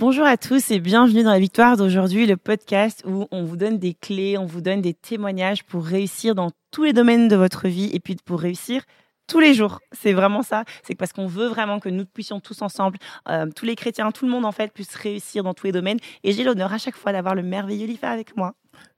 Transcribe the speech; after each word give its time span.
Bonjour 0.00 0.24
à 0.24 0.38
tous 0.38 0.70
et 0.70 0.80
bienvenue 0.80 1.22
dans 1.24 1.30
la 1.30 1.38
victoire 1.38 1.76
d'aujourd'hui, 1.76 2.24
le 2.26 2.38
podcast 2.38 3.04
où 3.06 3.26
on 3.30 3.44
vous 3.44 3.58
donne 3.58 3.78
des 3.78 3.92
clés, 3.92 4.38
on 4.38 4.46
vous 4.46 4.62
donne 4.62 4.80
des 4.80 4.94
témoignages 4.94 5.62
pour 5.62 5.84
réussir 5.84 6.34
dans 6.34 6.52
tous 6.70 6.84
les 6.84 6.94
domaines 6.94 7.28
de 7.28 7.36
votre 7.36 7.68
vie 7.68 7.90
et 7.92 8.00
puis 8.00 8.16
pour 8.24 8.40
réussir 8.40 8.82
tous 9.26 9.40
les 9.40 9.52
jours. 9.52 9.78
C'est 9.92 10.14
vraiment 10.14 10.42
ça. 10.42 10.64
C'est 10.84 10.94
parce 10.94 11.12
qu'on 11.12 11.26
veut 11.26 11.48
vraiment 11.48 11.80
que 11.80 11.90
nous 11.90 12.06
puissions 12.06 12.40
tous 12.40 12.62
ensemble, 12.62 12.96
euh, 13.28 13.44
tous 13.54 13.66
les 13.66 13.76
chrétiens, 13.76 14.10
tout 14.10 14.24
le 14.24 14.30
monde 14.30 14.46
en 14.46 14.52
fait, 14.52 14.72
puisse 14.72 14.94
réussir 14.94 15.44
dans 15.44 15.52
tous 15.52 15.66
les 15.66 15.72
domaines. 15.72 15.98
Et 16.24 16.32
j'ai 16.32 16.44
l'honneur 16.44 16.72
à 16.72 16.78
chaque 16.78 16.96
fois 16.96 17.12
d'avoir 17.12 17.34
le 17.34 17.42
merveilleux 17.42 17.86
Lifa 17.86 18.08
avec 18.08 18.34
moi. 18.38 18.54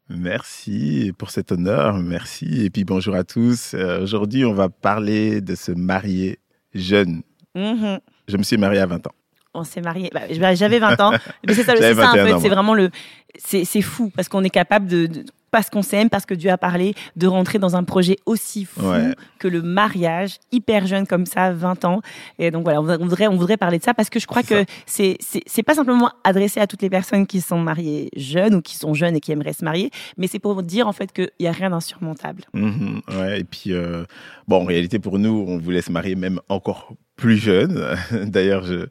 Merci 0.09 1.11
pour 1.19 1.31
cet 1.31 1.51
honneur, 1.51 1.97
merci. 1.97 2.65
Et 2.65 2.71
puis 2.71 2.85
bonjour 2.85 3.17
à 3.17 3.25
tous. 3.25 3.75
Euh, 3.75 4.01
Aujourd'hui, 4.01 4.45
on 4.45 4.55
va 4.55 4.69
parler 4.69 5.41
de 5.41 5.57
se 5.57 5.73
marier 5.73 6.39
jeune. 6.75 7.23
Mhm. 7.57 7.99
Je 8.29 8.37
me 8.37 8.45
suis 8.45 8.57
marié 8.57 8.79
à 8.79 8.87
20 8.87 9.05
ans. 9.09 9.15
On 9.55 9.65
s'est 9.65 9.81
mariés. 9.83 10.11
Bah, 10.13 10.23
j'avais 10.55 10.79
20 10.79 11.01
ans. 11.01 11.13
Mais 11.47 11.55
c'est 11.55 11.63
ça, 11.65 11.75
c'est 11.77 11.95
ça 11.95 12.01
en 12.11 12.13
21 12.13 12.27
fait. 12.27 12.33
ans, 12.35 12.41
C'est 12.41 12.49
vraiment 12.49 12.75
le. 12.75 12.91
C'est 13.39 13.83
fou 13.83 14.11
parce 14.15 14.29
qu'on 14.29 14.45
est 14.45 14.51
capable 14.51 14.87
de. 14.87 15.07
de- 15.07 15.25
parce 15.51 15.69
qu'on 15.69 15.83
s'aime, 15.83 16.09
parce 16.09 16.25
que 16.25 16.33
Dieu 16.33 16.49
a 16.51 16.57
parlé, 16.57 16.95
de 17.15 17.27
rentrer 17.27 17.59
dans 17.59 17.77
un 17.77 17.85
projet 17.85 18.17
aussi 18.25 18.65
fou 18.65 18.89
Ouais. 18.89 19.13
que 19.39 19.47
le 19.49 19.61
mariage, 19.61 20.39
hyper 20.51 20.87
jeune 20.87 21.07
comme 21.07 21.27
ça, 21.27 21.53
20 21.53 21.85
ans. 21.85 22.01
Et 22.39 22.51
donc 22.51 22.63
voilà, 22.65 22.81
on 22.81 22.85
voudrait, 22.85 23.27
on 23.27 23.37
voudrait 23.37 23.59
parler 23.59 23.79
de 23.79 23.83
ça 23.85 23.93
parce 23.93 24.09
que 24.09 24.19
je 24.19 24.27
crois 24.27 24.43
que 24.43 24.65
c'est 24.87 25.19
c'est 25.21 25.43
c'est 25.45 25.63
pas 25.63 25.75
simplement 25.75 26.11
adressé 26.25 26.59
à 26.59 26.67
toutes 26.67 26.81
les 26.81 26.89
personnes 26.89 27.27
qui 27.27 27.43
sont 27.43 27.59
mariées 27.59 28.09
jeunes 28.17 28.55
ou 28.55 28.63
qui 28.63 28.77
sont 28.79 28.95
jeunes 28.95 29.15
et 29.17 29.21
qui 29.21 29.31
aimeraient 29.31 29.53
se 29.53 29.63
marier, 29.63 29.91
mais 30.17 30.27
c'est 30.27 30.39
pour 30.39 30.63
dire 30.63 30.89
en 30.89 30.93
fait 30.95 31.13
qu'il 31.13 31.29
n'y 31.39 31.49
a 31.49 31.53
rien 31.53 31.69
d'insurmontable. 31.69 32.45
Mhm, 32.55 33.03
ouais, 33.19 33.41
et 33.41 33.45
puis, 33.45 33.75
euh, 33.75 34.05
bon, 34.49 34.63
en 34.63 34.65
réalité, 34.65 34.99
pour 34.99 35.19
nous, 35.19 35.45
on 35.47 35.59
voulait 35.59 35.83
se 35.83 35.93
marier 35.93 36.15
même 36.15 36.41
encore 36.49 36.95
plus 37.23 37.37
jeune. 37.39 37.97
D'ailleurs, 38.27 38.65
je, 38.65 38.87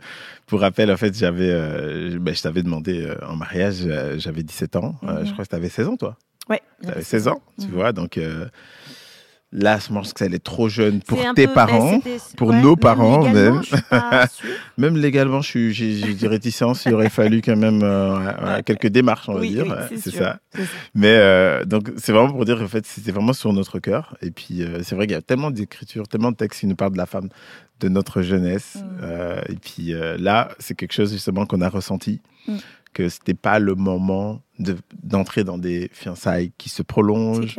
pour 0.48 0.62
rappel, 0.62 0.92
en 0.92 0.98
fait, 0.98 1.16
j'avais, 1.18 1.50
euh, 1.52 2.18
ben, 2.20 2.34
je 2.34 2.42
t'avais 2.42 2.64
demandé 2.64 3.04
euh, 3.06 3.16
en 3.28 3.36
mariage, 3.36 3.82
euh, 3.86 4.18
j'avais 4.18 4.44
17 4.44 4.76
ans. 4.78 4.96
Euh, 5.04 5.20
Mhm. 5.20 5.26
je 5.28 5.32
crois 5.34 5.46
que 5.46 5.50
tu 5.50 5.56
avais 5.56 5.70
16 5.70 5.88
ans, 5.88 5.98
toi. 5.98 6.18
Ouais. 6.50 6.62
Tu 6.84 6.90
avais 6.90 7.04
16 7.04 7.28
ans, 7.28 7.42
tu 7.60 7.68
Mhm. 7.68 7.74
vois. 7.74 7.92
Donc 7.94 8.18
euh, 8.18 8.46
là, 9.54 9.78
je 9.80 9.94
pense 9.94 10.14
que 10.14 10.20
ça 10.20 10.26
allait 10.26 10.38
être 10.38 10.44
trop 10.44 10.70
jeune 10.70 11.02
pour 11.02 11.18
tes 11.34 11.48
peu- 11.48 11.54
parents. 11.54 12.00
pour 12.38 12.54
nos 12.54 12.76
parents, 12.76 13.20
légalement, 13.26 13.62
même. 13.92 14.28
Même 14.78 14.98
légalement, 14.98 15.42
je 15.42 15.48
suis, 15.48 15.74
j'ai, 15.74 15.94
j'ai 15.94 16.14
des 16.14 16.28
réticences. 16.28 16.86
Il 16.86 16.94
aurait 16.94 17.10
fallu 17.10 17.42
quand 17.42 17.56
même 17.56 17.82
euh, 17.84 18.62
quelques 18.66 18.88
démarches, 18.88 19.28
on 19.30 19.34
va 19.34 19.40
Oui, 19.42 19.50
dire. 19.50 19.66
oui, 19.92 19.98
c'est 20.02 20.12
ça. 20.16 20.40
Mais 20.96 21.14
euh, 21.16 21.66
donc, 21.66 21.92
c'est 21.98 22.12
vraiment 22.12 22.32
pour 22.32 22.46
dire 22.46 22.58
qu'en 22.58 22.68
fait, 22.68 22.86
c'était 22.86 23.12
vraiment 23.12 23.34
sur 23.34 23.52
notre 23.54 23.80
cœur. 23.80 24.16
Et 24.22 24.32
puis, 24.32 24.64
euh, 24.64 24.82
c'est 24.84 24.96
vrai 24.96 25.06
qu'il 25.08 25.14
y 25.16 25.18
a 25.20 25.22
tellement 25.22 25.52
d'écritures, 25.52 26.08
tellement 26.08 26.32
de 26.32 26.38
textes 26.38 26.62
qui 26.62 26.68
nous 26.68 26.76
parlent 26.76 26.94
de 26.94 26.98
la 26.98 27.06
femme, 27.06 27.30
de 27.80 27.90
notre 27.90 28.22
jeunesse. 28.22 28.78
Mm. 28.78 29.00
Euh, 29.04 29.42
et 29.50 29.56
puis 29.56 29.94
euh, 29.94 30.18
là, 30.18 30.50
c'est 30.60 30.76
quelque 30.76 30.94
chose 30.94 31.12
justement 31.12 31.46
qu'on 31.46 31.62
a 31.62 31.70
ressenti, 31.70 32.22
Mm. 32.48 32.56
Que 32.94 33.10
c'était 33.10 33.34
pas 33.34 33.60
le 33.60 33.76
moment 33.76 34.42
de, 34.60 34.76
d'entrer 35.04 35.44
dans 35.44 35.58
des 35.58 35.90
fiançailles 35.94 36.52
qui 36.58 36.70
se 36.70 36.82
prolongent 36.84 37.56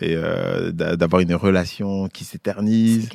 et 0.00 0.14
euh, 0.16 0.70
d'a- 0.72 0.96
d'avoir 0.96 1.20
une 1.20 1.34
relation 1.34 2.08
qui 2.08 2.24
s'éternise. 2.24 3.08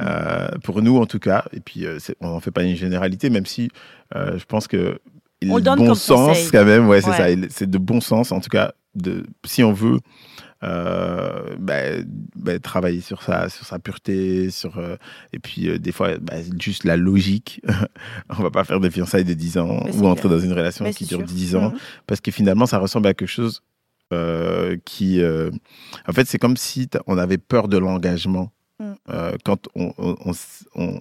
Euh, 0.00 0.48
pour 0.64 0.82
nous, 0.82 0.96
en 0.98 1.06
tout 1.06 1.18
cas. 1.18 1.44
Et 1.52 1.60
puis, 1.60 1.86
euh, 1.86 1.98
on 2.20 2.28
n'en 2.28 2.40
fait 2.40 2.50
pas 2.50 2.62
une 2.64 2.76
généralité, 2.76 3.30
même 3.30 3.46
si 3.46 3.70
je 4.14 4.44
pense 4.46 4.66
que 4.68 4.98
On 5.46 5.56
de 5.58 5.60
donne 5.64 5.78
bon 5.78 5.86
comme 5.86 5.94
sens 5.94 6.28
conseil. 6.28 6.48
quand 6.50 6.64
même. 6.64 6.88
Ouais, 6.88 7.00
c'est 7.00 7.10
Ouais. 7.10 7.36
ça. 7.36 7.46
C'est 7.50 7.70
de 7.70 7.78
bon 7.78 8.00
sens, 8.00 8.32
en 8.32 8.40
tout 8.40 8.48
cas, 8.50 8.72
de, 8.94 9.24
si 9.46 9.62
on 9.62 9.72
veut. 9.72 9.98
Euh, 10.64 11.56
ben, 11.58 12.04
ben, 12.34 12.58
travailler 12.58 13.00
sur 13.00 13.22
sa 13.22 13.48
sur 13.48 13.64
sa 13.64 13.78
pureté 13.78 14.50
sur 14.50 14.78
euh, 14.78 14.96
et 15.32 15.38
puis 15.38 15.68
euh, 15.68 15.78
des 15.78 15.92
fois 15.92 16.18
ben, 16.18 16.44
juste 16.60 16.82
la 16.84 16.96
logique 16.96 17.60
on 18.28 18.42
va 18.42 18.50
pas 18.50 18.64
faire 18.64 18.80
des 18.80 18.90
fiançailles 18.90 19.24
de 19.24 19.34
10 19.34 19.58
ans 19.58 19.86
ou 19.94 20.06
entrer 20.06 20.22
clair. 20.28 20.32
dans 20.32 20.40
une 20.44 20.52
relation 20.52 20.84
Mais 20.84 20.92
qui 20.92 21.04
dure 21.06 21.18
sûr. 21.18 21.26
10 21.26 21.56
ans 21.56 21.70
Mhm. 21.70 21.78
parce 22.06 22.20
que 22.20 22.30
finalement 22.32 22.66
ça 22.66 22.78
ressemble 22.78 23.06
à 23.06 23.14
quelque 23.14 23.28
chose 23.28 23.62
euh, 24.12 24.76
qui 24.84 25.20
euh, 25.20 25.50
en 26.08 26.12
fait 26.12 26.26
c'est 26.26 26.38
comme 26.38 26.56
si 26.56 26.88
on 27.06 27.18
avait 27.18 27.38
peur 27.38 27.68
de 27.68 27.78
l'engagement 27.78 28.50
Mm. 28.80 28.92
Euh, 29.10 29.32
quand 29.44 29.66
on, 29.74 29.92
on, 29.98 30.32
on 30.76 31.00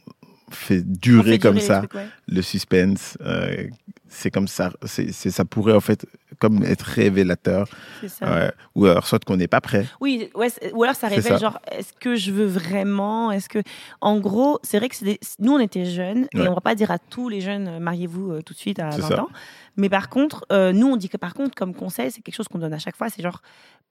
fait 0.50 0.82
durer 0.82 1.20
On 1.20 1.24
fait 1.34 1.40
comme 1.40 1.52
durer 1.56 1.62
les 1.62 1.68
ça 1.68 1.78
trucs, 1.80 1.94
ouais. 1.96 2.08
le 2.28 2.42
suspense 2.42 3.18
euh, 3.22 3.68
c'est 4.08 4.32
comme 4.32 4.48
ça 4.48 4.72
c'est 4.86 5.12
c'est- 5.12 5.30
ça 5.32 5.44
pourrait 5.44 5.74
en 5.74 5.82
fait 5.82 6.06
comme 6.40 6.64
être 6.64 6.84
révélateur 6.84 7.68
ça. 8.08 8.52
ou 8.76 8.86
alors 8.86 9.06
soit 9.08 9.24
qu'on 9.26 9.36
n'est 9.38 9.48
pas 9.50 9.60
prêt 9.60 9.86
Oui, 10.00 10.30
ouais, 10.36 10.48
ou 10.74 10.84
alors 10.84 10.96
ça 10.96 11.08
révèle 11.08 11.24
ça. 11.34 11.38
genre 11.38 11.60
est-ce 11.72 11.92
que 12.00 12.16
je 12.16 12.32
veux 12.32 12.46
vraiment 12.46 13.32
Est-ce 13.32 13.50
que 13.50 13.60
en 14.02 14.20
gros, 14.20 14.60
c'est 14.64 14.78
vrai 14.78 14.88
que 14.90 15.04
des- 15.04 15.20
nous 15.40 15.54
on 15.54 15.60
était 15.60 15.86
jeunes 15.86 16.28
et 16.34 16.40
on 16.48 16.54
va 16.54 16.62
pas 16.62 16.76
dire 16.76 16.92
à 16.92 17.00
tous 17.00 17.28
les 17.28 17.42
jeunes 17.42 17.68
euh, 17.68 17.80
mariez-vous 17.80 18.32
euh, 18.34 18.42
tout 18.42 18.54
de 18.54 18.60
suite 18.60 18.80
à 18.80 18.92
C'est 18.92 19.02
20 19.02 19.08
ça. 19.10 19.24
ans. 19.24 19.30
Mais 19.76 19.90
par 19.90 20.10
contre, 20.10 20.46
euh, 20.52 20.72
nous 20.72 20.88
on 20.88 20.96
dit 20.96 21.10
que 21.10 21.18
par 21.18 21.34
contre 21.34 21.56
comme 21.56 21.74
conseil, 21.74 22.12
c'est 22.12 22.22
quelque 22.22 22.36
chose 22.36 22.48
qu'on 22.48 22.60
donne 22.60 22.74
à 22.74 22.80
chaque 22.80 22.96
fois, 22.96 23.10
c'est 23.10 23.22
genre 23.22 23.42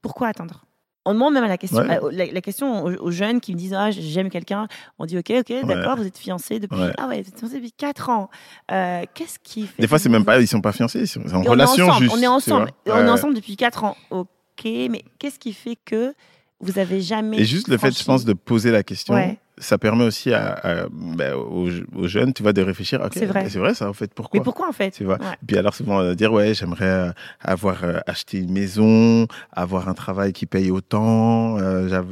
pourquoi 0.02 0.28
attendre? 0.28 0.64
On 1.06 1.14
demande 1.14 1.32
même 1.34 1.44
à 1.44 1.48
la 1.48 1.56
question, 1.56 1.78
Ouais. 1.78 1.96
à- 1.96 2.00
la, 2.12 2.26
la 2.26 2.40
question 2.42 2.84
aux, 2.84 2.92
aux 2.94 3.10
jeunes 3.10 3.40
qui 3.40 3.52
me 3.54 3.58
disent 3.58 3.72
ah 3.74 3.90
j'aime 3.90 4.28
quelqu'un, 4.28 4.68
on 4.98 5.06
dit 5.06 5.16
ok 5.16 5.32
ok 5.40 5.66
d'accord 5.66 5.96
vous 5.96 6.06
êtes 6.06 6.18
fiancés 6.18 6.58
depuis 6.60 6.78
Ouais. 6.78 6.92
ah 6.98 7.06
ouais 7.08 7.22
vous 7.22 7.28
êtes 7.28 7.54
depuis 7.54 7.72
4 7.72 8.10
ans, 8.10 8.28
Euh, 8.70 9.02
qu'est-ce 9.14 9.38
qui 9.38 9.66
fait 9.66 9.80
des 9.80 9.88
fois 9.88 9.98
c'est 9.98 10.08
même 10.10 10.24
pas 10.24 10.38
ils 10.40 10.46
sont 10.46 10.60
pas 10.60 10.72
fiancés 10.72 11.00
ils 11.00 11.08
sont 11.08 11.20
en 11.34 11.42
et 11.42 11.48
relation 11.48 11.84
on 11.86 11.88
est 11.88 11.90
ensemble, 11.90 12.02
juste 12.04 12.16
on 12.16 12.22
est 12.22 12.26
ensemble, 12.26 12.70
on 12.86 13.06
est 13.06 13.10
ensemble 13.10 13.34
depuis 13.34 13.56
4 13.56 13.84
ans. 13.84 13.96
Ok, 14.10 14.64
mais 14.64 15.04
qu'est-ce 15.18 15.38
qui 15.38 15.52
fait 15.52 15.76
que 15.84 16.14
vous 16.60 16.78
avez 16.78 17.00
jamais 17.00 17.38
et 17.38 17.44
juste 17.44 17.68
le 17.68 17.78
fait 17.78 17.96
je 17.96 18.04
pense 18.04 18.24
de 18.24 18.32
poser 18.32 18.70
la 18.70 18.82
question. 18.82 19.14
Ça 19.58 19.78
permet 19.78 20.04
aussi 20.04 20.32
à, 20.32 20.52
à- 20.62 20.86
ben, 20.90 21.34
aux, 21.34 21.68
aux 21.94 22.08
jeunes 22.08 22.32
tu 22.34 22.42
vois 22.42 22.52
de 22.52 22.62
réfléchir 22.62 23.00
ok 23.02 23.12
C'est 23.14 23.26
vrai. 23.26 23.48
c'est 23.48 23.58
vrai 23.58 23.72
ça 23.74 23.88
en 23.88 23.92
fait 23.94 24.12
pourquoi 24.12 24.38
Mais 24.40 24.44
pourquoi 24.44 24.68
en 24.68 24.72
fait 24.72 24.90
tu 24.90 25.04
vois 25.04 25.18
Ouais. 25.18 25.32
Et 25.42 25.46
puis 25.46 25.56
alors 25.56 25.74
souvent 25.74 26.00
euh, 26.00 26.14
dire 26.14 26.32
ouais 26.32 26.52
j'aimerais 26.54 26.84
euh, 26.84 27.12
avoir 27.40 27.84
euh, 27.84 27.98
acheté 28.06 28.38
une 28.38 28.52
maison, 28.52 29.26
avoir 29.52 29.88
un 29.88 29.94
travail 29.94 30.32
qui 30.32 30.46
paye 30.46 30.70
autant. 30.70 31.58
euh, 31.58 32.02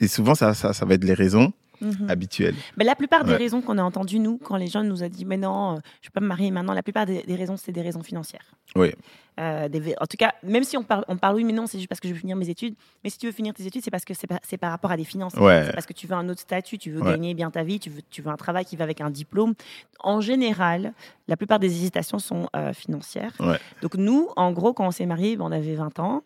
et 0.00 0.08
souvent 0.08 0.34
ça, 0.34 0.54
ça 0.54 0.72
ça 0.72 0.86
va 0.86 0.94
être 0.94 1.04
les 1.04 1.14
raisons 1.14 1.52
Mhm. 1.80 2.08
habituelles. 2.10 2.54
Mais 2.76 2.84
la 2.84 2.94
plupart 2.94 3.24
des 3.24 3.32
Ouais. 3.32 3.36
raisons 3.36 3.60
qu'on 3.62 3.78
a 3.78 3.82
entendues, 3.82 4.18
nous, 4.18 4.38
quand 4.38 4.56
les 4.56 4.66
gens 4.68 4.82
nous 4.82 5.02
ont 5.02 5.08
dit 5.08 5.24
Mais 5.24 5.36
non, 5.36 5.76
euh, 5.76 5.80
je 6.02 6.08
peux 6.08 6.14
pas 6.14 6.20
me 6.20 6.26
marier 6.28 6.50
maintenant, 6.50 6.72
la 6.74 6.82
plupart 6.82 7.06
des, 7.06 7.22
des 7.22 7.34
raisons, 7.34 7.56
c'est 7.56 7.72
des 7.72 7.82
raisons 7.82 8.02
financières. 8.02 8.44
Oui. 8.74 8.92
Euh, 9.38 9.68
des- 9.68 9.94
en 10.00 10.06
tout 10.06 10.16
cas, 10.18 10.32
même 10.42 10.64
si 10.64 10.76
on 10.78 10.82
parle, 10.82 11.04
on 11.08 11.16
parle, 11.18 11.36
oui, 11.36 11.44
mais 11.44 11.52
non, 11.52 11.66
c'est 11.66 11.76
juste 11.78 11.88
parce 11.90 12.00
que 12.00 12.08
je 12.08 12.14
veux 12.14 12.18
finir 12.18 12.36
mes 12.36 12.48
études. 12.48 12.74
Mais 13.04 13.10
si 13.10 13.18
tu 13.18 13.26
veux 13.26 13.32
finir 13.32 13.52
tes 13.52 13.66
études, 13.66 13.82
c'est 13.84 13.90
parce 13.90 14.04
que 14.06 14.14
c'est 14.14 14.56
par 14.58 14.70
rapport 14.70 14.90
à 14.90 14.96
des 14.96 15.04
finances. 15.04 15.34
Ouais. 15.34 15.64
C'est 15.66 15.72
parce 15.72 15.84
que 15.86 15.92
tu 15.92 16.06
veux 16.06 16.14
un 16.14 16.26
autre 16.30 16.40
statut, 16.40 16.78
tu 16.78 16.90
veux 16.90 17.02
Ouais. 17.02 17.10
gagner 17.12 17.34
bien 17.34 17.50
ta 17.50 17.62
vie, 17.62 17.78
tu 17.78 17.90
veux, 17.90 18.00
tu 18.10 18.22
veux 18.22 18.30
un 18.30 18.36
travail 18.36 18.64
qui 18.64 18.76
va 18.76 18.84
avec 18.84 19.00
un 19.02 19.10
diplôme. 19.10 19.54
En 20.00 20.20
général, 20.22 20.94
la 21.28 21.36
plupart 21.36 21.58
des 21.58 21.66
hésitations 21.70 22.18
sont 22.18 22.48
euh, 22.56 22.72
financières. 22.72 23.32
Ouais. 23.40 23.58
Donc 23.82 23.94
nous, 23.96 24.28
en 24.36 24.52
gros, 24.52 24.72
quand 24.72 24.86
on 24.86 24.90
s'est 24.90 25.06
mariés, 25.06 25.36
ben, 25.36 25.44
on 25.44 25.52
avait 25.52 25.74
20 25.74 25.98
ans. 25.98 26.22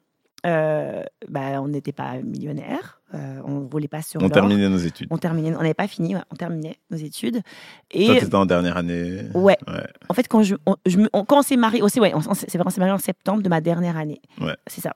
Euh, 0.46 1.02
bah, 1.28 1.60
on 1.60 1.68
n'était 1.68 1.92
pas 1.92 2.14
millionnaire, 2.22 3.00
euh, 3.14 3.40
on 3.44 3.68
roulait 3.68 3.88
pas 3.88 4.00
sur 4.02 4.20
On 4.20 4.24
l'or. 4.24 4.32
terminait 4.32 4.68
nos 4.68 4.78
études. 4.78 5.08
On 5.10 5.18
terminait, 5.18 5.54
on 5.54 5.58
n'avait 5.60 5.74
pas 5.74 5.86
fini, 5.88 6.14
ouais, 6.14 6.22
on 6.32 6.34
terminait 6.36 6.76
nos 6.90 6.96
études. 6.96 7.42
Toi 7.42 7.42
Et 7.90 8.18
t'étais 8.18 8.34
en 8.34 8.46
dernière 8.46 8.76
année. 8.78 9.22
ouais, 9.34 9.58
Ouais. 9.68 9.86
en 10.08 10.14
fait, 10.14 10.28
quand 10.28 10.42
je, 10.42 10.54
on, 10.66 10.76
je 10.86 10.98
quand 11.12 11.38
on 11.38 11.42
s'est 11.42 11.56
marié, 11.56 11.82
aussi, 11.82 12.00
ouais, 12.00 12.12
on, 12.14 12.20
on 12.26 12.34
s'est- 12.34 12.46
c'est 12.48 12.56
vrai, 12.58 12.64
on 12.66 12.70
s'est 12.70 12.80
marié 12.80 12.92
en 12.94 12.98
septembre 12.98 13.42
de 13.42 13.48
ma 13.50 13.60
dernière 13.60 13.96
année. 13.98 14.20
Ouais. 14.40 14.56
C'est 14.66 14.80
ça. 14.80 14.94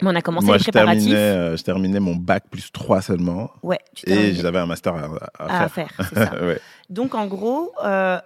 Mais 0.00 0.08
on 0.10 0.14
a 0.14 0.22
commencé 0.22 0.46
Moi 0.46 0.56
les 0.56 0.60
je 0.60 0.70
préparatifs. 0.70 1.04
terminais 1.04 1.18
euh, 1.20 1.56
je 1.56 1.62
terminais 1.62 2.00
mon 2.00 2.16
bac 2.16 2.44
plus 2.50 2.72
3 2.72 3.02
seulement 3.02 3.50
Ouais, 3.62 3.78
tu 3.94 4.08
et 4.10 4.32
j'avais 4.34 4.58
un 4.58 4.66
master 4.66 4.94
à, 4.96 5.04
à 5.38 5.64
à 5.64 5.68
faire. 5.68 5.90
faire, 5.90 6.08
c'est 6.08 6.14
ça. 6.16 6.32
ouais. 6.44 6.58
Donc 6.88 7.14
en 7.14 7.26
gros, 7.26 7.72
euh, 7.84 8.18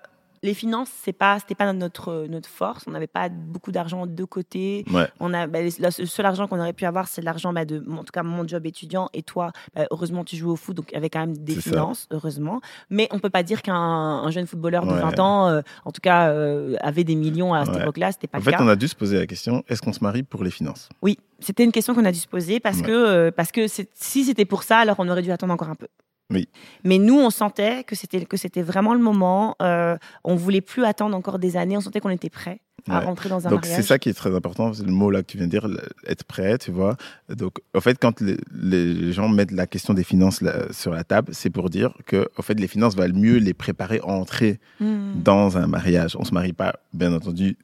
les 0.47 0.55
finances, 0.55 0.89
c'est 1.03 1.13
pas, 1.13 1.39
c'était 1.39 1.55
pas 1.55 1.71
notre 1.73 2.27
notre 2.29 2.49
force. 2.49 2.85
On 2.87 2.93
n'avait 2.93 3.07
pas 3.07 3.29
beaucoup 3.29 3.73
d'argent 3.73 4.07
de 4.07 4.25
côté. 4.25 4.85
Ouais. 4.91 5.09
On 5.21 5.35
a 5.35 5.47
bah, 5.47 5.59
le 5.63 5.71
seul 5.91 6.25
argent 6.25 6.47
qu'on 6.47 6.59
aurait 6.59 6.73
pu 6.73 6.87
avoir, 6.87 7.09
c'est 7.09 7.21
l'argent 7.21 7.53
bah, 7.53 7.65
de, 7.65 7.85
en 7.91 7.99
tout 8.05 8.13
cas 8.13 8.23
mon 8.23 8.47
job 8.49 8.65
étudiant. 8.65 9.09
Et 9.13 9.23
toi, 9.23 9.53
bah, 9.75 9.87
heureusement, 9.91 10.25
tu 10.25 10.37
joues 10.37 10.51
au 10.53 10.57
foot, 10.57 10.77
donc 10.77 10.95
avec 10.95 11.13
quand 11.13 11.21
même 11.21 11.37
des 11.37 11.57
ça. 11.57 11.61
finances, 11.61 12.07
heureusement. 12.11 12.61
Mais 12.89 13.09
on 13.11 13.19
peut 13.19 13.29
pas 13.31 13.43
dire 13.43 13.61
qu'un 13.63 13.75
un 13.75 14.31
jeune 14.31 14.47
footballeur 14.47 14.87
de 14.87 14.93
Ouais. 14.93 15.01
20 15.03 15.19
ans, 15.19 15.49
euh, 15.49 15.61
en 15.85 15.91
tout 15.93 16.01
cas, 16.01 16.31
euh, 16.31 16.77
avait 16.81 17.05
des 17.05 17.17
millions 17.17 17.53
à 17.53 17.65
cette 17.67 17.75
Ouais. 17.75 17.83
époque-là. 17.83 18.13
C'était 18.13 18.29
pas 18.29 18.39
En 18.39 18.41
le 18.41 18.45
fait, 18.45 18.53
cas. 18.53 18.59
on 18.63 18.69
a 18.69 18.77
dû 18.77 18.89
se 18.89 18.95
poser 18.97 19.19
la 19.19 19.27
question 19.27 19.63
est-ce 19.69 19.83
qu'on 19.83 19.93
se 19.93 20.03
marie 20.03 20.23
pour 20.23 20.43
les 20.45 20.51
finances? 20.51 20.89
Oui, 21.03 21.19
c'était 21.41 21.65
une 21.65 21.73
question 21.73 21.95
qu'on 21.95 22.05
a 22.05 22.13
dû 22.13 22.19
se 22.21 22.29
poser 22.29 22.61
parce 22.61 22.81
que 22.83 22.91
euh, 22.93 23.31
parce 23.31 23.51
que 23.53 23.67
si 23.69 24.25
c'était 24.25 24.45
pour 24.45 24.63
ça, 24.63 24.79
alors 24.79 24.97
on 25.01 25.09
aurait 25.09 25.23
dû 25.23 25.33
attendre 25.33 25.53
encore 25.53 25.69
un 25.71 25.75
peu. 25.75 25.89
Oui. 26.33 26.49
Mais 26.85 26.99
nous, 26.99 27.19
on 27.19 27.31
sentait 27.31 27.85
que 27.85 27.95
c'était 27.95 28.25
que 28.25 28.37
c'était 28.37 28.63
vraiment 28.63 28.95
le 28.95 29.01
moment. 29.01 29.55
Euh, 29.63 29.97
on 30.25 30.35
voulait 30.35 30.61
plus 30.61 30.85
attendre 30.85 31.17
encore 31.17 31.39
des 31.39 31.57
années. 31.57 31.77
On 31.77 31.81
sentait 31.81 32.01
qu'on 32.01 32.11
était 32.11 32.31
prêt 32.31 32.61
à 32.89 32.99
Ouais. 33.01 33.05
rentrer 33.05 33.29
dans 33.29 33.45
un 33.47 33.51
Donc 33.51 33.63
mariage. 33.63 33.77
c'est 33.83 33.87
ça 33.87 33.99
qui 33.99 34.09
est 34.11 34.15
très 34.15 34.33
important, 34.35 34.73
c'est 34.73 34.85
le 34.87 34.93
mot 34.93 35.11
là 35.11 35.21
que 35.23 35.27
tu 35.27 35.39
viens 35.39 35.47
de 35.47 35.51
dire, 35.51 35.67
être 36.07 36.23
prêt, 36.25 36.57
tu 36.59 36.71
vois. 36.71 36.97
Donc 37.29 37.59
en 37.75 37.81
fait, 37.81 37.99
quand 38.01 38.21
les, 38.21 38.37
les 38.53 39.13
gens 39.13 39.29
mettent 39.29 39.51
la 39.51 39.67
question 39.67 39.93
des 39.93 40.05
finances 40.05 40.41
là, 40.41 40.73
sur 40.73 40.93
la 40.93 41.03
table, 41.03 41.33
c'est 41.35 41.51
pour 41.51 41.69
dire 41.69 41.95
que 42.07 42.29
en 42.37 42.43
fait 42.43 42.59
les 42.61 42.69
finances 42.69 42.95
valent 42.95 43.17
mieux 43.19 43.39
les 43.39 43.55
préparer 43.55 43.99
à 44.01 44.07
entrer 44.09 44.61
Hmm. 44.79 45.21
dans 45.23 45.57
un 45.59 45.67
mariage. 45.67 46.17
On 46.19 46.25
se 46.25 46.33
marie 46.35 46.53
pas, 46.53 46.75
bien 46.93 47.13
entendu. 47.13 47.57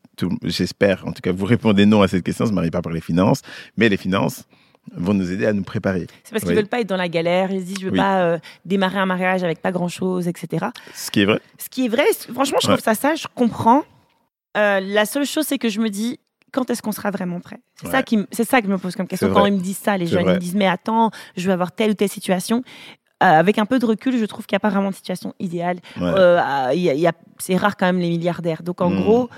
J'espère, 0.44 1.06
en 1.06 1.12
tout 1.12 1.20
cas, 1.22 1.32
vous 1.32 1.46
répondez 1.46 1.86
non 1.86 2.02
à 2.02 2.08
cette 2.08 2.24
question. 2.24 2.44
On 2.44 2.48
se 2.48 2.52
marie 2.52 2.70
pas 2.70 2.82
par 2.82 2.92
les 2.92 3.00
finances, 3.00 3.42
mais 3.76 3.88
les 3.88 3.96
finances 3.96 4.44
vont 4.96 5.14
nous 5.14 5.30
aider 5.32 5.46
à 5.46 5.52
nous 5.52 5.62
préparer. 5.62 6.06
C'est 6.24 6.32
parce 6.32 6.42
qu'ils 6.42 6.50
Oui. 6.50 6.56
veulent 6.56 6.66
pas 6.68 6.80
être 6.80 6.88
dans 6.88 6.96
la 6.96 7.08
galère. 7.08 7.50
Ils 7.52 7.60
se 7.60 7.66
disent, 7.66 7.78
je 7.80 7.86
veux 7.86 7.92
Oui. 7.92 7.98
pas 7.98 8.22
euh, 8.22 8.38
démarrer 8.64 8.98
un 8.98 9.06
mariage 9.06 9.42
avec 9.44 9.62
pas 9.62 9.72
grand 9.72 9.88
chose, 9.88 10.28
etc. 10.28 10.66
Ce 10.94 11.10
qui 11.10 11.22
est 11.22 11.24
vrai. 11.24 11.40
Ce 11.58 11.68
qui 11.68 11.86
est 11.86 11.88
vrai, 11.88 12.04
franchement, 12.32 12.58
je 12.60 12.68
Ouais. 12.68 12.74
trouve 12.74 12.84
ça 12.84 12.94
ça, 12.94 13.14
je 13.14 13.26
comprends. 13.34 13.84
Euh, 14.56 14.80
la 14.80 15.06
seule 15.06 15.24
chose, 15.24 15.46
c'est 15.46 15.58
que 15.58 15.68
je 15.68 15.80
me 15.80 15.88
dis, 15.88 16.18
quand 16.52 16.68
est-ce 16.68 16.82
qu'on 16.82 16.92
sera 16.92 17.10
vraiment 17.10 17.40
prêt? 17.40 17.58
C'est 17.80 17.88
ça 17.90 18.02
qui, 18.02 18.18
c'est 18.32 18.44
ça 18.46 18.60
que 18.60 18.66
je 18.66 18.72
me 18.72 18.76
pose 18.78 18.94
comme 18.94 19.06
question. 19.06 19.32
Quand 19.32 19.46
ils 19.46 19.54
me 19.54 19.60
disent 19.60 19.78
ça, 19.78 19.96
les 19.96 20.06
jeunes, 20.06 20.26
ils 20.26 20.32
me 20.34 20.38
disent, 20.38 20.54
mais 20.54 20.66
attends, 20.66 21.10
je 21.36 21.46
veux 21.46 21.52
avoir 21.54 21.72
telle 21.72 21.90
ou 21.92 21.94
telle 21.94 22.10
situation. 22.10 22.62
Euh, 23.22 23.26
avec 23.26 23.58
un 23.58 23.66
peu 23.66 23.78
de 23.78 23.86
recul, 23.86 24.18
je 24.18 24.24
trouve 24.26 24.44
qu'il 24.46 24.54
n'y 24.56 24.58
a 24.58 24.60
pas 24.60 24.68
vraiment 24.68 24.90
de 24.90 24.94
situation 24.96 25.32
idéale. 25.38 25.78
Ouais. 25.98 26.10
Il 26.74 26.82
y 26.82 26.90
a- 26.90 26.94
il 26.94 27.00
y 27.00 27.06
a- 27.06 27.12
c'est 27.38 27.56
rare 27.56 27.76
quand 27.76 27.86
même 27.86 28.00
les 28.00 28.08
milliardaires. 28.10 28.62
Donc 28.64 28.80
en 28.82 28.90
Mm. 28.90 29.00
gros, 29.00 29.30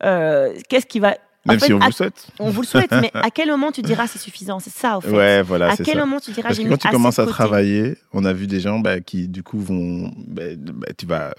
qu'est-ce 0.00 0.86
qui 0.86 1.00
va. 1.00 1.16
Même 1.46 1.60
fait, 1.60 1.66
si 1.66 1.72
on 1.74 1.80
à- 1.80 1.86
vous 1.86 1.92
souhaite. 1.92 2.26
on 2.38 2.50
vous 2.50 2.62
le 2.62 2.66
souhaite, 2.66 2.90
mais 2.92 3.10
à 3.14 3.30
quel 3.30 3.48
moment 3.48 3.70
tu 3.72 3.82
diras 3.82 4.06
c'est 4.06 4.18
suffisant 4.18 4.58
C'est 4.60 4.72
ça, 4.72 4.98
au 4.98 5.00
fait? 5.00 5.10
Ouais, 5.10 5.42
voilà, 5.42 5.70
à 5.70 5.76
quel 5.76 5.86
ça. 5.86 5.96
moment 5.96 6.18
tu 6.20 6.30
diras 6.30 6.48
Parce 6.48 6.56
j'ai 6.58 6.64
que 6.64 6.68
quand 6.70 6.76
tu 6.78 6.88
commences 6.88 7.18
à 7.18 7.24
côté? 7.24 7.34
travailler, 7.34 7.96
on 8.12 8.24
a 8.24 8.32
vu 8.32 8.46
des 8.46 8.60
gens 8.60 8.78
bah, 8.78 9.00
qui, 9.00 9.28
du 9.28 9.42
coup, 9.42 9.58
vont. 9.60 10.10
bah, 10.26 10.42
bah, 10.56 10.86
tu 10.96 11.06
vas 11.06 11.34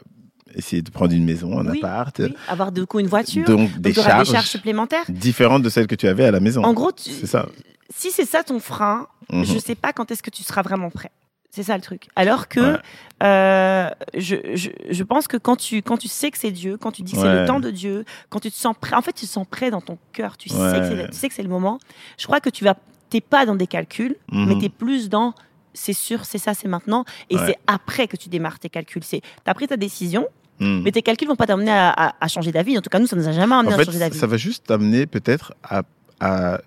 essayer 0.54 0.82
de 0.82 0.90
prendre 0.92 1.14
une 1.14 1.26
maison, 1.26 1.58
un 1.60 1.68
Oui, 1.70 1.80
appart. 1.80 2.16
Oui, 2.20 2.34
avoir 2.48 2.72
de 2.72 2.84
coup 2.86 3.00
une 3.00 3.08
voiture? 3.08 3.46
Donc, 3.46 3.72
des 3.80 3.92
Donc, 3.92 3.98
auras 4.00 4.10
charges, 4.12 4.28
des 4.30 4.34
charges 4.36 4.48
supplémentaires? 4.50 5.04
différentes 5.10 5.64
de 5.64 5.70
celles 5.70 5.88
que 5.88 5.96
tu 5.96 6.08
avais 6.08 6.26
à 6.26 6.32
la 6.32 6.40
maison. 6.40 6.64
En 6.64 6.74
gros, 6.74 6.92
tu- 6.92 7.10
c'est 7.10 7.28
ça. 7.28 7.48
si 7.94 8.12
c'est 8.12 8.26
ça 8.26 8.44
ton 8.44 8.60
frein, 8.60 9.08
Mhm. 9.32 9.44
je 9.44 9.58
sais 9.60 9.76
pas 9.76 9.92
quand 9.92 10.12
est-ce 10.12 10.22
que 10.24 10.30
tu 10.30 10.44
seras 10.44 10.62
vraiment 10.62 10.90
prêt. 10.92 11.12
C'est 11.56 11.64
ça 11.64 11.76
le 11.76 11.82
truc. 11.82 12.08
Alors 12.18 12.48
que 12.50 12.60
Ouais. 12.74 12.80
euh, 13.24 13.90
je, 14.14 14.36
je, 14.56 14.70
je 14.90 15.04
pense 15.04 15.28
que 15.28 15.38
quand 15.38 15.56
tu, 15.56 15.82
quand 15.82 15.96
tu 15.98 16.10
sais 16.10 16.30
que 16.32 16.38
c'est 16.38 16.52
Dieu, 16.52 16.76
quand 16.78 16.92
tu 16.92 17.02
dis 17.02 17.14
que 17.14 17.20
c'est 17.20 17.34
le 17.42 17.48
temps 17.48 17.62
de 17.62 17.72
Dieu, 17.72 18.04
quand 18.30 18.40
tu 18.42 18.52
te 18.52 18.58
sens 18.58 18.76
prêt, 18.80 18.96
en 18.96 19.02
fait, 19.02 19.14
tu 19.14 19.26
te 19.26 19.32
sens 19.32 19.48
prêt 19.50 19.72
dans 19.72 19.80
ton 19.82 19.98
cœur. 20.12 20.36
Tu 20.38 20.50
sais 20.50 20.56
que 20.58 20.88
c'est- 20.88 21.10
tu 21.12 21.18
sais 21.18 21.30
que 21.30 21.34
c'est 21.34 21.44
le 21.44 21.50
moment. 21.50 21.80
Je 22.18 22.26
crois 22.26 22.42
que 22.42 22.50
tu 22.50 22.64
vas, 22.66 22.76
t'es 23.10 23.22
pas 23.22 23.46
dans 23.46 23.56
des 23.56 23.68
calculs, 23.68 24.18
Mhm. 24.32 24.46
mais 24.50 24.58
tu 24.60 24.66
es 24.66 24.70
plus 24.70 25.08
dans 25.10 25.34
c'est 25.74 25.94
sûr, 25.94 26.24
c'est 26.26 26.38
ça, 26.38 26.54
c'est 26.54 26.68
maintenant. 26.70 27.04
Et 27.30 27.38
c'est 27.38 27.58
après 27.68 28.08
que 28.08 28.16
tu 28.18 28.30
démarres 28.30 28.60
tes 28.60 28.70
calculs. 28.70 29.04
C'est, 29.04 29.22
t'as 29.44 29.54
pris 29.54 29.68
ta 29.68 29.76
décision, 29.78 30.28
Mhm. 30.60 30.82
mais 30.84 30.92
tes 30.92 31.02
calculs 31.02 31.28
vont 31.28 31.36
pas 31.36 31.48
t'amener 31.48 31.72
à, 31.72 31.90
à- 31.90 32.16
à 32.20 32.28
changer 32.30 32.52
d'avis. 32.52 32.78
En 32.78 32.82
tout 32.82 32.90
cas, 32.90 33.00
nous, 33.00 33.08
ça 33.08 33.16
nous 33.18 33.28
a 33.28 33.32
jamais 33.34 33.56
amené 33.56 33.76
En 33.76 33.80
à 33.80 33.84
changer 33.84 34.00
d'avis. 34.00 34.18
ça 34.18 34.28
va 34.28 34.38
juste 34.38 34.68
t'amener 34.68 35.06
peut-être 35.06 35.54
à, 35.64 35.84
à 36.22 36.60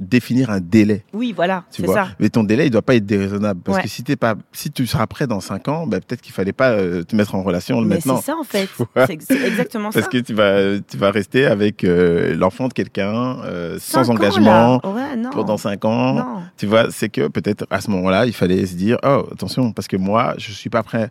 définir 0.00 0.50
un 0.50 0.60
délai. 0.60 1.04
Oui, 1.12 1.32
voilà, 1.36 1.64
Tu 1.72 1.82
c'est 1.82 1.88
ça. 1.92 2.08
Mais 2.18 2.28
ton 2.30 2.42
délai, 2.42 2.66
il 2.66 2.70
doit 2.70 2.82
pas 2.82 2.94
être 2.96 3.06
déraisonnable. 3.06 3.60
Parce 3.62 3.76
Ouais. 3.78 3.82
que 3.84 3.88
si, 3.88 4.02
t'es 4.02 4.16
pas, 4.16 4.34
si 4.52 4.70
tu 4.70 4.86
seras 4.86 5.06
prêt 5.06 5.26
dans 5.26 5.40
5 5.40 5.68
ans, 5.68 5.86
bah, 5.86 5.98
peut-être 6.00 6.20
qu'il 6.22 6.32
fallait 6.32 6.52
pas 6.52 6.70
euh, 6.70 7.02
te 7.04 7.14
mettre 7.14 7.34
en 7.34 7.42
relation 7.42 7.80
Mais 7.82 7.96
maintenant. 7.96 8.16
c'est 8.16 8.26
ça, 8.32 8.36
en 8.36 8.42
fait. 8.44 8.68
C'est 9.20 9.46
exactement 9.46 9.92
ça. 9.92 10.00
Parce 10.00 10.10
que 10.12 10.18
tu 10.18 10.32
vas, 10.34 10.80
tu 10.80 10.96
vas 10.96 11.10
rester 11.10 11.44
avec 11.46 11.84
euh, 11.84 12.34
l'enfant 12.34 12.68
de 12.68 12.72
quelqu'un 12.72 13.38
euh, 13.44 13.76
sans 13.78 14.08
ans, 14.10 14.14
engagement 14.14 14.80
là. 14.82 14.90
Ouais, 14.90 15.16
non. 15.16 15.30
pendant 15.30 15.56
5 15.58 15.84
ans. 15.84 16.14
Non. 16.14 16.42
Tu 16.56 16.66
vois, 16.66 16.90
c'est 16.90 17.08
que 17.10 17.28
peut-être 17.28 17.66
à 17.70 17.80
ce 17.80 17.90
moment-là, 17.90 18.26
il 18.26 18.32
fallait 18.32 18.64
se 18.66 18.74
dire 18.74 18.96
Oh, 19.04 19.26
attention, 19.32 19.72
parce 19.72 19.86
que 19.88 19.96
moi, 19.96 20.34
je 20.38 20.50
suis 20.52 20.70
pas 20.70 20.82
prêt 20.82 21.10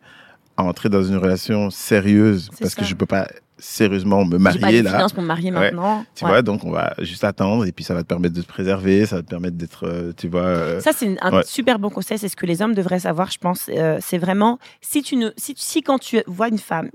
à 0.58 0.64
entrer 0.64 0.90
dans 0.90 1.04
une 1.04 1.16
relation 1.18 1.70
sérieuse 1.70 2.50
parce 2.60 2.76
que 2.76 2.84
je 2.84 2.94
peux 2.96 3.06
pas 3.06 3.28
sérieusement 3.60 4.26
me 4.26 4.32
pas 4.38 4.40
marier 4.40 4.78
les 4.78 4.82
là. 4.84 4.92
finances 4.92 5.14
pour 5.14 5.22
me 5.22 5.28
marier 5.28 5.52
Ouais. 5.52 5.60
maintenant. 5.72 6.06
Tu 6.16 6.24
Ouais. 6.26 6.32
vois, 6.32 6.42
donc 6.42 6.64
on 6.64 6.72
va 6.72 6.94
juste 7.00 7.24
attendre 7.24 7.66
et 7.66 7.72
puis 7.72 7.84
ça 7.84 7.94
va 7.94 8.02
te 8.04 8.08
permettre 8.08 8.34
de 8.36 8.42
te 8.42 8.48
préserver, 8.48 9.06
ça 9.06 9.18
va 9.18 9.22
te 9.22 9.28
permettre 9.30 9.58
d'être, 9.58 9.86
euh, 9.88 10.12
tu 10.16 10.28
vois. 10.28 10.42
euh, 10.42 10.80
Ça, 10.82 10.92
c'est 10.94 11.16
un 11.22 11.32
Ouais. 11.38 11.44
super 11.46 11.78
bon 11.80 11.90
conseil. 11.90 12.18
C'est 12.18 12.30
ce 12.30 12.36
que 12.36 12.46
les 12.46 12.62
hommes 12.62 12.74
devraient 12.74 13.00
savoir, 13.00 13.30
je 13.32 13.38
pense. 13.38 13.70
Euh, 13.70 13.98
c'est 14.02 14.18
vraiment, 14.18 14.60
si, 14.82 15.02
tu 15.04 15.16
ne, 15.16 15.30
si, 15.38 15.54
si 15.58 15.82
quand 15.84 16.00
tu 16.00 16.22
vois 16.28 16.48
une 16.48 16.58
femme, 16.60 16.90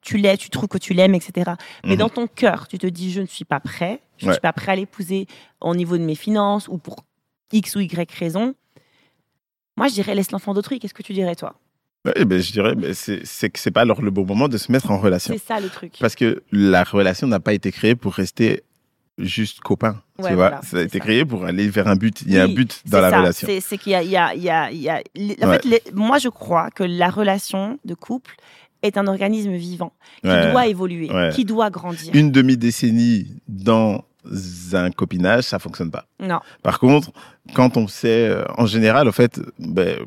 tu 0.00 0.16
l'aimes, 0.16 0.36
tu 0.38 0.48
trouves 0.50 0.68
que 0.68 0.78
tu 0.78 0.94
l'aimes, 0.94 1.14
etc. 1.14 1.52
Mais 1.84 1.92
Mhm. 1.92 1.96
dans 1.98 2.08
ton 2.08 2.26
cœur, 2.26 2.66
tu 2.68 2.78
te 2.78 2.86
dis, 2.86 3.10
je 3.12 3.20
ne 3.20 3.26
suis 3.26 3.44
pas 3.44 3.60
prêt, 3.60 4.00
je 4.16 4.26
ne 4.26 4.32
suis 4.32 4.40
pas 4.40 4.52
prêt 4.52 4.72
à 4.72 4.76
l'épouser 4.76 5.26
au 5.60 5.74
niveau 5.74 5.98
de 5.98 6.02
mes 6.04 6.14
finances 6.14 6.68
ou 6.68 6.78
pour 6.78 7.04
X 7.52 7.76
ou 7.76 7.80
Y 7.80 8.10
raison. 8.12 8.54
Moi, 9.76 9.88
je 9.88 9.94
dirais, 9.94 10.14
laisse 10.14 10.30
l'enfant 10.32 10.54
d'autrui. 10.54 10.78
Qu'est-ce 10.78 10.94
que 10.94 11.02
tu 11.02 11.12
dirais, 11.12 11.34
toi? 11.36 11.54
Ouais, 12.06 12.24
ben, 12.24 12.40
je 12.40 12.52
dirais, 12.52 12.74
ben, 12.74 12.92
c'est 12.94 13.50
que 13.50 13.58
c'est 13.58 13.70
pas 13.70 13.82
alors 13.82 14.02
le 14.02 14.10
bon 14.10 14.24
moment 14.24 14.48
de 14.48 14.58
se 14.58 14.70
mettre 14.72 14.90
en 14.90 14.98
relation. 14.98 15.34
C'est 15.36 15.44
ça 15.46 15.60
le 15.60 15.68
truc. 15.68 15.94
Parce 16.00 16.14
que 16.14 16.42
la 16.52 16.84
relation 16.84 17.26
n'a 17.26 17.40
pas 17.40 17.52
été 17.52 17.70
créée 17.72 17.94
pour 17.94 18.14
rester 18.14 18.62
juste 19.18 19.60
copain. 19.60 20.00
Ouais, 20.18 20.28
tu 20.30 20.34
vois, 20.34 20.48
voilà, 20.48 20.60
ça 20.62 20.76
a 20.78 20.82
été 20.82 20.98
ça. 20.98 21.04
créé 21.04 21.24
pour 21.24 21.44
aller 21.44 21.68
vers 21.68 21.88
un 21.88 21.96
but. 21.96 22.22
Il 22.22 22.32
y 22.32 22.38
a 22.38 22.44
Oui, 22.44 22.52
un 22.52 22.54
but 22.54 22.82
dans 22.86 23.00
la 23.00 23.10
ça, 23.10 23.18
relation. 23.18 23.48
C'est, 23.60 23.78
qu'il 23.78 23.92
y 23.92 23.94
a, 23.96 24.02
il 24.02 24.10
y 24.10 24.16
a, 24.16 24.32
il 24.34 24.42
y 24.42 24.48
a, 24.50 24.70
il 24.70 24.78
y 24.80 24.88
a- 24.88 25.02
les- 25.16 25.36
en 25.42 25.48
Ouais. 25.48 25.58
fait, 25.60 25.64
les- 25.64 25.82
moi, 25.92 26.18
je 26.18 26.28
crois 26.28 26.70
que 26.70 26.84
la 26.84 27.10
relation 27.10 27.78
de 27.84 27.94
couple 27.94 28.36
est 28.82 28.96
un 28.96 29.08
organisme 29.08 29.54
vivant 29.56 29.92
qui 30.22 30.28
Ouais. 30.28 30.50
doit 30.52 30.68
évoluer, 30.68 31.08
qui 31.32 31.44
doit 31.44 31.68
grandir. 31.70 32.14
Une 32.14 32.30
demi-décennie 32.30 33.26
dans 33.48 34.04
un 34.72 34.90
copinage, 34.92 35.44
ça 35.44 35.58
fonctionne 35.58 35.90
pas. 35.90 36.06
Non, 36.20 36.38
Par 36.62 36.78
contre, 36.78 37.10
quand 37.54 37.76
on 37.76 37.88
sait, 37.88 38.28
euh, 38.28 38.44
en 38.56 38.66
général, 38.66 39.08
en 39.08 39.12
fait, 39.12 39.40
ben, 39.58 39.98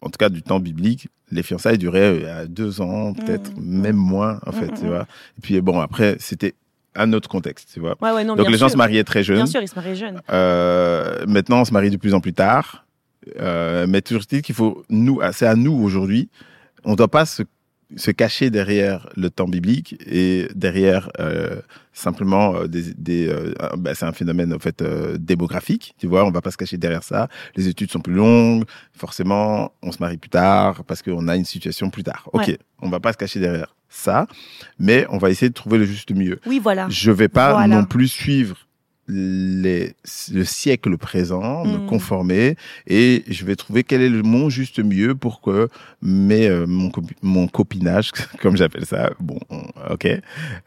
en 0.00 0.06
tout 0.10 0.18
cas 0.18 0.28
du 0.28 0.42
temps 0.42 0.60
biblique, 0.60 1.08
les 1.30 1.42
fiançailles 1.42 1.78
duraient 1.78 2.22
euh, 2.24 2.42
à 2.42 2.46
deux 2.46 2.80
ans, 2.80 3.12
peut-être 3.14 3.56
Mhm. 3.56 3.64
même 3.80 3.96
moins, 3.96 4.38
en 4.46 4.52
Mhm, 4.52 4.58
fait, 4.58 4.72
tu 4.80 4.86
vois. 4.86 5.02
Et 5.38 5.40
puis 5.42 5.60
bon, 5.60 5.80
après, 5.80 6.16
c'était 6.20 6.54
un 6.94 7.12
autre 7.12 7.28
contexte, 7.28 7.70
tu 7.74 7.80
vois. 7.80 7.94
ouais, 8.00 8.12
ouais, 8.12 8.24
non. 8.24 8.34
Donc 8.36 8.48
les 8.50 8.58
gens 8.58 8.68
se 8.68 8.76
mariaient 8.76 9.04
très 9.04 9.22
jeunes. 9.22 9.36
Bien 9.36 9.46
sûr, 9.46 9.60
ils 9.62 9.68
se 9.68 9.74
marient 9.76 9.94
jeunes. 9.96 10.20
Euh, 10.30 11.24
maintenant, 11.26 11.60
on 11.60 11.64
se 11.64 11.72
marie 11.72 11.90
de 11.90 11.96
plus 11.96 12.14
en 12.14 12.20
plus 12.20 12.32
tard. 12.32 12.84
Euh, 13.40 13.86
mais 13.88 14.00
toujours 14.00 14.22
est-il 14.22 14.42
qu'il 14.42 14.54
faut, 14.54 14.84
nous, 14.88 15.20
c'est 15.32 15.46
à 15.46 15.54
nous 15.54 15.72
aujourd'hui, 15.74 16.28
on 16.84 16.92
ne 16.92 16.96
doit 16.96 17.08
pas 17.08 17.26
se, 17.26 17.42
se 17.96 18.10
cacher 18.10 18.50
derrière 18.50 19.08
le 19.16 19.30
temps 19.30 19.48
biblique 19.48 19.96
et 20.06 20.48
derrière 20.54 21.08
euh, 21.20 21.60
simplement 21.94 22.54
euh, 22.54 22.66
des, 22.66 22.92
des 22.94 23.28
euh, 23.28 23.54
euh, 23.62 23.68
bah, 23.78 23.94
c'est 23.94 24.04
un 24.04 24.12
phénomène 24.12 24.52
en 24.52 24.58
fait 24.58 24.82
euh, 24.82 25.16
démographique, 25.18 25.94
tu 25.98 26.06
vois, 26.06 26.24
on 26.26 26.30
va 26.30 26.42
pas 26.42 26.50
se 26.50 26.58
cacher 26.58 26.76
derrière 26.76 27.02
ça. 27.02 27.28
Les 27.56 27.66
études 27.66 27.90
sont 27.90 28.00
plus 28.00 28.12
longues, 28.14 28.64
forcément, 28.92 29.72
on 29.82 29.90
se 29.90 29.98
marie 30.00 30.18
plus 30.18 30.28
tard 30.30 30.84
parce 30.84 31.00
qu'on 31.02 31.28
a 31.28 31.36
une 31.36 31.46
situation 31.46 31.88
plus 31.90 32.04
tard. 32.04 32.28
Ok, 32.32 32.46
Ouais. 32.48 32.58
on 32.82 32.90
va 32.90 33.00
pas 33.00 33.12
se 33.12 33.18
cacher 33.18 33.40
derrière 33.40 33.74
ça, 33.88 34.26
mais 34.78 35.06
on 35.08 35.16
va 35.16 35.30
essayer 35.30 35.48
de 35.48 35.54
trouver 35.54 35.78
le 35.78 35.86
juste 35.86 36.10
milieu. 36.10 36.38
Oui, 36.46 36.60
voilà. 36.62 36.86
Je 36.90 37.10
vais 37.10 37.28
pas 37.28 37.52
Voilà. 37.54 37.74
non 37.76 37.84
plus 37.86 38.08
suivre 38.08 38.67
les, 39.08 39.94
le 40.32 40.44
siècle 40.44 40.96
présent, 40.98 41.64
me 41.64 41.78
Mm. 41.78 41.86
conformer 41.86 42.56
et 42.86 43.24
je 43.28 43.44
vais 43.44 43.56
trouver 43.56 43.82
quel 43.82 44.02
est 44.02 44.08
le 44.08 44.22
mon 44.22 44.50
juste 44.50 44.78
milieu 44.80 45.14
pour 45.14 45.40
que 45.40 45.68
mes, 46.02 46.46
euh, 46.48 46.66
mon, 46.66 46.90
mon 47.22 47.48
copinage, 47.48 48.10
comme 48.42 48.56
j'appelle 48.56 48.84
ça, 48.86 49.10
bon, 49.20 49.38
ok, 49.90 50.04
Euh, 50.06 50.18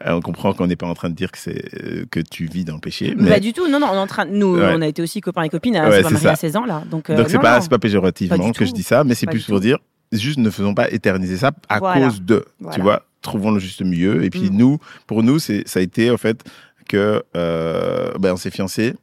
on 0.06 0.20
comprend 0.20 0.52
qu'on 0.52 0.66
n'est 0.66 0.76
pas 0.76 0.86
en 0.88 0.94
train 0.94 1.08
de 1.10 1.14
dire 1.14 1.30
que 1.30 1.38
c'est 1.38 1.64
euh, 1.84 2.04
que 2.10 2.20
tu 2.20 2.46
vis 2.46 2.64
dans 2.64 2.74
le 2.74 2.80
péché, 2.80 3.14
Mais 3.16 3.24
mais 3.24 3.30
Pas 3.30 3.40
du 3.40 3.52
tout. 3.52 3.68
Non, 3.68 3.78
non, 3.80 3.86
on 3.90 3.94
est 3.94 3.98
en 3.98 4.06
train. 4.06 4.24
Nous, 4.26 4.56
Ouais. 4.56 4.72
on 4.76 4.82
a 4.82 4.86
été 4.88 5.00
aussi 5.02 5.20
copains 5.20 5.42
et 5.44 5.48
copines. 5.48 5.76
Hein, 5.76 5.88
Ouais, 5.88 5.96
c'est 5.98 6.02
pas 6.02 6.08
c'est 6.08 6.14
mariés 6.14 6.26
ça. 6.26 6.32
à 6.32 6.36
16 6.36 6.56
ans 6.56 6.64
là. 6.66 6.82
Donc, 6.90 7.08
euh, 7.10 7.16
donc 7.16 7.28
c'est 7.28 7.38
pas 7.38 7.60
pas 7.60 7.78
péjorativement 7.78 8.36
Pas 8.36 8.52
que 8.52 8.64
je 8.66 8.72
dis 8.72 8.82
ça, 8.82 9.04
mais 9.04 9.14
c'est 9.14 9.26
plus 9.26 9.44
pour 9.46 9.60
dire 9.60 9.78
juste 10.12 10.38
ne 10.38 10.50
faisons 10.50 10.74
pas 10.74 10.90
éterniser 10.90 11.36
ça 11.38 11.52
à 11.70 11.78
Voilà. 11.78 12.04
cause 12.06 12.20
de, 12.22 12.44
Voilà. 12.60 12.74
tu 12.76 12.82
vois, 12.82 13.06
trouvons 13.22 13.50
le 13.50 13.60
juste 13.60 13.80
milieu 13.82 14.24
et 14.24 14.30
puis 14.30 14.50
Mm. 14.50 14.56
nous, 14.56 14.78
pour 15.06 15.22
nous, 15.22 15.38
c'est 15.38 15.66
ça 15.66 15.78
a 15.78 15.82
été 15.82 16.10
en 16.10 16.18
fait 16.18 16.42
que 16.88 17.22
euh, 17.36 18.12
ben 18.18 18.32
on 18.32 18.36
s'est 18.36 18.50
fiancés 18.50 18.94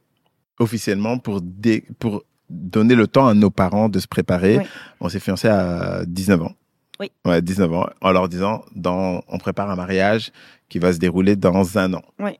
officiellement 0.58 1.18
pour 1.18 1.40
dé- 1.40 1.84
pour 1.98 2.24
donner 2.48 2.94
le 2.94 3.06
temps 3.06 3.28
à 3.28 3.34
nos 3.34 3.50
parents 3.50 3.88
de 3.88 3.98
se 3.98 4.08
préparer. 4.08 4.58
Oui. 4.58 4.64
On 5.00 5.08
s'est 5.08 5.20
fiancés 5.20 5.48
à 5.48 6.02
19 6.06 6.42
ans. 6.42 6.52
Oui. 6.98 7.10
Ouais, 7.24 7.40
19 7.40 7.72
ans, 7.72 7.86
en 8.02 8.10
leur 8.12 8.28
disant, 8.28 8.62
dans, 8.74 9.22
on 9.28 9.38
prépare 9.38 9.70
un 9.70 9.76
mariage 9.76 10.32
qui 10.68 10.78
va 10.78 10.92
se 10.92 10.98
dérouler 10.98 11.34
dans 11.36 11.78
un 11.78 11.94
an. 11.94 12.02
Oui. 12.18 12.32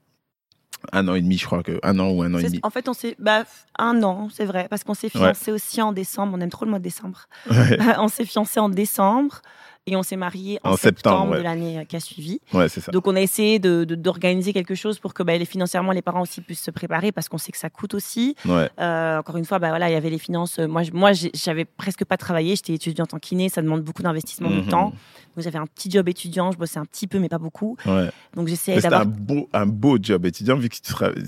Un 0.92 1.08
an 1.08 1.14
et 1.14 1.20
demi, 1.22 1.38
je 1.38 1.46
crois 1.46 1.62
que, 1.62 1.78
un 1.82 1.98
an 1.98 2.10
ou 2.10 2.22
un 2.22 2.34
an 2.34 2.38
et 2.38 2.42
demi. 2.44 2.60
En 2.62 2.70
fait, 2.70 2.88
on 2.88 2.92
s'est. 2.94 3.14
Bah, 3.18 3.44
un 3.78 4.02
an, 4.02 4.28
c'est 4.32 4.44
vrai. 4.46 4.66
Parce 4.68 4.82
qu'on 4.84 4.94
s'est 4.94 5.08
fiancés 5.10 5.52
aussi 5.52 5.80
en 5.82 5.92
décembre. 5.92 6.32
On 6.36 6.40
aime 6.40 6.50
trop 6.50 6.64
le 6.64 6.70
mois 6.70 6.78
de 6.78 6.84
décembre. 6.84 7.26
Ouais. 7.50 7.78
on 7.98 8.08
s'est 8.08 8.24
fiancés 8.24 8.60
en 8.60 8.68
décembre. 8.70 9.42
Et 9.86 9.96
on 9.96 10.02
s'est 10.02 10.16
mariés 10.16 10.58
en, 10.62 10.72
En 10.72 10.76
septembre, 10.76 11.16
septembre, 11.16 11.30
ouais. 11.32 11.38
de 11.38 11.42
l'année 11.42 11.78
euh, 11.78 11.84
qui 11.84 11.96
a 11.96 12.00
suivi. 12.00 12.40
Ouais, 12.52 12.68
ça. 12.68 12.92
Donc 12.92 13.06
on 13.06 13.16
a 13.16 13.20
essayé 13.20 13.58
de- 13.58 13.84
de- 13.84 13.94
d'organiser 13.94 14.52
quelque 14.52 14.74
chose 14.74 14.98
pour 14.98 15.14
que 15.14 15.22
bah, 15.22 15.36
les, 15.36 15.44
financièrement 15.46 15.92
les 15.92 16.02
parents 16.02 16.20
aussi 16.22 16.40
puissent 16.42 16.62
se 16.62 16.70
préparer 16.70 17.12
parce 17.12 17.28
qu'on 17.28 17.38
sait 17.38 17.50
que 17.50 17.58
ça 17.58 17.70
coûte 17.70 17.94
aussi. 17.94 18.36
Ouais. 18.46 18.68
Euh, 18.78 19.18
encore 19.18 19.36
une 19.38 19.44
fois, 19.46 19.58
bah, 19.58 19.70
voilà, 19.70 19.88
il 19.88 19.92
y 19.92 19.96
avait 19.96 20.10
les 20.10 20.18
finances. 20.18 20.58
Euh, 20.58 20.68
Moi, 20.68 20.82
je- 20.82 20.92
moi 20.92 21.10
j'avais 21.34 21.64
presque 21.64 22.04
pas 22.04 22.16
travaillé. 22.16 22.56
J'étais 22.56 22.74
étudiante 22.74 23.14
en 23.14 23.18
kiné. 23.18 23.48
Ça 23.48 23.62
demande 23.62 23.82
beaucoup 23.82 24.02
d'investissement 24.02 24.50
de 24.50 24.56
Mhm. 24.56 24.68
temps. 24.68 24.92
Donc 25.36 25.44
j'avais 25.44 25.58
un 25.58 25.66
petit 25.66 25.90
job 25.90 26.08
étudiant. 26.08 26.50
Je 26.52 26.58
bossais 26.58 26.78
un 26.78 26.84
petit 26.84 27.06
peu, 27.06 27.18
mais 27.18 27.28
pas 27.28 27.38
beaucoup. 27.38 27.76
Donc 28.36 28.48
j'essayais 28.48 28.76
C'était 28.78 28.88
d'avoir. 28.90 29.02
un 29.02 29.04
beau, 29.10 29.48
un 29.52 29.66
beau 29.66 29.96
job 30.00 30.26
étudiant 30.26 30.56
vu 30.56 30.68
que 30.68 30.76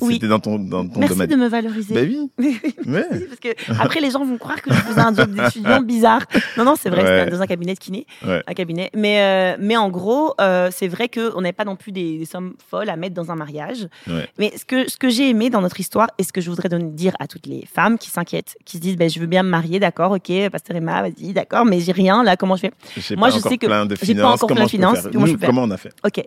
Oui. 0.00 0.14
c'était 0.14 0.28
dans 0.28 0.40
ton, 0.40 0.58
dans 0.58 0.86
ton 0.86 1.00
Merci 1.00 1.14
domaine. 1.14 1.30
de 1.30 1.36
me 1.36 1.48
valoriser. 1.48 1.94
Ben 1.94 2.28
oui. 2.38 2.58
Parce 2.86 3.40
que 3.40 3.80
après 3.80 4.00
les 4.00 4.10
gens 4.10 4.24
vont 4.24 4.38
croire 4.38 4.60
que 4.60 4.72
je 4.72 4.78
faisais 4.78 5.00
un 5.00 5.14
job 5.14 5.32
d'étudiant 5.32 5.80
bizarre. 5.82 6.22
Non, 6.56 6.64
non, 6.64 6.74
c'est 6.78 6.90
vrai, 6.90 7.00
c'était 7.06 7.30
dans 7.30 7.40
un 7.42 7.46
cabinet 7.46 7.74
de 7.74 7.78
kiné. 7.78 8.06
Un 8.46 8.54
cabinet. 8.54 8.90
Mais, 8.94 9.20
euh, 9.20 9.56
mais 9.60 9.76
en 9.76 9.88
gros, 9.90 10.34
euh, 10.40 10.70
c'est 10.72 10.88
vrai 10.88 11.08
qu'on 11.08 11.40
n'avait 11.40 11.52
pas 11.52 11.64
non 11.64 11.76
plus 11.76 11.92
des, 11.92 12.18
des 12.18 12.24
sommes 12.24 12.54
folles 12.70 12.88
à 12.88 12.96
mettre 12.96 13.14
dans 13.14 13.30
un 13.30 13.34
mariage. 13.36 13.88
Ouais. 14.06 14.28
Mais 14.38 14.52
ce 14.56 14.64
que, 14.64 14.88
ce 14.90 14.96
que 14.96 15.08
j'ai 15.08 15.28
aimé 15.30 15.50
dans 15.50 15.60
notre 15.60 15.78
histoire 15.80 16.08
et 16.18 16.22
ce 16.24 16.32
que 16.32 16.40
je 16.40 16.50
voudrais 16.50 16.68
donner- 16.68 16.90
dire 16.90 17.14
à 17.20 17.26
toutes 17.26 17.46
les 17.46 17.64
femmes 17.66 17.98
qui 17.98 18.10
s'inquiètent, 18.10 18.56
qui 18.64 18.76
se 18.78 18.82
disent, 18.82 18.96
ben, 18.96 19.08
je 19.08 19.18
veux 19.20 19.26
bien 19.26 19.42
me 19.42 19.48
marier, 19.48 19.78
d'accord, 19.80 20.12
ok, 20.12 20.50
Pasteur 20.50 20.76
Emma, 20.76 21.02
vas-y, 21.02 21.32
d'accord, 21.32 21.64
mais 21.64 21.80
j'ai 21.80 21.92
rien, 21.92 22.22
là, 22.22 22.36
comment 22.36 22.56
je 22.56 22.62
fais? 22.62 23.16
Moi, 23.16 23.28
pas 23.28 23.34
je 23.34 23.40
sais 23.40 23.58
que 23.58 23.66
j'ai 24.02 24.14
pas 24.14 24.30
encore 24.32 24.48
plein 24.48 24.64
de 24.64 24.68
finances, 24.70 25.08
comment 25.12 25.26
Nous, 25.26 25.58
on 25.62 25.70
a 25.70 25.76
fait? 25.76 25.92
Ok. 26.04 26.24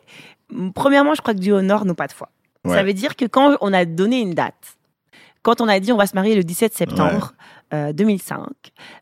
Premièrement, 0.74 1.14
je 1.16 1.22
crois 1.22 1.34
que 1.34 1.40
Dieu 1.40 1.54
honore 1.54 1.86
nos 1.86 1.94
pas 1.96 2.08
de 2.08 2.14
foi. 2.14 2.30
Ouais. 2.64 2.74
Ça 2.76 2.84
veut 2.84 2.94
dire 2.94 3.16
que 3.16 3.26
quand 3.26 3.58
on 3.62 3.74
a 3.74 3.86
donné 3.86 4.20
une 4.22 4.34
date, 4.34 4.78
quand 5.44 5.62
on 5.62 5.68
a 5.68 5.80
dit 5.80 5.92
on 5.92 5.98
va 5.98 6.08
se 6.08 6.16
marier 6.16 6.36
le 6.36 6.44
17 6.44 6.74
septembre 6.76 7.34
euh, 7.74 7.94
2005, 7.94 8.40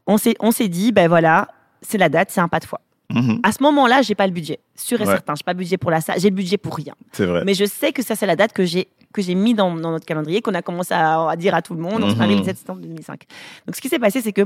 on 0.07 0.17
s'est 0.17 0.35
on 0.41 0.51
s'est 0.51 0.67
dit 0.67 0.91
ben 0.91 1.07
voilà, 1.07 1.47
c'est 1.81 1.97
la 1.97 2.09
date, 2.09 2.29
c'est 2.31 2.41
un 2.41 2.49
pas 2.49 2.59
de 2.59 2.65
foi. 2.65 2.81
Mhm. 3.13 3.39
À 3.43 3.51
ce 3.51 3.61
moment-là, 3.63 4.01
j'ai 4.01 4.15
pas 4.15 4.27
le 4.27 4.33
budget, 4.33 4.59
sûr 4.75 4.99
et 4.99 5.05
Ouais. 5.05 5.11
certain. 5.13 5.35
J'ai 5.35 5.43
pas 5.43 5.53
le 5.53 5.59
budget 5.59 5.77
pour 5.77 5.91
la 5.91 6.01
salle, 6.01 6.19
j'ai 6.19 6.29
le 6.29 6.35
budget 6.35 6.57
pour 6.57 6.75
rien. 6.75 6.93
C'est 7.11 7.25
vrai. 7.25 7.43
Mais 7.45 7.53
je 7.53 7.65
sais 7.65 7.91
que 7.93 8.01
ça 8.03 8.15
c'est 8.15 8.25
la 8.25 8.35
date 8.35 8.53
que 8.53 8.65
j'ai 8.65 8.87
que 9.13 9.21
j'ai 9.21 9.35
mis 9.35 9.53
dans, 9.53 9.71
dans 9.75 9.91
notre 9.91 10.05
calendrier, 10.05 10.41
qu'on 10.41 10.55
a 10.55 10.63
commencé 10.63 10.91
à, 10.93 11.29
à 11.29 11.35
dire 11.35 11.53
à 11.53 11.61
tout 11.61 11.75
le 11.75 11.79
monde. 11.81 12.03
17 12.03 12.57
septembre 12.57 12.81
2005. 12.81 13.21
Donc 13.67 13.75
ce 13.75 13.81
qui 13.81 13.87
s'est 13.87 13.99
passé, 13.99 14.21
c'est 14.21 14.33
que 14.33 14.41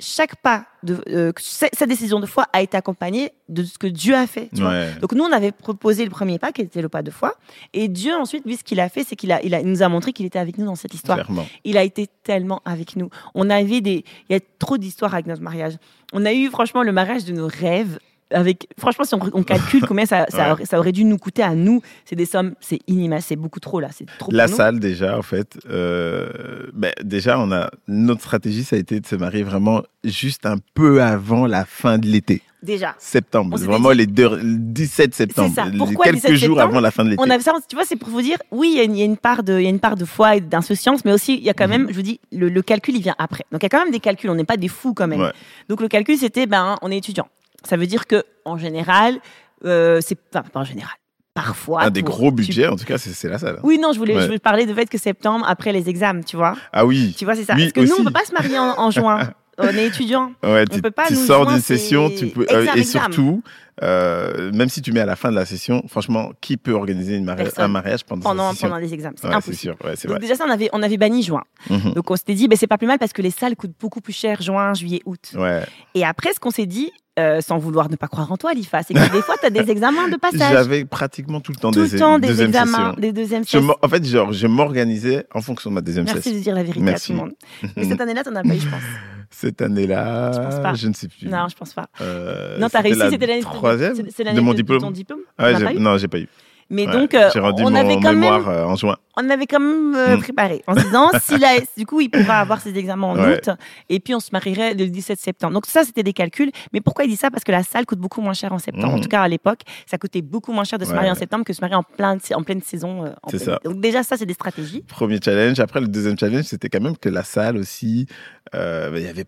chaque 0.00 0.36
pas 0.36 0.66
de 0.84 1.02
euh, 1.08 1.32
cette 1.38 1.88
décision 1.88 2.20
de 2.20 2.26
foi 2.26 2.46
a 2.52 2.62
été 2.62 2.76
accompagnée 2.76 3.32
de 3.48 3.64
ce 3.64 3.78
que 3.78 3.88
Dieu 3.88 4.14
a 4.14 4.26
fait. 4.26 4.48
tu 4.54 4.60
vois. 4.60 4.70
Ouais. 4.70 4.94
Donc 5.00 5.12
nous, 5.12 5.24
on 5.24 5.32
avait 5.32 5.50
proposé 5.50 6.04
le 6.04 6.10
premier 6.10 6.38
pas, 6.38 6.52
qui 6.52 6.62
était 6.62 6.82
le 6.82 6.88
pas 6.88 7.02
de 7.02 7.10
foi. 7.10 7.34
Et 7.72 7.88
Dieu, 7.88 8.14
ensuite, 8.14 8.44
lui, 8.44 8.56
ce 8.56 8.62
qu'il 8.62 8.78
a 8.78 8.88
fait, 8.88 9.02
c'est 9.02 9.16
qu'il 9.16 9.32
a, 9.32 9.42
il 9.42 9.54
a, 9.54 9.60
il 9.60 9.66
nous 9.66 9.82
a 9.82 9.88
montré 9.88 10.12
qu'il 10.12 10.24
était 10.26 10.38
avec 10.38 10.56
nous 10.56 10.66
dans 10.66 10.76
cette 10.76 10.94
histoire. 10.94 11.18
Clairement. 11.18 11.46
Il 11.64 11.76
a 11.76 11.82
été 11.82 12.06
tellement 12.22 12.62
avec 12.64 12.94
nous. 12.94 13.10
On 13.34 13.50
avait 13.50 13.80
des, 13.80 14.04
il 14.28 14.32
y 14.32 14.36
a 14.36 14.40
trop 14.58 14.78
d'histoires 14.78 15.14
avec 15.14 15.26
notre 15.26 15.42
mariage. 15.42 15.78
On 16.12 16.24
a 16.24 16.32
eu, 16.32 16.48
franchement, 16.48 16.82
le 16.82 16.92
mariage 16.92 17.24
de 17.24 17.32
nos 17.32 17.48
rêves. 17.48 17.98
Avec, 18.30 18.68
franchement, 18.78 19.04
si 19.04 19.14
on, 19.14 19.20
on 19.32 19.42
calcule 19.42 19.86
combien 19.86 20.04
ça, 20.04 20.26
ça, 20.28 20.36
Ouais. 20.46 20.50
aurait, 20.52 20.64
ça 20.66 20.78
aurait 20.78 20.92
dû 20.92 21.04
nous 21.04 21.16
coûter 21.16 21.42
à 21.42 21.54
nous, 21.54 21.80
c'est 22.04 22.16
des 22.16 22.26
sommes, 22.26 22.54
c'est 22.60 22.78
inimaginable, 22.86 23.22
c'est 23.26 23.36
beaucoup 23.36 23.60
trop 23.60 23.80
là, 23.80 23.88
c'est 23.90 24.04
trop 24.18 24.30
La 24.32 24.46
nous. 24.48 24.54
salle, 24.54 24.78
déjà, 24.80 25.16
en 25.16 25.22
fait, 25.22 25.58
euh, 25.70 26.66
ben, 26.74 26.92
déjà, 27.02 27.38
on 27.38 27.50
a, 27.52 27.70
notre 27.86 28.20
stratégie, 28.20 28.64
ça 28.64 28.76
a 28.76 28.78
été 28.78 29.00
de 29.00 29.06
se 29.06 29.16
marier 29.16 29.42
vraiment 29.44 29.82
juste 30.04 30.44
un 30.46 30.56
peu 30.74 31.02
avant 31.02 31.46
la 31.46 31.64
fin 31.64 31.96
de 31.98 32.06
l'été. 32.06 32.42
Déjà, 32.62 32.96
Septembre. 32.98 33.56
Vraiment 33.56 33.92
dit- 33.92 33.98
les 33.98 34.06
deux, 34.06 34.28
le 34.36 34.56
17 34.58 35.14
septembre. 35.14 35.54
ça. 35.54 35.66
Pourquoi 35.78 36.06
Quelques 36.06 36.16
17 36.16 36.30
jours 36.34 36.40
septembre 36.56 36.62
avant 36.72 36.80
la 36.80 36.90
fin 36.90 37.04
de 37.04 37.10
l'été. 37.10 37.22
on 37.24 37.30
avait 37.30 37.42
ça, 37.42 37.52
tu 37.68 37.76
vois, 37.76 37.84
c'est 37.84 37.94
pour 37.96 38.08
vous 38.08 38.20
dire, 38.20 38.36
oui, 38.50 38.70
il 38.72 38.78
y 38.78 38.80
a 38.80 38.82
une- 38.82 38.96
il 38.96 38.98
y, 38.98 39.02
a 39.02 39.04
une 39.04 39.16
part 39.16 39.44
de, 39.44 39.58
il 39.58 39.62
y 39.62 39.66
a 39.66 39.70
une 39.70 39.78
part 39.78 39.94
de 39.96 40.04
foi 40.04 40.36
et 40.36 40.40
d'insouciance, 40.40 41.04
mais 41.04 41.12
aussi, 41.12 41.34
il 41.36 41.44
y 41.44 41.50
a 41.50 41.54
quand 41.54 41.64
Mhm. 41.66 41.70
même, 41.70 41.86
je 41.88 41.94
vous 41.94 42.02
dis, 42.02 42.18
le, 42.32 42.48
le 42.48 42.62
calcul, 42.62 42.96
il 42.96 43.02
vient 43.02 43.14
après. 43.18 43.44
Donc, 43.52 43.62
il 43.62 43.64
y 43.64 43.66
a 43.66 43.68
quand 43.70 43.82
même 43.84 43.92
des 43.92 44.00
calculs, 44.00 44.28
on 44.28 44.34
n'est 44.34 44.44
pas 44.44 44.56
des 44.56 44.66
fous 44.68 44.92
quand 44.92 45.06
même. 45.06 45.20
Ouais. 45.20 45.32
Donc, 45.68 45.80
le 45.80 45.86
calcul, 45.88 46.18
c'était, 46.18 46.46
ben, 46.46 46.76
on 46.82 46.90
est 46.90 46.96
étudiant. 46.98 47.28
Ça 47.64 47.76
veut 47.76 47.86
dire 47.86 48.06
que, 48.06 48.24
en 48.44 48.56
général, 48.58 49.18
euh, 49.64 50.00
c'est 50.00 50.14
pas, 50.18 50.42
pas 50.42 50.60
en 50.60 50.64
général. 50.64 50.92
Parfois. 51.34 51.82
Un 51.84 51.90
des 51.90 52.02
pour- 52.02 52.16
gros 52.16 52.28
tu- 52.30 52.36
budgets, 52.36 52.66
en 52.66 52.76
tout 52.76 52.84
cas, 52.84 52.98
c'est 52.98 53.28
la 53.28 53.38
salle. 53.38 53.60
Oui, 53.62 53.78
non, 53.80 53.92
je 53.92 53.98
voulais, 53.98 54.14
Ouais. 54.14 54.22
je 54.22 54.26
voulais 54.26 54.38
parler 54.40 54.66
de 54.66 54.74
fait 54.74 54.86
que 54.88 54.98
septembre, 54.98 55.44
après 55.48 55.72
les 55.72 55.88
examens, 55.88 56.22
tu 56.22 56.36
vois. 56.36 56.56
Ah 56.72 56.84
oui. 56.84 57.14
Tu 57.16 57.24
vois, 57.24 57.34
c'est 57.36 57.44
ça. 57.44 57.54
Oui, 57.54 57.70
Parce 57.72 57.86
que 57.86 57.90
nous, 57.92 58.00
on 58.00 58.04
peut 58.04 58.12
pas 58.12 58.24
se 58.24 58.32
marier 58.32 58.58
en, 58.58 58.78
en 58.78 58.90
juin. 58.90 59.30
On 59.60 59.66
est 59.70 59.86
étudiant. 59.88 60.30
Ouais, 60.44 60.64
On 60.70 60.78
peut 60.78 60.92
pas 60.92 61.08
tu 61.08 61.14
nous 61.14 61.26
sors 61.26 61.44
d'une 61.44 61.58
session, 61.60 62.10
tu 62.10 62.28
peux, 62.28 62.46
euh, 62.48 62.64
et 62.76 62.84
surtout, 62.84 63.42
euh, 63.82 64.52
même 64.52 64.68
si 64.68 64.82
tu 64.82 64.92
mets 64.92 65.00
à 65.00 65.04
la 65.04 65.16
fin 65.16 65.30
de 65.30 65.34
la 65.34 65.44
session, 65.46 65.82
franchement, 65.88 66.30
qui 66.40 66.56
peut 66.56 66.70
organiser 66.72 67.16
une 67.16 67.28
un 67.28 67.66
mariage 67.68 68.04
pendant, 68.04 68.22
Pendant, 68.22 68.50
session? 68.52 68.68
pendant 68.68 68.80
les 68.80 68.94
examens. 68.94 69.16
C'est 69.20 69.26
Ouais, 69.26 69.34
impossible. 69.34 69.56
sûr, 69.56 69.76
ouais, 69.84 69.94
Donc, 69.96 70.04
vrai. 70.06 70.18
déjà, 70.20 70.36
ça, 70.36 70.44
on 70.46 70.50
avait, 70.50 70.70
on 70.72 70.80
avait 70.80 70.96
banni 70.96 71.24
juin. 71.24 71.42
Mhm. 71.70 71.92
Donc, 71.94 72.08
on 72.08 72.14
s'était 72.14 72.34
dit, 72.34 72.46
ben, 72.46 72.56
c'est 72.56 72.68
pas 72.68 72.78
plus 72.78 72.86
mal 72.86 73.00
parce 73.00 73.12
que 73.12 73.20
les 73.20 73.32
salles 73.32 73.56
coûtent 73.56 73.74
beaucoup 73.80 74.00
plus 74.00 74.12
cher 74.12 74.40
juin, 74.42 74.74
juillet, 74.74 75.02
août. 75.06 75.32
Ouais. 75.34 75.62
Et 75.96 76.04
après, 76.04 76.32
ce 76.34 76.38
qu'on 76.38 76.52
s'est 76.52 76.66
dit, 76.66 76.92
euh, 77.18 77.40
sans 77.40 77.58
vouloir 77.58 77.90
ne 77.90 77.96
pas 77.96 78.06
croire 78.08 78.30
en 78.32 78.36
toi, 78.36 78.54
Lifa, 78.54 78.82
c'est 78.82 78.94
que 78.94 79.12
des 79.12 79.22
fois, 79.22 79.34
tu 79.40 79.46
as 79.46 79.50
des 79.50 79.70
examens 79.70 80.08
de 80.08 80.16
passage. 80.16 80.52
J'avais 80.52 80.84
pratiquement 80.84 81.40
tout 81.40 81.52
le 81.52 81.58
temps 81.58 81.70
Tout 81.72 81.84
des 81.84 81.90
le 81.92 81.98
temps 81.98 82.18
des 82.18 82.42
examens, 82.42 82.94
des 82.98 83.12
deuxièmes 83.12 83.44
sessions. 83.44 83.74
en 83.82 83.88
fait, 83.88 84.04
genre, 84.06 84.32
je 84.32 84.46
m'organisais 84.46 85.26
en 85.34 85.40
fonction 85.40 85.70
de 85.70 85.74
ma 85.74 85.80
deuxième 85.80 86.04
Merci 86.04 86.22
session. 86.22 86.38
de 86.38 86.42
dire 86.42 86.54
la 86.54 86.62
vérité 86.62 86.80
Merci. 86.84 87.12
à 87.12 87.16
tout 87.16 87.20
le 87.20 87.26
monde. 87.28 87.34
Mais 87.76 87.84
cette 87.84 88.00
année-là, 88.00 88.22
tu 88.24 88.30
n'en 88.30 88.36
as 88.36 88.42
pas 88.42 88.54
eu, 88.54 88.60
je 88.60 88.68
pense. 88.68 88.82
Cette 89.30 89.60
année-là, 89.62 90.32
Je 90.32 90.38
pense 90.38 90.60
pas. 90.60 90.74
je 90.74 90.88
ne 90.88 90.94
sais 90.94 91.08
plus. 91.08 91.28
Non, 91.28 91.46
je 91.50 91.54
pense 91.56 91.74
pas. 91.74 91.88
Euh, 92.00 92.58
non, 92.58 92.68
t'as 92.68 92.78
c'était 92.78 92.88
réussi, 92.88 92.98
la 93.00 93.10
c'était 93.10 93.26
l'année 93.26 93.40
troisième 93.42 93.94
de 93.94 94.40
mon 94.40 94.52
de, 94.52 94.56
diplôme. 94.56 94.80
ton 94.80 94.90
diplôme. 94.90 95.20
Ah 95.36 95.48
ouais, 95.48 95.54
as 95.54 95.58
j'ai- 95.72 95.78
non, 95.78 95.98
j'ai 95.98 96.08
pas 96.08 96.18
eu. 96.18 96.28
Mais 96.70 96.86
Ouais, 96.86 96.92
donc, 96.92 97.14
euh, 97.14 97.30
on 97.34 97.74
avait 97.74 97.94
quand 97.98 98.12
mémoire 98.12 98.40
même, 98.40 98.48
euh, 98.48 98.66
en 98.66 98.76
juin. 98.76 98.96
on 99.16 99.30
avait 99.30 99.46
quand 99.46 99.58
même 99.58 99.94
euh, 99.96 100.18
préparé 100.18 100.62
en 100.66 100.74
se 100.74 100.80
disant, 100.84 101.10
si 101.22 101.38
la- 101.38 101.60
du 101.78 101.86
coup, 101.86 102.02
il 102.02 102.10
pourra 102.10 102.40
avoir 102.40 102.60
ses 102.60 102.76
examens 102.76 103.06
en 103.06 103.16
Ouais. 103.16 103.36
août, 103.38 103.48
et 103.88 104.00
puis 104.00 104.14
on 104.14 104.20
se 104.20 104.28
marierait 104.32 104.74
le 104.74 104.86
17 104.86 105.18
septembre. 105.18 105.54
Donc 105.54 105.64
ça, 105.64 105.84
c'était 105.84 106.02
des 106.02 106.12
calculs. 106.12 106.50
Mais 106.74 106.82
pourquoi 106.82 107.04
il 107.04 107.08
dit 107.08 107.16
ça? 107.16 107.30
Parce 107.30 107.42
que 107.42 107.52
la 107.52 107.62
salle 107.62 107.86
coûte 107.86 107.98
beaucoup 108.00 108.20
moins 108.20 108.34
cher 108.34 108.52
en 108.52 108.58
septembre. 108.58 108.92
En 108.92 108.96
Mhm. 108.96 109.02
tout 109.02 109.08
cas, 109.08 109.22
à 109.22 109.28
l'époque, 109.28 109.60
ça 109.86 109.96
coûtait 109.96 110.20
beaucoup 110.20 110.52
moins 110.52 110.64
cher 110.64 110.78
de 110.78 110.84
se 110.84 110.90
Ouais. 110.90 110.96
marier 110.96 111.10
en 111.10 111.14
septembre 111.14 111.44
que 111.46 111.52
de 111.52 111.56
se 111.56 111.60
marier 111.62 111.76
en, 111.76 111.82
plein, 111.84 112.18
en 112.34 112.42
pleine 112.42 112.60
saison. 112.62 113.06
euh, 113.06 113.12
en 113.22 113.30
C'est 113.30 113.38
pleine- 113.44 113.48
ça. 113.56 113.60
Donc 113.64 113.80
déjà, 113.80 114.02
ça, 114.02 114.18
c'est 114.18 114.26
des 114.26 114.34
stratégies. 114.34 114.82
Premier 114.82 115.18
challenge. 115.24 115.58
Après, 115.60 115.80
le 115.80 115.88
deuxième 115.88 116.18
challenge, 116.18 116.44
c'était 116.44 116.68
quand 116.68 116.80
même 116.82 116.98
que 116.98 117.08
la 117.08 117.24
salle 117.24 117.56
aussi, 117.56 118.06
euh, 118.54 118.90
ben, 118.90 118.98
il 118.98 119.04
y 119.04 119.08
avait, 119.08 119.24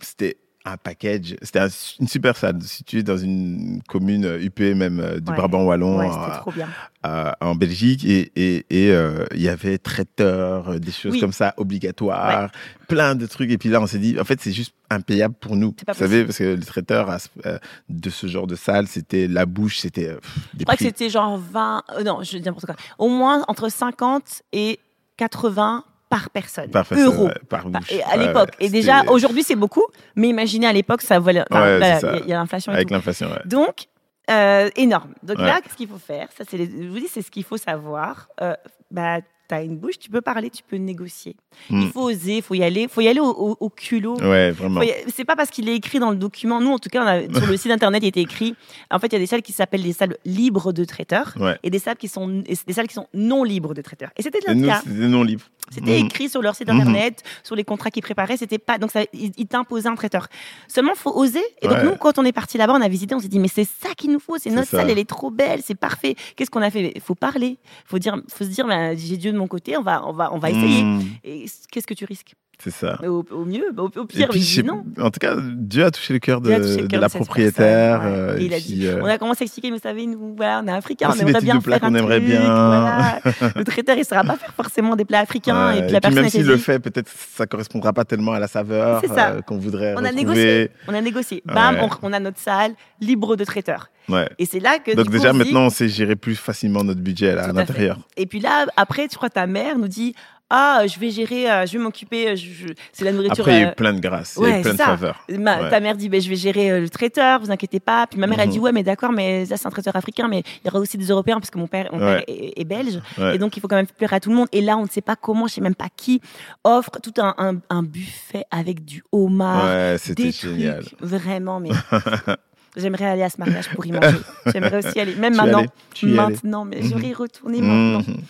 c'était 0.00 0.38
un 0.64 0.76
package. 0.76 1.36
C'était 1.40 1.60
un- 1.60 1.68
une 2.00 2.08
super 2.08 2.36
salle 2.36 2.60
située 2.62 3.02
dans 3.02 3.16
une 3.16 3.80
commune 3.88 4.24
euh, 4.26 4.42
UP, 4.44 4.60
même 4.74 5.00
euh, 5.00 5.18
du 5.20 5.30
Ouais. 5.30 5.36
Brabant 5.36 5.64
wallon, 5.64 5.98
Ouais, 5.98 6.06
à- 6.08 6.12
c'était 6.26 6.38
trop 6.40 6.52
bien. 6.52 6.68
à- 7.02 7.36
en 7.40 7.54
Belgique. 7.54 8.04
Et 8.04 8.30
et- 8.36 8.66
et, 8.68 8.90
euh, 8.92 9.24
il 9.34 9.40
y 9.40 9.48
avait 9.48 9.78
traiteur, 9.78 10.68
euh, 10.70 10.78
des 10.78 10.90
choses 10.92 11.12
Oui. 11.12 11.20
comme 11.20 11.32
ça 11.32 11.54
obligatoires, 11.56 12.50
plein 12.88 13.14
de 13.14 13.24
trucs. 13.26 13.50
Et 13.50 13.56
puis 13.58 13.68
là, 13.70 13.80
on 13.80 13.86
s'est 13.86 13.98
dit, 13.98 14.18
en 14.20 14.24
fait, 14.24 14.40
c'est 14.40 14.52
juste 14.52 14.74
impayable 14.90 15.34
pour 15.40 15.56
nous. 15.56 15.74
Vous 15.86 15.94
savez, 15.94 16.24
parce 16.24 16.38
que 16.38 16.54
le 16.54 16.62
traiteur 16.64 17.16
euh, 17.46 17.58
de 17.88 18.10
ce 18.10 18.26
genre 18.26 18.46
de 18.46 18.56
salle, 18.56 18.86
c'était 18.88 19.26
la 19.28 19.46
bouche, 19.46 19.78
c'était 19.78 20.08
euh, 20.08 20.18
Je 20.58 20.64
crois 20.64 20.76
que 20.76 20.84
c'était 20.84 21.08
genre 21.08 21.38
20, 21.38 21.82
euh, 21.96 22.02
non, 22.02 22.22
je 22.22 22.36
dis 22.36 22.42
n'importe 22.44 22.66
quoi. 22.66 22.76
Au 22.98 23.08
moins 23.08 23.42
entre 23.48 23.70
50 23.70 24.42
et 24.52 24.78
80 25.16 25.84
par 26.08 26.30
personne. 26.30 26.70
par 26.70 26.86
personne, 26.86 27.06
euros. 27.06 27.28
par 27.48 27.68
bouche. 27.68 27.90
et 27.92 28.02
à 28.02 28.16
l'époque. 28.16 28.50
ouais, 28.60 28.66
et 28.66 28.70
déjà, 28.70 29.02
aujourd'hui, 29.08 29.42
c'est 29.42 29.56
beaucoup. 29.56 29.84
Mais 30.16 30.28
imaginez 30.28 30.66
à 30.66 30.72
l'époque, 30.72 31.02
ça 31.02 31.18
valait. 31.20 31.44
enfin, 31.50 31.62
Ouais, 31.62 31.78
là, 31.78 31.94
c'est 32.00 32.06
ça. 32.06 32.16
Il 32.24 32.28
y 32.28 32.32
a- 32.32 32.36
l'inflation 32.36 32.72
avec 32.72 32.90
l'inflation, 32.90 33.28
ouais. 33.30 33.42
Donc, 33.44 33.86
euh, 34.30 34.70
énorme. 34.76 35.12
Donc 35.22 35.38
là, 35.38 35.60
qu'est-ce 35.62 35.76
qu'il 35.76 35.88
faut 35.88 35.98
faire 35.98 36.28
Ça, 36.36 36.44
c'est 36.48 36.58
Je 36.58 36.88
vous 36.88 36.98
dis, 36.98 37.08
c'est 37.10 37.22
ce 37.22 37.30
qu'il 37.30 37.44
faut 37.44 37.56
savoir. 37.56 38.28
Euh, 38.42 38.54
bah, 38.90 39.20
tu 39.48 39.54
as 39.54 39.62
une 39.62 39.78
bouche, 39.78 39.98
tu 39.98 40.10
peux 40.10 40.20
parler, 40.20 40.50
tu 40.50 40.62
peux 40.62 40.76
négocier. 40.76 41.34
Mm. 41.70 41.80
Il 41.84 41.88
faut 41.90 42.02
oser, 42.10 42.36
il 42.36 42.42
faut 42.42 42.52
y 42.54 42.62
aller. 42.62 42.82
Il 42.82 42.88
faut 42.90 43.00
y 43.00 43.08
aller 43.08 43.20
au, 43.20 43.30
au- 43.30 43.56
au 43.58 43.70
culot. 43.70 44.18
Ouais, 44.20 44.50
vraiment. 44.50 44.82
Y- 44.82 44.92
C'est 45.14 45.24
pas 45.24 45.36
parce 45.36 45.48
qu'il 45.48 45.66
est 45.70 45.74
écrit 45.74 45.98
dans 45.98 46.10
le 46.10 46.16
document. 46.16 46.60
Nous, 46.60 46.70
en 46.70 46.78
tout 46.78 46.90
cas, 46.90 47.02
on 47.02 47.06
a, 47.06 47.20
sur 47.38 47.46
le 47.46 47.56
site 47.56 47.70
internet, 47.72 48.02
il 48.02 48.08
était 48.08 48.20
écrit. 48.20 48.54
En 48.90 48.98
fait, 48.98 49.06
il 49.06 49.12
y 49.14 49.16
a 49.16 49.18
des 49.20 49.26
salles 49.26 49.40
qui 49.40 49.52
s'appellent 49.52 49.82
des 49.82 49.94
salles 49.94 50.18
libres 50.26 50.72
de 50.74 50.84
traiteurs 50.84 51.32
Ouais. 51.40 51.56
et 51.62 51.70
des 51.70 51.78
salles 51.78 51.96
qui 51.96 52.08
sont 52.08 52.28
des 52.28 52.72
salles 52.74 52.88
qui 52.88 52.94
sont 52.94 53.06
non 53.14 53.42
libres 53.44 53.72
de 53.72 53.80
traiteurs. 53.80 54.10
Et 54.18 54.22
c'était 54.22 54.40
nous, 54.54 54.66
cas. 54.66 54.82
c'était 54.84 54.94
non 55.08 55.22
libre. 55.22 55.44
C'était 55.70 55.98
Mhm. 56.00 56.06
écrit 56.06 56.28
sur 56.28 56.40
leur 56.42 56.54
site 56.54 56.68
Mhm. 56.68 56.80
internet, 56.80 57.22
sur 57.42 57.54
les 57.56 57.64
contrats 57.64 57.90
qu'ils 57.90 58.02
préparaient. 58.02 58.36
C'était 58.36 58.58
pas 58.58 58.78
donc 58.78 58.90
ça, 58.90 59.02
ils, 59.12 59.32
ils 59.36 59.46
t'imposaient 59.46 59.88
un 59.88 59.94
traiteur. 59.94 60.28
Seulement, 60.68 60.94
faut 60.94 61.12
oser. 61.14 61.42
Et 61.62 61.68
donc 61.68 61.82
nous, 61.82 61.96
quand 61.96 62.18
on 62.18 62.24
est 62.24 62.32
parti 62.32 62.58
là-bas, 62.58 62.74
on 62.74 62.80
a 62.80 62.88
visité, 62.88 63.14
on 63.14 63.20
s'est 63.20 63.28
dit 63.28 63.38
mais 63.38 63.48
c'est 63.48 63.64
ça 63.68 63.94
qu'il 63.96 64.10
nous 64.12 64.20
faut. 64.20 64.38
C'est 64.38 64.50
notre 64.50 64.68
ça. 64.68 64.78
salle, 64.78 64.90
elle 64.90 64.98
est 64.98 65.08
trop 65.08 65.30
belle, 65.30 65.60
c'est 65.64 65.74
parfait. 65.74 66.14
Qu'est-ce 66.36 66.50
qu'on 66.50 66.62
a 66.62 66.70
fait? 66.70 66.92
Il 66.94 67.00
faut 67.00 67.14
parler. 67.14 67.58
Faut 67.86 67.98
dire, 67.98 68.16
faut 68.32 68.44
se 68.44 68.48
dire, 68.50 68.66
ben, 68.66 68.96
j'ai 68.96 69.16
Dieu 69.16 69.32
de 69.32 69.38
mon 69.38 69.46
côté. 69.46 69.76
On 69.76 69.82
va, 69.82 70.06
on 70.06 70.12
va, 70.12 70.32
on 70.32 70.38
va 70.38 70.50
essayer. 70.50 70.82
Mm, 70.82 71.02
Et 71.24 71.46
qu'est-ce 71.70 71.86
que 71.86 71.94
tu 71.94 72.04
risques? 72.04 72.34
C'est 72.62 72.70
ça. 72.72 72.98
au, 73.06 73.24
au 73.30 73.44
mieux, 73.44 73.64
au, 73.76 73.82
au 73.84 73.88
Et 74.04 74.06
pire, 74.06 74.28
puis, 74.28 74.40
je 74.42 74.62
non. 74.62 74.84
en 74.98 75.10
tout 75.10 75.18
cas, 75.20 75.36
Dieu 75.40 75.84
a 75.84 75.90
touché 75.90 76.12
le 76.12 76.18
cœur 76.18 76.40
de, 76.40 76.50
la 76.50 76.58
de 76.58 77.08
propriétaire. 77.08 78.00
personne, 78.00 78.12
ouais. 78.12 78.18
euh, 78.32 78.38
Et 78.38 78.44
il 78.46 78.52
a 78.54 78.56
puis, 78.56 78.64
dit, 78.66 78.86
euh, 78.86 79.00
On 79.02 79.06
a 79.06 79.16
commencé 79.18 79.42
à 79.42 79.46
expliquer, 79.46 79.70
mais 79.70 79.76
vous 79.76 79.82
savez, 79.82 80.06
nous, 80.06 80.34
voilà, 80.36 80.60
on 80.64 80.66
est 80.68 80.72
africains, 80.72 81.06
Voici 81.06 81.24
on 81.24 81.28
aimerait 81.28 81.40
bien 81.40 81.60
faire 81.60 81.74
un 81.74 81.78
qu'on 81.78 81.94
aimerait 81.94 82.16
truc, 82.20 82.28
bien. 82.30 82.40
voilà. 82.42 83.20
Le 83.56 83.64
traiteur, 83.64 83.96
il 83.96 84.00
ne 84.00 84.04
saura 84.04 84.24
pas 84.24 84.36
faire 84.36 84.52
forcément 84.54 84.96
des 84.96 85.04
plats 85.04 85.20
africains. 85.20 85.68
ouais, 85.68 85.78
et 85.78 85.82
puis 85.82 85.92
la 85.92 86.00
puis 86.00 86.14
même 86.14 86.28
s'il 86.28 86.46
le 86.46 86.56
fait, 86.56 86.78
peut-être 86.80 87.10
ça 87.36 87.46
correspondra 87.46 87.92
pas 87.92 88.04
tellement 88.04 88.32
à 88.32 88.38
la 88.40 88.48
saveur 88.48 89.02
euh, 89.04 89.40
qu'on 89.42 89.58
voudrait 89.58 89.94
on 89.96 90.04
a 90.04 90.12
négocié. 90.12 90.70
On 90.88 90.94
a 90.94 91.00
négocié. 91.00 91.42
Bam, 91.46 91.76
Ouais. 91.76 91.88
on, 92.02 92.08
on 92.08 92.12
a 92.12 92.20
notre 92.20 92.38
salle 92.38 92.72
libre 93.00 93.36
de 93.36 93.44
traiteurs. 93.44 93.90
Ouais. 94.08 94.28
Et 94.38 94.46
c'est 94.46 94.58
là 94.60 94.78
que. 94.78 94.94
Donc 94.94 95.06
coup, 95.06 95.12
déjà 95.12 95.30
on 95.30 95.32
dit- 95.32 95.38
maintenant, 95.40 95.66
on 95.66 95.70
sait 95.70 95.88
gérer 95.88 96.16
plus 96.16 96.34
facilement 96.34 96.82
notre 96.82 97.00
budget 97.00 97.34
là, 97.34 97.44
à 97.44 97.52
l'intérieur. 97.52 97.98
Et 98.16 98.26
puis 98.26 98.40
là, 98.40 98.66
après, 98.76 99.06
je 99.10 99.16
crois 99.16 99.28
ta 99.30 99.46
mère 99.46 99.78
nous 99.78 99.88
dit 99.88 100.14
ah, 100.50 100.82
je 100.86 100.98
vais 100.98 101.10
gérer, 101.10 101.50
euh, 101.50 101.66
je 101.66 101.72
vais 101.72 101.78
m'occuper, 101.82 102.28
euh, 102.30 102.36
je- 102.36 102.72
c'est 102.92 103.04
la 103.04 103.12
nourriture. 103.12 103.40
Après, 103.44 103.56
il 103.56 103.60
y 103.60 103.64
a 103.64 103.68
euh, 103.68 103.72
eu 103.72 103.74
plein 103.74 103.92
de 103.92 104.00
grâces, 104.00 104.34
il 104.38 104.42
y 104.42 104.46
a 104.46 104.48
ouais, 104.50 104.58
eu 104.58 104.62
plein 104.62 104.72
de 104.72 104.76
c'est 104.76 104.82
ça. 104.82 104.88
faveurs. 104.90 105.24
Ma- 105.30 105.62
Ouais. 105.62 105.70
Ta 105.70 105.80
mère 105.80 105.94
dit, 105.96 106.08
ben, 106.08 106.20
je 106.20 106.28
vais 106.28 106.36
gérer 106.36 106.70
euh, 106.70 106.80
le 106.80 106.88
traiteur, 106.88 107.40
vous 107.40 107.50
inquiétez 107.50 107.80
pas. 107.80 108.06
Puis 108.06 108.18
ma 108.18 108.26
mère, 108.26 108.38
elle 108.40 108.46
Mhm. 108.48 108.52
dit, 108.52 108.58
ouais, 108.58 108.72
mais 108.72 108.82
d'accord, 108.82 109.12
mais 109.12 109.44
là, 109.44 109.56
c'est 109.56 109.66
un 109.66 109.70
traiteur 109.70 109.94
africain, 109.96 110.26
mais 110.28 110.40
il 110.62 110.66
y 110.66 110.68
aura 110.70 110.78
aussi 110.80 110.96
des 110.96 111.06
Européens 111.08 111.38
parce 111.38 111.50
que 111.50 111.58
mon 111.58 111.66
père, 111.66 111.88
mon 111.92 111.98
Ouais. 111.98 112.16
père 112.16 112.24
est, 112.28 112.60
est 112.60 112.64
belge. 112.64 112.98
Ouais. 113.18 113.34
Et 113.34 113.38
donc, 113.38 113.56
il 113.56 113.60
faut 113.60 113.68
quand 113.68 113.76
même 113.76 113.86
plaire 113.86 114.12
à 114.14 114.20
tout 114.20 114.30
le 114.30 114.36
monde. 114.36 114.48
Et 114.52 114.60
là, 114.62 114.76
on 114.78 114.84
ne 114.84 114.88
sait 114.88 115.00
pas 115.02 115.16
comment, 115.16 115.46
je 115.46 115.54
sais 115.54 115.60
même 115.60 115.74
pas 115.74 115.88
qui, 115.96 116.20
offre 116.64 116.92
tout 117.02 117.12
un, 117.18 117.34
un, 117.38 117.56
un 117.68 117.82
buffet 117.82 118.44
avec 118.50 118.84
du 118.84 119.02
homard, 119.12 119.64
Ouais, 119.64 119.96
c'était 119.98 120.30
génial. 120.32 120.84
Vraiment, 121.00 121.60
mais. 121.60 121.70
J'aimerais 122.76 123.06
aller 123.06 123.22
à 123.22 123.30
ce 123.30 123.38
mariage 123.38 123.68
pour 123.70 123.84
y 123.86 123.90
manger. 123.92 124.18
J'aimerais 124.46 124.78
aussi 124.86 125.00
aller, 125.00 125.14
même 125.16 125.32
Tu 125.32 125.38
maintenant. 125.40 125.58
allais 125.60 125.68
Tu 125.94 126.06
Maintenant, 126.06 126.64
mais 126.64 126.80
j'aurais 126.82 127.12
retourné 127.12 127.60
maintenant. 127.60 127.98
Mhm. 128.00 128.20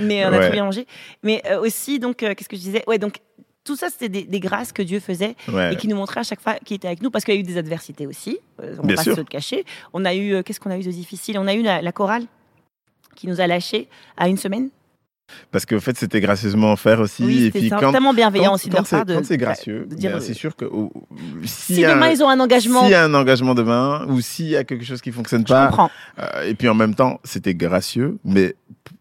Mais 0.00 0.24
euh, 0.24 0.28
on 0.28 0.32
a 0.32 0.36
Ouais. 0.36 0.40
très 0.40 0.50
bien 0.52 0.64
mangé. 0.64 0.86
Mais 1.22 1.42
euh, 1.46 1.60
aussi, 1.60 1.98
donc, 1.98 2.22
euh, 2.22 2.34
qu'est-ce 2.34 2.48
que 2.48 2.56
je 2.56 2.60
disais? 2.62 2.82
Ouais, 2.86 2.98
donc, 2.98 3.18
tout 3.64 3.76
ça, 3.76 3.88
c'était 3.90 4.08
des, 4.08 4.24
des 4.24 4.40
grâces 4.40 4.72
que 4.72 4.82
Dieu 4.82 4.98
faisait 5.00 5.36
Ouais. 5.48 5.72
et 5.72 5.76
qui 5.76 5.86
nous 5.88 5.94
montrait 5.96 6.20
à 6.20 6.24
chaque 6.24 6.40
fois 6.40 6.54
qu'il 6.64 6.74
était 6.76 6.88
avec 6.88 7.00
nous, 7.02 7.10
parce 7.10 7.24
qu'il 7.24 7.34
y 7.34 7.36
a 7.36 7.40
eu 7.40 7.44
des 7.44 7.58
adversités 7.58 8.06
aussi. 8.06 8.38
euh, 8.60 8.76
on 8.78 8.86
Bien 8.86 8.96
va 8.96 9.00
pas 9.00 9.02
sûr. 9.04 9.14
se 9.14 9.20
le 9.20 9.26
cacher. 9.26 9.64
On 9.92 10.04
a 10.04 10.14
eu, 10.14 10.34
euh, 10.34 10.42
qu'est-ce 10.42 10.58
qu'on 10.60 10.70
a 10.70 10.76
eu 10.78 10.82
de 10.82 10.90
difficile? 10.90 11.38
On 11.38 11.46
a 11.46 11.54
eu 11.54 11.62
la, 11.62 11.80
la 11.80 11.92
chorale 11.92 12.24
qui 13.14 13.26
nous 13.28 13.40
a 13.40 13.46
lâchés 13.46 13.88
à 14.16 14.28
une 14.28 14.36
semaine. 14.36 14.70
Parce 15.50 15.66
qu'en 15.66 15.80
fait, 15.80 15.96
c'était 15.96 16.20
gracieusement 16.20 16.72
offert 16.72 17.00
aussi. 17.00 17.24
oui, 17.24 17.44
et 17.44 17.50
puis 17.50 17.70
quand, 17.70 17.92
tellement 17.92 18.14
bienveillant 18.14 18.50
quand, 18.50 18.54
aussi 18.54 18.68
de 18.68 18.74
leur 18.74 18.86
part 18.86 19.00
c'est 19.00 19.04
de, 19.04 19.14
quand 19.14 19.24
c'est 19.24 19.36
gracieux, 19.36 19.86
de 19.88 19.94
dire, 19.94 20.12
ben, 20.12 20.20
c'est 20.20 20.34
sûr 20.34 20.56
que 20.56 20.64
oh, 20.64 20.92
Si 21.44 21.82
demain 21.82 22.10
ils 22.10 22.22
ont 22.22 22.28
un 22.28 22.40
engagement, 22.40 22.82
s'il 22.82 22.90
y 22.90 22.94
a 22.94 23.04
un 23.04 23.14
engagement 23.14 23.54
demain 23.54 24.06
ou 24.08 24.20
s'il 24.20 24.48
y 24.48 24.56
a 24.56 24.64
quelque 24.64 24.84
chose 24.84 25.00
qui 25.00 25.12
fonctionne 25.12 25.42
je 25.46 25.52
pas, 25.52 25.66
comprends. 25.66 25.90
euh, 26.18 26.42
et 26.48 26.54
puis 26.54 26.68
en 26.68 26.74
même 26.74 26.94
temps, 26.94 27.20
c'était 27.24 27.54
gracieux, 27.54 28.18
mais 28.24 28.56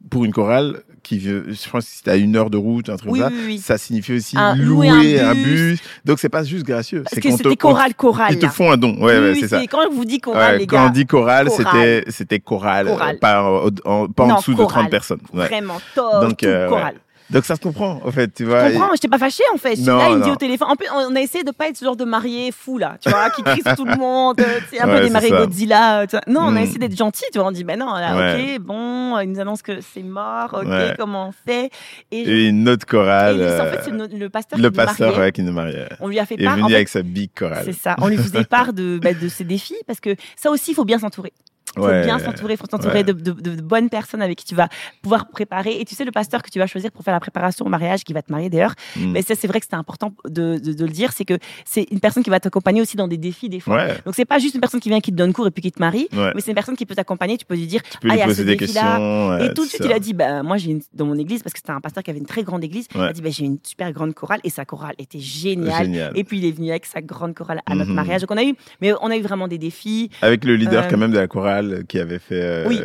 pour 0.10 0.26
une 0.26 0.34
chorale 0.34 0.84
qui, 1.03 1.20
veut- 1.20 1.46
je 1.50 1.70
pense 1.70 1.86
que 1.86 1.91
c'était 1.91 2.12
à 2.12 2.15
une 2.15 2.36
heure 2.36 2.50
de 2.50 2.58
route, 2.58 2.89
un 2.89 2.96
truc 2.98 3.12
Oui, 3.12 3.20
comme 3.20 3.29
ça, 3.29 3.36
oui, 3.36 3.43
oui. 3.48 3.58
ça 3.60 3.77
signifie 3.77 4.13
aussi 4.13 4.38
Un- 4.38 4.55
louer, 4.55 5.20
un 5.20 5.29
un 5.31 5.34
bus. 5.34 5.43
bus. 5.43 5.79
Donc 6.05 6.20
c'est 6.20 6.29
pas 6.29 6.43
juste 6.43 6.63
gracieux, 6.65 7.03
Parce 7.03 7.15
c'est 7.15 7.22
que 7.22 7.27
qu'on 7.29 7.38
te- 7.38 7.43
c'était 7.43 7.55
chorale, 7.55 7.93
chorale. 7.96 8.34
Ils 8.34 8.39
te 8.39 8.48
font 8.48 8.72
un 8.72 8.77
don. 8.77 8.96
Ouais, 9.01 9.20
ouais, 9.20 9.36
c'est 9.39 9.48
ça. 9.48 9.62
Quand 9.70 9.79
on 9.89 9.93
vous 9.93 10.05
dit 10.05 10.20
chorale, 10.20 10.53
Ouais, 10.53 10.60
les 10.60 10.67
quand 10.67 10.77
gars, 10.77 10.86
on 10.88 10.89
dit 10.91 11.05
chorale. 11.05 11.50
c'était 11.50 12.03
c'était 12.10 12.39
chorale, 12.39 12.88
euh, 12.88 12.91
Chorale. 12.91 13.20
pas, 13.20 13.41
en, 13.43 13.67
en- 13.86 14.08
pas 14.08 14.24
en 14.24 14.27
Non, 14.27 14.36
dessous 14.38 14.51
de 14.51 14.58
chorale. 14.58 14.74
30 14.84 14.89
personnes. 14.91 15.20
Ouais. 15.34 15.48
vraiment 15.48 15.79
top, 15.96 16.22
Donc, 16.22 16.38
tout 16.38 16.46
euh, 16.46 16.65
ouais. 16.65 16.70
chorale. 16.70 16.96
Donc 17.32 17.46
ça 17.46 17.56
se 17.56 17.62
comprend, 17.62 18.00
en 18.04 18.12
fait, 18.12 18.34
tu 18.34 18.44
Je 18.44 18.50
vois. 18.50 18.70
et- 18.70 18.74
comprends, 18.74 18.90
j'étais 18.94 19.08
pas 19.08 19.18
fâchée 19.18 19.44
en 19.54 19.58
fait. 19.58 19.76
Non, 19.78 19.98
là, 19.98 20.10
il 20.12 20.18
me 20.18 20.24
dit 20.24 20.30
au 20.32 20.36
téléphone. 20.36 20.68
En 20.70 20.76
plus, 20.76 20.88
on 20.94 21.16
a 21.16 21.22
essayé 21.22 21.44
de 21.44 21.52
pas 21.52 21.68
être 21.70 21.78
ce 21.78 21.86
genre 21.86 21.96
de 21.96 22.04
marié 22.06 22.52
fou 22.52 22.78
là, 22.78 22.98
tu 23.02 23.10
vois, 23.10 23.30
qui 23.30 23.42
crie 23.44 23.62
sur 23.62 23.76
tout 23.76 23.86
le 23.86 23.96
monde. 23.96 24.40
euh, 24.40 24.60
C'est 24.70 24.80
un 24.82 24.88
Ouais, 24.88 24.98
peu 25.00 25.04
des 25.06 25.10
mariés. 25.10 25.30
Godzilla. 25.32 26.02
euh, 26.02 26.06
tu 26.08 26.12
vois. 26.18 26.22
Non, 26.28 26.42
on 26.42 26.56
a 26.56 26.60
Mm. 26.60 26.64
essayé 26.64 26.80
d'être 26.80 26.98
gentil, 26.98 27.24
tu 27.32 27.40
vois. 27.40 27.48
On 27.48 27.52
dit, 27.52 27.64
ben 27.64 27.80
non, 27.80 27.94
là, 27.94 28.16
Ouais. 28.16 28.56
ok, 28.56 28.60
bon, 28.62 29.20
il 29.20 29.32
nous 29.32 29.40
annonce 29.40 29.62
que 29.62 29.80
c'est 29.82 30.04
mort, 30.04 30.50
ok, 30.54 30.68
Ouais. 30.68 30.94
comment 30.98 31.30
on 31.30 31.32
fait? 31.32 31.70
Et, 32.12 32.26
je- 32.26 32.30
Et 32.32 32.48
une 32.50 32.68
autre 32.70 32.86
et 32.88 32.92
chorale. 32.92 33.38
lui, 33.38 33.44
en 33.44 33.48
euh, 33.48 33.72
fait, 33.72 33.82
c'est 33.86 33.92
le, 33.92 34.08
le 34.08 34.30
pasteur 34.30 34.60
le 34.60 34.70
qui 34.70 34.78
nous 34.78 34.86
pasteur 34.86 35.08
mariait. 35.12 35.22
ouais, 35.26 35.32
qui 35.32 35.42
nous 35.44 35.54
mariait. 35.54 35.90
On 36.00 36.08
lui 36.08 36.20
a 36.20 36.26
fait 36.26 36.36
est 36.36 36.44
part. 36.44 36.54
venu 36.56 36.64
en 36.66 36.68
fait, 36.70 36.76
avec 36.76 36.90
sa 36.90 37.02
big 37.02 37.30
chorale. 37.38 37.64
c'est 37.66 37.74
ça. 37.74 37.96
On 38.00 38.08
lui 38.08 38.18
faisait 38.18 38.44
part 38.50 38.74
de, 38.74 39.00
bah, 39.02 39.14
de 39.14 39.28
ses 39.28 39.44
défis 39.44 39.76
parce 39.88 40.00
que 40.00 40.16
ça 40.36 40.50
aussi, 40.52 40.72
il 40.72 40.74
faut 40.76 40.86
bien 40.86 41.00
s'entourer. 41.00 41.32
Il 41.78 41.82
faut 41.82 41.88
Ouais. 41.88 42.04
bien 42.04 42.20
s'entourer, 42.20 42.58
faut 42.58 42.66
s'entourer 42.70 43.00
Ouais. 43.00 43.04
de, 43.04 43.13
de- 43.13 43.32
de- 43.32 43.56
de 43.56 43.62
bonnes 43.62 43.90
personnes 43.90 44.22
avec 44.22 44.38
qui 44.40 44.46
tu 44.46 44.56
vas 44.56 44.68
pouvoir 45.01 45.30
préparer. 45.30 45.80
Et 45.80 45.86
tu 45.86 45.96
sais, 45.96 46.04
le 46.04 46.12
pasteur 46.12 46.42
que 46.44 46.50
tu 46.50 46.60
vas 46.60 46.68
choisir 46.68 46.92
pour 46.92 47.04
faire 47.04 47.13
la 47.13 47.20
préparation 47.22 47.66
au 47.66 47.70
mariage, 47.70 48.04
qui 48.04 48.12
va 48.13 48.22
te 48.22 48.32
marier 48.32 48.50
d'ailleurs, 48.50 48.74
Mm. 48.98 49.12
mais 49.13 49.22
ça, 49.22 49.36
c'est 49.36 49.48
vrai 49.48 49.60
que 49.60 49.66
c'était 49.66 49.75
important 49.78 50.13
de, 50.28 50.60
le 50.63 50.90
dire, 50.90 51.12
c'est 51.13 51.25
que 51.25 51.38
c'est 51.66 51.88
une 51.92 52.00
personne 52.00 52.24
qui 52.24 52.30
va 52.30 52.40
t'accompagner 52.40 52.82
aussi 52.82 52.98
dans 52.98 53.08
des 53.08 53.18
défis 53.18 53.48
des 53.50 53.60
fois. 53.60 53.75
Ouais. 53.78 53.96
Donc 54.06 54.16
c'est 54.16 54.25
pas 54.25 54.40
juste 54.40 54.56
une 54.56 54.62
personne 54.62 54.80
qui 54.82 54.90
vient, 54.90 55.00
qui 55.00 55.12
te 55.12 55.16
donne 55.18 55.32
cours 55.34 55.48
et 55.48 55.51
puis 55.51 55.62
qui 55.62 55.72
te 55.72 55.80
marie, 55.80 56.08
mais 56.12 56.42
c'est 56.42 56.51
une 56.51 56.56
personne 56.56 56.75
qui 56.75 56.86
peut 56.86 56.96
t'accompagner. 56.96 57.38
Tu 57.38 57.46
peux 57.46 57.56
lui 57.56 57.68
dire, 57.68 57.82
Tu 57.84 57.98
peux 58.00 58.10
ah, 58.10 58.12
il 58.12 58.13
lui 58.13 58.20
y 58.20 58.22
a 58.24 58.25
poser 58.25 58.44
ce 58.44 58.48
défi-là. 58.48 59.40
et 59.46 59.54
tout 59.54 59.63
de 59.63 59.70
c'est 59.70 59.78
suite, 59.78 59.86
il 59.86 59.94
a 59.94 60.00
dit, 60.00 60.13
bah, 60.13 60.44
moi, 60.44 60.58
j'ai 60.58 60.72
une, 60.72 60.82
dans 60.94 61.06
mon 61.06 61.18
église, 61.18 61.42
parce 61.44 61.54
que 61.54 61.60
c'était 61.60 61.72
un 61.72 61.80
pasteur 61.82 62.04
qui 62.04 62.10
avait 62.10 62.20
une 62.20 62.25
très 62.25 62.44
grande 62.44 62.63
église, 62.63 62.88
il 62.94 63.01
a 63.01 63.13
dit, 63.13 63.22
bah, 63.22 63.30
j'ai 63.32 63.46
une 63.46 63.58
super 63.63 63.92
grande 63.94 64.13
chorale, 64.13 64.40
et 64.44 64.50
sa 64.50 64.66
chorale 64.66 64.96
était 65.00 65.20
géniale. 65.20 65.86
Génial. 65.86 66.12
Et 66.16 66.24
puis 66.24 66.38
il 66.40 66.46
est 66.46 66.51
venu 66.51 66.70
avec 66.70 66.86
sa 66.86 67.01
grande 67.01 67.34
chorale 67.34 67.62
à 67.66 67.75
notre 67.75 67.90
Mhm. 67.90 67.96
mariage. 67.96 68.22
Donc 68.22 68.32
on 68.32 68.38
a 68.38 68.44
eu, 68.44 68.56
mais 68.82 68.92
on 69.01 69.10
a 69.10 69.16
eu 69.18 69.22
vraiment 69.22 69.48
des 69.48 69.58
défis. 69.58 70.10
Avec 70.22 70.44
le 70.44 70.56
leader 70.56 70.84
Euh, 70.84 70.88
quand 70.90 70.98
même 70.98 71.12
de 71.12 71.18
la 71.18 71.28
chorale 71.28 71.61
qui 71.88 72.00
avait 72.00 72.20
fait, 72.20 72.41
euh, 72.41 72.65
Oui. 72.68 72.80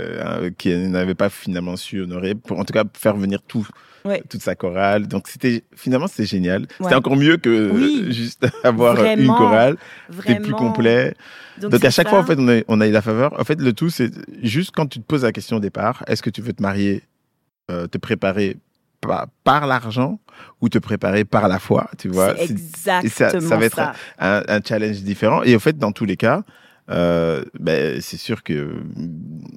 qui 0.59 0.75
n'avait 0.77 1.15
pas 1.15 1.29
finalement 1.29 1.77
su 1.77 2.01
honorer, 2.03 2.35
pour 2.35 2.59
en 2.59 2.65
tout 2.65 2.73
cas 2.73 2.85
faire 2.97 3.17
venir 3.17 3.41
tout, 3.43 3.67
Ouais. 4.05 4.23
toute 4.29 4.41
sa 4.43 4.55
chorale. 4.55 5.09
Donc 5.09 5.27
c'était 5.29 5.65
finalement 5.75 6.07
c'était 6.07 6.27
génial. 6.27 6.67
C'était 6.81 6.95
encore 6.95 7.17
mieux 7.17 7.37
que 7.39 7.71
Oui. 7.73 8.05
euh, 8.09 8.13
juste 8.13 8.47
avoir 8.63 8.95
une 8.97 9.03
Vraiment. 9.03 9.35
chorale. 9.37 9.77
C'était 10.11 10.39
plus 10.41 10.53
complet. 10.53 11.15
Donc, 11.61 11.85
à 11.85 11.91
chaque 11.91 12.07
ça. 12.07 12.11
fois 12.11 12.21
en 12.21 12.25
fait 12.25 12.37
on 12.39 12.49
a, 12.49 12.61
on 12.69 12.81
a 12.81 12.87
eu 12.87 12.93
la 12.93 13.03
faveur. 13.03 13.39
En 13.41 13.45
fait 13.45 13.61
le 13.61 13.73
tout 13.73 13.91
c'est 13.91 14.11
juste 14.43 14.71
quand 14.77 14.87
tu 14.87 15.01
te 15.01 15.05
poses 15.05 15.25
la 15.25 15.33
question 15.33 15.57
au 15.57 15.61
départ, 15.61 16.05
est-ce 16.07 16.23
que 16.23 16.31
tu 16.31 16.41
veux 16.43 16.53
te 16.53 16.63
marier, 16.63 17.03
euh, 17.71 17.87
te 17.89 17.99
préparer 17.99 18.57
par, 19.01 19.27
par 19.43 19.67
l'argent 19.67 20.21
ou 20.61 20.69
te 20.69 20.79
préparer 20.79 21.25
par 21.25 21.49
la 21.49 21.59
foi, 21.59 21.91
tu 21.99 22.09
vois? 22.09 22.39
Exactement 22.41 23.11
ça- 23.11 23.41
ça 23.41 23.57
va 23.57 23.65
être 23.65 23.77
ça. 23.77 23.93
un, 24.21 24.43
un 24.47 24.61
challenge 24.63 25.01
différent. 25.03 25.43
Et 25.43 25.57
au 25.57 25.59
fait, 25.59 25.77
dans 25.79 25.93
tous 25.93 26.05
les 26.05 26.17
cas, 26.17 26.43
euh, 26.91 27.43
ben, 27.59 28.01
c'est 28.01 28.17
sûr 28.17 28.43
que 28.43 28.77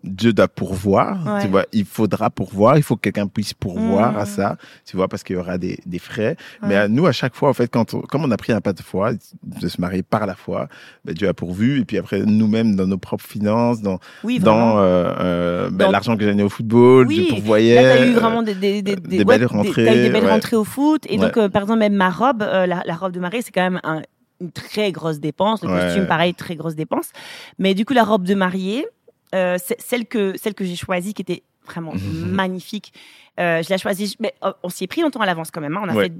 Dieu 0.03 0.33
doit 0.33 0.47
pourvoir. 0.47 1.25
Ouais. 1.25 1.41
Tu 1.43 1.47
vois, 1.47 1.65
il 1.73 1.85
faudra 1.85 2.29
pourvoir. 2.29 2.77
Il 2.77 2.83
faut 2.83 2.95
que 2.95 3.01
quelqu'un 3.01 3.27
puisse 3.27 3.53
pourvoir 3.53 4.17
à 4.17 4.25
ça. 4.25 4.57
Tu 4.85 4.97
vois, 4.97 5.07
parce 5.07 5.23
qu'il 5.23 5.35
y 5.35 5.39
aura 5.39 5.57
des, 5.57 5.79
des 5.85 5.99
frais. 5.99 6.35
Ouais. 6.61 6.69
Mais 6.69 6.75
à 6.75 6.87
nous, 6.87 7.05
à 7.05 7.11
chaque 7.11 7.35
fois, 7.35 7.49
en 7.49 7.53
fait, 7.53 7.67
quand 7.67 7.93
on- 7.93 8.01
comme 8.01 8.23
on 8.25 8.31
a 8.31 8.37
pris 8.37 8.51
un 8.53 8.61
pas 8.61 8.73
de 8.73 8.81
foi, 8.81 9.11
de 9.43 9.67
se 9.67 9.79
marier 9.79 10.01
par 10.03 10.25
la 10.25 10.35
foi, 10.35 10.67
ben, 11.05 11.13
Dieu 11.13 11.27
a 11.27 11.33
pourvu. 11.33 11.79
Et 11.81 11.85
puis 11.85 11.97
après, 11.97 12.21
nous-mêmes, 12.25 12.75
dans 12.75 12.87
nos 12.87 12.97
propres 12.97 13.25
finances, 13.25 13.81
dans, 13.81 13.99
Oui, 14.23 14.39
dans 14.39 14.79
euh, 14.79 15.13
euh, 15.19 15.69
ben, 15.69 15.85
Dans- 15.85 15.91
l'argent 15.91 16.15
que 16.17 16.23
j'ai 16.23 16.29
gagné 16.29 16.43
au 16.43 16.49
football, 16.49 17.07
Oui, 17.07 17.15
Dieu 17.15 17.75
Là, 17.75 17.95
t'as 17.95 18.05
eu 18.07 18.13
vraiment 18.13 18.41
des, 18.43 18.55
des, 18.55 18.81
des, 18.81 18.95
des 18.95 19.17
ouais, 19.19 19.23
belles 19.25 19.45
rentrées, 19.45 19.85
t'as 19.85 19.95
eu 19.95 20.01
des 20.03 20.09
belles 20.09 20.27
rentrées 20.27 20.55
au 20.55 20.63
foot. 20.63 21.03
Et 21.09 21.17
donc, 21.17 21.37
euh, 21.37 21.49
par 21.49 21.63
exemple, 21.63 21.79
même 21.79 21.93
ma 21.93 22.09
robe, 22.09 22.41
euh, 22.41 22.65
la, 22.65 22.81
la 22.85 22.95
robe 22.95 23.11
de 23.11 23.19
mariée, 23.19 23.41
c'est 23.41 23.51
quand 23.51 23.61
même 23.61 23.79
un- 23.83 24.01
une 24.41 24.51
très 24.51 24.91
grosse 24.91 25.19
dépense. 25.19 25.61
Le 25.63 25.69
Ouais. 25.69 25.79
costume, 25.81 26.07
pareil, 26.07 26.33
très 26.33 26.55
grosse 26.55 26.75
dépense. 26.75 27.11
Mais 27.57 27.73
du 27.73 27.85
coup, 27.85 27.93
la 27.93 28.03
robe 28.03 28.23
de 28.23 28.35
mariée, 28.35 28.87
euh, 29.35 29.57
celle 29.79 30.05
que, 30.07 30.37
celle 30.37 30.53
que 30.53 30.63
j'ai 30.65 30.75
choisie, 30.75 31.13
qui 31.13 31.21
était 31.21 31.43
vraiment 31.65 31.91
magnifique, 32.25 32.93
euh, 33.39 33.61
je 33.61 33.69
l'ai 33.69 33.77
choisie. 33.77 34.15
Mais 34.19 34.33
euh, 34.43 34.53
on 34.63 34.69
s'y 34.69 34.83
est 34.85 34.87
pris 34.87 35.01
longtemps 35.01 35.19
à 35.21 35.25
l'avance 35.25 35.51
quand 35.51 35.61
même. 35.61 35.75
hein. 35.77 35.81
On 35.85 35.89
a 35.89 35.93
Ouais. 35.95 36.05
fait 36.05 36.13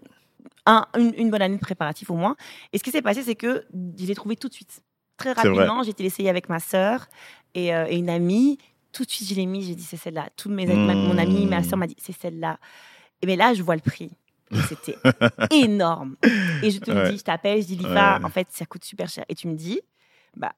un- 0.66 0.86
une, 0.98 1.14
une 1.18 1.30
bonne 1.32 1.42
année 1.42 1.56
de 1.56 1.62
préparatif 1.62 2.10
au 2.12 2.16
moins. 2.16 2.36
Et 2.74 2.78
ce 2.78 2.84
qui 2.84 2.92
s'est 2.92 3.02
passé, 3.02 3.24
c'est 3.24 3.36
que 3.36 3.66
je 3.98 4.06
l'ai 4.06 4.16
trouvé 4.16 4.36
tout 4.36 4.48
de 4.50 4.54
suite. 4.54 4.82
Très 5.18 5.34
rapidement, 5.34 5.84
j'ai 5.84 5.90
été 5.92 6.04
l'essayer 6.04 6.30
avec 6.30 6.48
ma 6.50 6.60
sœur 6.60 7.08
et, 7.56 7.74
euh, 7.76 7.86
et 7.90 7.98
une 7.98 8.10
amie. 8.10 8.58
Tout 8.92 9.04
de 9.06 9.10
suite, 9.12 9.30
je 9.30 9.36
l'ai 9.36 9.46
mis, 9.46 9.64
j'ai 9.64 9.76
dit 9.76 9.84
c'est 9.84 9.98
celle-là. 9.98 10.30
Tous 10.36 10.50
mes 10.50 10.70
amis, 10.70 10.86
ma- 10.86 10.96
mon 10.96 11.18
ami, 11.18 11.46
ma 11.46 11.62
sœur 11.64 11.78
m'a 11.78 11.88
dit 11.88 11.96
c'est 12.00 12.18
celle-là. 12.18 12.58
Et 13.22 13.28
mais 13.28 13.36
là, 13.36 13.54
je 13.54 13.62
vois 13.64 13.76
le 13.76 13.82
prix. 13.82 14.12
C'était 14.68 14.98
énorme. 15.52 16.16
Et 16.64 16.72
je 16.72 16.80
te 16.80 16.92
le 16.92 17.10
dis, 17.12 17.18
je 17.18 17.24
t'appelle, 17.24 17.62
je 17.62 17.68
dis 17.68 17.76
Lifa, 17.76 18.18
Ouais. 18.20 18.26
en 18.26 18.30
fait, 18.30 18.48
ça 18.52 18.66
coûte 18.66 18.84
super 18.84 19.08
cher. 19.10 19.26
Et 19.30 19.36
tu 19.36 19.48
me 19.48 19.56
dis, 19.56 19.80
bah, 20.36 20.52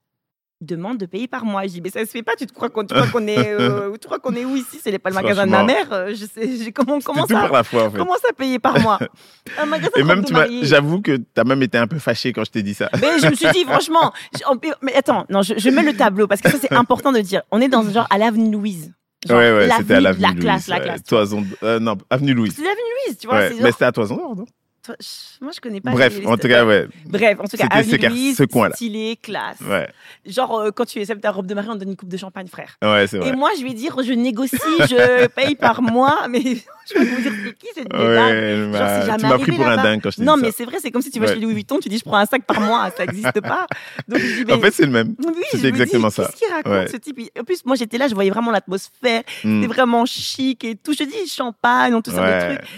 demande 0.61 0.97
de 0.99 1.05
payer 1.07 1.27
par 1.27 1.43
mois. 1.43 1.63
Je 1.63 1.69
dis, 1.69 1.81
mais 1.81 1.89
ça 1.89 2.01
se 2.05 2.11
fait 2.11 2.21
pas. 2.23 2.35
Tu 2.37 2.45
te 2.45 2.53
crois 2.53 2.69
qu'on, 2.69 2.85
tu 2.85 2.93
crois 2.93 3.07
qu'on 3.07 3.25
est, 3.27 3.37
euh, 3.59 3.91
tu 3.99 4.05
crois 4.07 4.19
qu'on 4.19 4.35
est 4.35 4.45
où 4.45 4.55
ici? 4.55 4.79
C'est 4.81 4.97
pas 4.99 5.09
le 5.09 5.15
magasin 5.15 5.45
de 5.47 5.51
ma 5.51 5.63
mère. 5.63 5.91
euh, 5.91 6.09
Je 6.13 6.25
sais, 6.25 6.55
j'ai- 6.57 6.71
comment, 6.71 6.99
comment 7.01 7.25
ça, 7.25 7.33
par 7.41 7.51
la 7.51 7.63
foi, 7.63 7.85
en 7.85 7.91
fait. 7.91 7.97
comment 7.97 8.15
ça 8.15 8.31
payer 8.33 8.59
par 8.59 8.79
mois? 8.79 8.99
Un 9.59 9.65
magasin 9.65 9.89
Et 9.97 10.03
même, 10.03 10.23
tu 10.23 10.33
j'avoue 10.61 11.01
que 11.01 11.17
tu 11.17 11.25
as 11.35 11.43
même 11.43 11.61
été 11.63 11.77
un 11.77 11.87
peu 11.87 11.97
fâché 11.99 12.31
quand 12.31 12.43
je 12.45 12.51
t'ai 12.51 12.61
dit 12.63 12.73
ça. 12.75 12.89
Mais 13.01 13.19
je 13.19 13.27
me 13.27 13.33
suis 13.35 13.49
dit, 13.51 13.63
franchement, 13.65 14.13
je- 14.37 14.43
en- 14.45 14.55
mais 14.81 14.93
attends, 14.95 15.25
non, 15.29 15.41
je, 15.41 15.55
je 15.57 15.69
mets 15.69 15.83
le 15.83 15.95
tableau 15.97 16.27
parce 16.27 16.41
que 16.41 16.49
ça, 16.49 16.57
c'est 16.61 16.73
important 16.73 17.11
de 17.11 17.19
dire. 17.19 17.41
On 17.51 17.59
est 17.59 17.67
dans 17.69 17.81
genre 17.89 18.07
à 18.11 18.17
l'avenue 18.19 18.51
Louise. 18.51 18.93
Genre, 19.27 19.37
ouais, 19.37 19.51
ouais, 19.53 19.69
c'était 19.77 19.93
à 19.95 19.99
l'avenue 20.01 20.01
l'avenue 20.01 20.21
La 20.23 20.29
Louise. 20.31 20.43
classe, 20.43 20.67
la 20.67 20.79
classe. 20.79 21.03
Toison, 21.03 21.45
euh, 21.63 21.79
non, 21.79 21.95
avenue 22.09 22.33
Louise. 22.33 22.53
C'est 22.55 22.63
l'avenue 22.63 22.81
Louise, 23.05 23.17
tu 23.19 23.27
vois. 23.27 23.37
Ouais, 23.37 23.49
mais 23.51 23.59
genre- 23.61 23.67
c'était 23.71 23.85
à 23.85 23.91
Toison 23.91 24.15
d'Or, 24.15 24.35
non? 24.35 24.45
Toi, 24.83 24.95
moi, 25.41 25.51
je 25.55 25.59
connais 25.59 25.81
pas. 25.81 25.91
Bref, 25.91 26.17
les- 26.19 26.25
en 26.25 26.37
tout 26.37 26.47
cas, 26.47 26.65
ouais. 26.65 26.87
Bref, 27.05 27.37
en 27.39 27.43
tout 27.45 27.57
cas, 27.57 27.67
avenue 27.69 27.97
Louise, 28.09 28.37
ce 28.37 28.43
coin-là. 28.43 28.75
stylé, 28.75 29.17
classe. 29.21 29.57
Ouais, 29.61 29.87
Genre, 30.25 30.59
euh, 30.59 30.71
quand 30.71 30.85
tu 30.85 30.99
acceptes 30.99 31.21
ta 31.21 31.31
robe 31.31 31.45
de 31.47 31.53
mariée, 31.53 31.69
on 31.69 31.73
te 31.75 31.79
donne 31.79 31.89
une 31.89 31.95
coupe 31.95 32.09
de 32.09 32.17
champagne, 32.17 32.47
frère. 32.47 32.77
ouais 32.83 33.05
c'est 33.07 33.17
vrai. 33.17 33.29
Et 33.29 33.31
moi, 33.35 33.49
je 33.59 33.63
vais 33.63 33.73
dire, 33.73 33.95
je 34.03 34.13
négocie, 34.13 34.57
je 34.79 35.27
paye 35.35 35.55
par 35.55 35.81
mois, 35.81 36.27
mais 36.29 36.41
je 36.93 36.99
vais 36.99 37.05
vous 37.05 37.21
dire, 37.21 37.31
c'est 37.45 37.57
qui 37.57 37.67
cette 37.75 37.93
Ouais, 37.93 38.57
Genre, 38.61 38.71
bah, 38.71 38.99
c'est 39.01 39.05
jamais 39.07 39.17
tu 39.19 39.25
m'as 39.27 39.37
pris 39.39 39.51
pour 39.51 39.67
un 39.67 39.77
dingue 39.83 40.01
quand 40.01 40.11
je 40.11 40.17
t'ai 40.17 40.23
Non, 40.23 40.35
dit 40.35 40.41
mais 40.43 40.51
ça. 40.51 40.55
c'est 40.57 40.65
vrai, 40.65 40.77
c'est 40.81 40.91
comme 40.91 41.01
si 41.01 41.11
tu 41.11 41.19
vas 41.19 41.27
Ouais. 41.27 41.33
chez 41.35 41.39
Louis 41.39 41.53
Vuitton, 41.53 41.79
tu 41.81 41.89
dis, 41.89 41.97
je 41.97 42.03
prends 42.03 42.17
un 42.17 42.25
sac 42.25 42.43
par 42.45 42.59
mois, 42.61 42.89
ça 42.97 43.05
n'existe 43.05 43.39
pas. 43.41 43.67
Donc, 44.07 44.19
je 44.19 44.35
dis, 44.37 44.45
mais- 44.45 44.53
En 44.53 44.59
fait, 44.59 44.71
c'est 44.71 44.85
le 44.85 44.91
même. 44.91 45.15
oui, 45.25 45.43
c'est 45.51 45.65
exactement 45.65 46.07
dis, 46.07 46.15
ça. 46.15 46.25
Qu'est-ce 46.25 46.37
qu'il 46.37 46.51
raconte 46.53 46.71
Ouais. 46.73 46.87
ce 46.87 46.97
type? 46.97 47.19
En 47.39 47.43
plus, 47.43 47.63
moi 47.65 47.75
j'étais 47.75 47.97
là, 47.97 48.07
je 48.07 48.15
voyais 48.15 48.31
vraiment 48.31 48.51
l'atmosphère, 48.51 49.21
c'était 49.41 49.67
vraiment 49.67 50.05
chic 50.05 50.63
et 50.63 50.75
tout. 50.75 50.93
Je 50.93 51.03
dis 51.03 51.27
champagne, 51.27 52.01
tout 52.01 52.11
ça 52.11 52.21
Ouais. 52.21 52.49
de 52.49 52.55
trucs. 52.55 52.69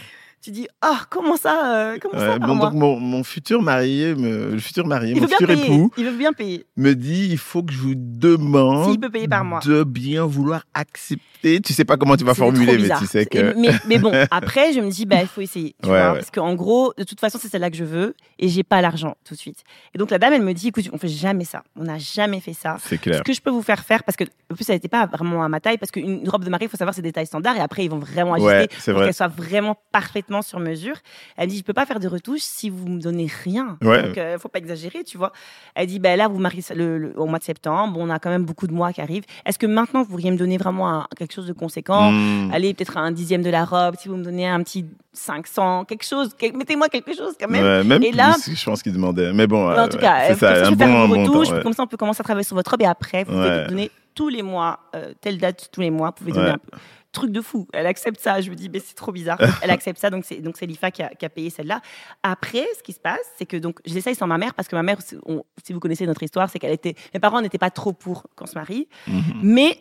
Tu 0.44 0.52
dis, 0.52 0.68
ah, 0.82 1.00
comment 1.10 1.38
ça, 1.38 1.74
euh, 1.94 1.98
comment 2.02 2.16
Ouais, 2.16 2.20
ça 2.34 2.38
bon, 2.38 2.58
donc 2.58 2.74
mon, 2.74 3.00
mon 3.00 3.24
futur 3.24 3.62
marié, 3.62 4.14
me- 4.14 4.52
le 4.52 4.60
futur 4.60 4.86
marié, 4.86 5.12
Il 5.12 5.16
mon 5.16 5.22
veut 5.22 5.28
bien 5.28 5.38
futur 5.38 5.56
payer. 5.56 5.66
époux, 5.74 5.92
Il 5.98 6.06
veut 6.06 6.18
bien 6.18 6.34
payer. 6.34 6.66
me 6.76 6.94
dit 6.96 7.30
il 7.32 7.38
faut 7.38 7.64
que 7.64 7.72
je 7.72 7.78
vous 7.80 7.94
demande 7.96 9.00
peut 9.00 9.10
payer 9.10 9.28
par 9.30 9.46
mois. 9.46 9.60
de 9.66 9.84
bien 9.84 10.26
vouloir 10.26 10.66
accepter. 10.74 11.60
Tu 11.62 11.74
sais 11.74 11.84
pas 11.86 11.98
comment 11.98 12.16
tu 12.18 12.24
vas 12.24 12.34
formuler, 12.34 12.78
mais 12.78 12.90
tu 12.98 13.06
sais 13.06 13.26
que. 13.26 13.54
Mais, 13.58 13.70
mais 13.88 14.00
bon, 14.00 14.12
après, 14.32 14.72
je 14.74 14.80
me 14.80 14.90
dis, 14.90 15.06
bah, 15.06 15.18
il 15.22 15.28
faut 15.28 15.42
essayer. 15.42 15.76
Tu 15.84 15.90
Ouais, 15.90 15.98
vois, 15.98 16.12
ouais. 16.14 16.20
Parce 16.20 16.32
qu'en 16.32 16.56
gros, 16.56 16.94
de 16.98 17.04
toute 17.04 17.20
façon, 17.20 17.38
c'est 17.42 17.50
celle-là 17.50 17.70
que 17.70 17.76
je 17.78 17.84
veux 17.84 18.14
et 18.40 18.48
j'ai 18.50 18.64
pas 18.64 18.82
l'argent 18.82 19.16
tout 19.26 19.34
de 19.34 19.40
suite. 19.40 19.64
Et 19.94 19.98
donc, 19.98 20.10
la 20.10 20.20
dame, 20.20 20.34
elle 20.34 20.42
me 20.42 20.54
dit, 20.54 20.70
écoute, 20.70 20.90
on 20.94 20.98
fait 20.98 21.08
jamais 21.10 21.44
ça. 21.46 21.64
On 21.78 21.84
n'a 21.84 21.98
jamais 21.98 22.40
fait 22.40 22.54
ça. 22.54 22.78
C'est 22.82 22.98
clair. 22.98 23.18
Ce 23.18 23.24
que 23.24 23.34
je 23.34 23.42
peux 23.42 23.50
vous 23.50 23.62
faire 23.62 23.84
faire, 23.84 24.04
parce 24.04 24.16
que, 24.16 24.24
en 24.52 24.56
plus, 24.56 24.64
ça 24.64 24.74
n'était 24.74 24.88
pas 24.88 25.06
vraiment 25.06 25.44
à 25.44 25.50
ma 25.50 25.60
taille, 25.60 25.78
parce 25.78 25.92
qu'une 25.92 26.28
robe 26.30 26.46
de 26.46 26.50
mariée, 26.50 26.68
il 26.68 26.70
faut 26.70 26.78
savoir, 26.78 26.94
c'est 26.96 27.02
des 27.02 27.12
tailles 27.12 27.28
standards 27.28 27.58
et 27.58 27.62
après, 27.62 27.84
ils 27.86 27.90
vont 27.92 28.00
vraiment 28.00 28.34
ajuster 28.36 28.70
pour 28.92 29.02
qu'elle 29.04 29.14
soit 29.14 29.28
vraiment 29.28 29.78
parfaitement 29.92 30.33
vêtements 30.34 30.42
sur 30.42 30.60
mesure. 30.60 30.96
Elle 31.38 31.50
dit, 31.50 31.58
je 31.58 31.64
peux 31.64 31.74
pas 31.74 31.86
faire 31.86 32.00
de 32.00 32.08
retouches 32.08 32.42
si 32.42 32.70
vous 32.70 32.88
me 32.88 33.00
donnez 33.00 33.28
rien. 33.44 33.78
Ouais. 33.82 34.04
Donc, 34.04 34.18
euh, 34.18 34.38
faut 34.40 34.50
pas 34.50 34.60
exagérer, 34.60 35.04
tu 35.04 35.18
vois. 35.18 35.32
Elle 35.76 35.88
dit, 35.88 36.00
ben 36.00 36.18
là, 36.18 36.28
vous 36.28 36.40
mariez 36.40 36.62
le, 36.76 36.98
le- 36.98 37.20
au 37.20 37.26
mois 37.26 37.40
de 37.40 37.44
septembre. 37.44 37.98
On 38.00 38.10
a 38.10 38.20
quand 38.20 38.30
même 38.30 38.46
beaucoup 38.46 38.68
de 38.68 38.74
mois 38.74 38.92
qui 38.94 39.02
arrivent. 39.02 39.24
Est-ce 39.46 39.60
que 39.60 39.66
maintenant, 39.68 40.02
vous 40.04 40.10
pourriez 40.10 40.32
me 40.32 40.38
donner 40.38 40.58
vraiment 40.58 40.90
un- 40.90 41.08
quelque 41.18 41.34
chose 41.34 41.48
de 41.48 41.54
conséquent? 41.54 42.12
Hmm. 42.12 42.52
Allez, 42.54 42.74
peut-être 42.74 42.98
un 42.98 43.12
dixième 43.12 43.42
de 43.44 43.50
la 43.50 43.66
robe. 43.66 43.96
Si 44.00 44.08
vous 44.10 44.16
me 44.16 44.24
donnez 44.24 44.48
un 44.48 44.62
petit 44.64 44.86
500, 45.14 45.86
quelque 45.86 46.06
chose. 46.06 46.32
Mettez-moi 46.42 46.90
quelque 46.90 47.14
chose 47.16 47.36
quand 47.40 47.50
même. 47.50 47.64
Ouais, 47.64 47.84
même 47.84 48.04
Et 48.04 48.10
plus, 48.10 48.18
là- 48.18 48.36
je 48.52 48.66
pense 48.66 48.82
qu'il 48.82 48.94
demandait. 48.94 49.32
Mais 49.34 49.48
bon, 49.48 49.70
Mais 49.70 49.78
euh, 49.78 49.84
en 49.86 49.88
tout 49.90 49.98
cas, 50.00 50.28
c'est 50.28 50.34
euh, 50.34 50.36
ça, 50.36 50.62
un 50.62 50.64
je 50.66 50.70
peux 50.72 50.76
faire 50.78 51.08
bon 51.08 51.16
une 51.16 51.28
retouche, 51.28 51.50
comme 51.62 51.74
ça, 51.74 51.84
on 51.84 51.88
peut 51.88 51.98
commencer 51.98 52.22
à 52.22 52.24
travailler 52.24 52.44
sur 52.46 52.56
votre 52.56 52.72
robe 52.72 52.82
et 52.82 52.86
après, 52.86 53.24
vous 53.24 53.34
pouvez 53.34 53.66
donner 53.68 53.92
tous 54.16 54.30
les 54.30 54.42
mois, 54.44 54.80
euh, 54.96 55.14
telle 55.22 55.38
date 55.40 55.70
tous 55.72 55.82
les 55.82 55.90
mois, 55.90 56.08
vous 56.10 56.14
pouvez 56.26 56.32
donner 56.32 56.50
un 56.52 56.58
peu. 56.58 56.78
Truc 57.14 57.32
de 57.32 57.40
fou. 57.42 57.68
Elle 57.74 57.86
accepte 57.88 58.20
ça. 58.20 58.42
Je 58.42 58.50
me 58.50 58.56
dis, 58.56 58.70
mais 58.70 58.80
c'est 58.80 58.96
trop 58.96 59.12
bizarre. 59.14 59.38
Elle 59.64 59.70
accepte 59.72 60.00
ça, 60.00 60.10
donc 60.10 60.26
c'est 60.26 60.42
donc 60.42 60.58
c'est 60.58 60.66
l'IFA 60.66 60.92
qui 60.92 61.02
a, 61.04 61.10
qui 61.10 61.26
a 61.26 61.30
payé 61.30 61.50
celle-là. 61.50 61.80
Après, 62.24 62.66
ce 62.78 62.84
qui 62.84 62.92
se 62.92 63.00
passe, 63.00 63.22
c'est 63.38 63.46
que 63.46 63.56
donc 63.56 63.80
j'essaye 63.86 64.16
sans 64.16 64.28
ma 64.28 64.38
mère 64.38 64.54
parce 64.56 64.68
que 64.68 64.76
ma 64.76 64.84
mère, 64.84 64.98
on- 65.26 65.44
si 65.64 65.72
vous 65.74 65.80
connaissez 65.80 66.06
notre 66.08 66.24
histoire, 66.24 66.50
c'est 66.50 66.60
qu'elle 66.60 66.74
était, 66.74 66.96
mes 67.14 67.20
parents 67.20 67.40
n'étaient 67.42 67.58
pas 67.60 67.70
trop 67.70 67.94
pour 67.94 68.26
qu'on 68.36 68.48
se 68.48 68.56
marie, 68.56 68.88
Mhm. 69.08 69.22
mais 69.44 69.78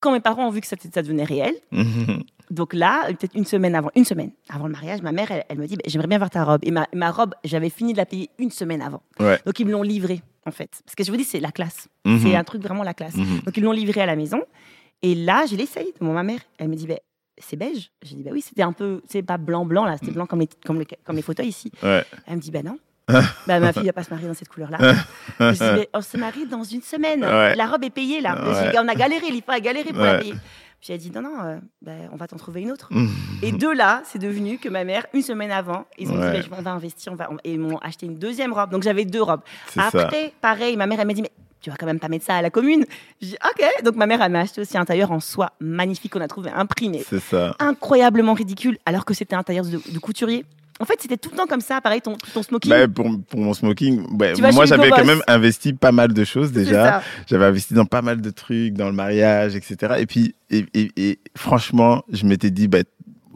quand 0.00 0.12
mes 0.12 0.20
parents 0.20 0.46
ont 0.46 0.50
vu 0.50 0.60
que 0.60 0.66
ça, 0.68 0.76
ça 0.94 1.02
devenait 1.02 1.24
réel, 1.24 1.52
Mhm. 1.72 2.22
donc 2.50 2.72
là, 2.74 3.06
peut-être 3.08 3.34
une 3.34 3.44
semaine 3.44 3.74
avant, 3.74 3.90
une 3.96 4.04
semaine 4.04 4.30
avant 4.48 4.66
le 4.66 4.72
mariage, 4.72 5.02
ma 5.02 5.10
mère, 5.10 5.32
elle, 5.32 5.44
elle 5.48 5.58
me 5.58 5.66
dit, 5.66 5.74
Bah, 5.74 5.82
j'aimerais 5.86 6.06
bien 6.06 6.18
voir 6.18 6.30
ta 6.30 6.44
robe. 6.44 6.60
Et 6.62 6.70
ma, 6.70 6.86
ma 6.94 7.10
robe, 7.10 7.34
j'avais 7.42 7.70
fini 7.70 7.92
de 7.92 7.98
la 7.98 8.06
payer 8.06 8.30
une 8.38 8.52
semaine 8.52 8.82
avant. 8.82 9.02
Ouais. 9.18 9.40
Donc 9.44 9.58
ils 9.58 9.66
me 9.66 9.72
l'ont 9.72 9.82
livrée, 9.82 10.22
en 10.46 10.52
fait. 10.52 10.70
Parce 10.84 10.94
que 10.94 11.02
je 11.02 11.10
vous 11.10 11.16
dis, 11.16 11.24
c'est 11.24 11.40
la 11.40 11.50
classe. 11.50 11.88
Mhm. 12.04 12.20
C'est 12.22 12.36
un 12.36 12.44
truc 12.44 12.62
vraiment 12.62 12.84
la 12.84 12.94
classe. 12.94 13.16
Donc 13.16 13.56
ils 13.56 13.64
l'ont 13.64 13.72
livrée 13.72 14.00
à 14.02 14.06
la 14.06 14.14
maison. 14.14 14.40
Et 15.02 15.14
là, 15.14 15.44
je 15.46 15.54
l'essaye 15.56 15.92
devant 16.00 16.12
ma 16.12 16.22
mère. 16.22 16.40
Elle 16.58 16.68
me 16.68 16.74
dit, 16.76 16.86
ben 16.86 16.98
c'est 17.40 17.56
beige. 17.56 17.90
J'ai 18.02 18.16
dit, 18.16 18.22
bah 18.24 18.30
oui, 18.32 18.40
c'était 18.40 18.62
un 18.62 18.72
peu, 18.72 19.00
c'est 19.08 19.22
pas 19.22 19.38
blanc-blanc, 19.38 19.84
là, 19.84 19.96
c'était 19.96 20.10
blanc 20.12 20.26
comme 20.26 20.40
les, 20.40 20.48
comme, 20.66 20.78
le- 20.78 20.86
comme 21.04 21.14
les 21.16 21.22
photos 21.22 21.46
ici. 21.46 21.70
Ouais. 21.82 22.04
Elle 22.26 22.36
me 22.36 22.40
dit, 22.40 22.50
bah 22.50 22.62
non. 22.64 22.78
bah, 23.46 23.58
ma 23.60 23.72
fille 23.72 23.86
va 23.86 23.92
pas 23.94 24.02
se 24.02 24.10
marier 24.10 24.26
dans 24.28 24.34
cette 24.34 24.48
couleur-là. 24.48 24.76
je 25.40 25.52
dis, 25.52 25.58
mais 25.62 25.88
on 25.94 26.00
se 26.02 26.16
marie 26.18 26.46
dans 26.46 26.62
une 26.64 26.82
semaine. 26.82 27.24
Ouais. 27.24 27.54
La 27.54 27.66
robe 27.66 27.84
est 27.84 27.90
payée, 27.90 28.20
là. 28.20 28.34
Ouais. 28.34 28.78
On 28.78 28.88
a 28.88 28.94
galéré, 28.94 29.30
l'IFA 29.30 29.52
a 29.54 29.60
galéré 29.60 29.92
pour 29.92 30.02
la 30.02 30.18
payer. 30.18 30.34
Puis 30.80 30.92
elle 30.92 30.98
dit, 30.98 31.10
non, 31.10 31.22
non, 31.22 31.40
euh, 31.42 31.58
ben, 31.82 32.08
on 32.12 32.16
va 32.16 32.26
t'en 32.28 32.36
trouver 32.36 32.60
une 32.62 32.70
autre. 32.70 32.88
Mhm. 32.92 33.08
Et 33.42 33.50
de 33.52 33.68
là, 33.68 34.02
c'est 34.04 34.18
devenu 34.20 34.58
que 34.58 34.68
ma 34.68 34.84
mère, 34.84 35.06
une 35.14 35.22
semaine 35.22 35.50
avant, 35.50 35.86
ils 35.98 36.08
ont 36.10 36.18
Ouais. 36.20 36.40
dit, 36.40 36.48
ben, 36.48 36.56
on 36.58 36.62
va 36.62 36.70
investir, 36.72 37.12
on 37.12 37.16
va, 37.16 37.30
et 37.44 37.52
ils 37.54 37.58
m'ont 37.58 37.78
acheté 37.78 38.06
une 38.06 38.14
deuxième 38.16 38.52
robe. 38.52 38.70
Donc 38.70 38.82
j'avais 38.82 39.04
deux 39.04 39.22
robes. 39.22 39.40
Ça. 39.68 39.86
Après, 39.92 40.32
pareil, 40.40 40.76
ma 40.76 40.86
mère, 40.86 41.00
elle 41.00 41.06
m'a 41.06 41.14
dit, 41.14 41.22
mais 41.22 41.32
tu 41.60 41.70
vas 41.70 41.76
quand 41.76 41.86
même 41.86 41.98
pas 42.00 42.08
mettre 42.08 42.24
ça 42.24 42.34
à 42.36 42.42
la 42.42 42.50
commune. 42.50 42.84
Je 43.20 43.26
dis, 43.28 43.36
ok. 43.44 43.84
Donc 43.84 43.96
ma 43.96 44.06
mère, 44.06 44.22
elle 44.22 44.32
m'a 44.32 44.40
acheté 44.40 44.60
aussi 44.60 44.76
un 44.78 44.84
tailleur 44.84 45.10
en 45.12 45.20
soie 45.20 45.52
magnifique 45.60 46.12
qu'on 46.12 46.20
a 46.20 46.28
trouvé 46.28 46.50
imprimé. 46.50 47.04
C'est 47.08 47.20
ça. 47.20 47.54
Incroyablement 47.58 48.34
ridicule, 48.34 48.78
alors 48.86 49.04
que 49.04 49.14
c'était 49.14 49.34
un 49.36 49.42
tailleur 49.42 49.64
de, 49.64 49.80
de 49.92 49.98
couturier. 49.98 50.44
En 50.80 50.84
fait, 50.84 50.94
c'était 51.00 51.16
tout 51.16 51.30
le 51.32 51.36
temps 51.36 51.48
comme 51.48 51.60
ça. 51.60 51.80
Pareil, 51.80 52.00
ton, 52.00 52.16
ton 52.32 52.40
smoking. 52.44 52.70
Bah, 52.70 52.86
pour, 52.86 53.10
pour 53.28 53.40
mon 53.40 53.52
smoking, 53.52 54.06
bah, 54.16 54.32
vas 54.34 54.52
moi 54.52 54.64
j'avais 54.64 54.90
quand 54.90 55.04
même 55.04 55.22
investi 55.26 55.72
pas 55.72 55.90
mal 55.90 56.12
de 56.12 56.22
choses 56.24 56.52
déjà. 56.52 57.02
J'avais 57.26 57.46
investi 57.46 57.74
dans 57.74 57.84
pas 57.84 58.00
mal 58.00 58.20
de 58.20 58.30
trucs, 58.30 58.74
dans 58.74 58.86
le 58.86 58.92
mariage, 58.92 59.56
etc. 59.56 59.94
Et 59.98 60.06
puis, 60.06 60.36
et, 60.50 60.64
et- 60.74 60.92
et 60.96 61.18
franchement, 61.36 62.04
je 62.12 62.24
m'étais 62.26 62.50
dit, 62.52 62.68
bah, 62.68 62.78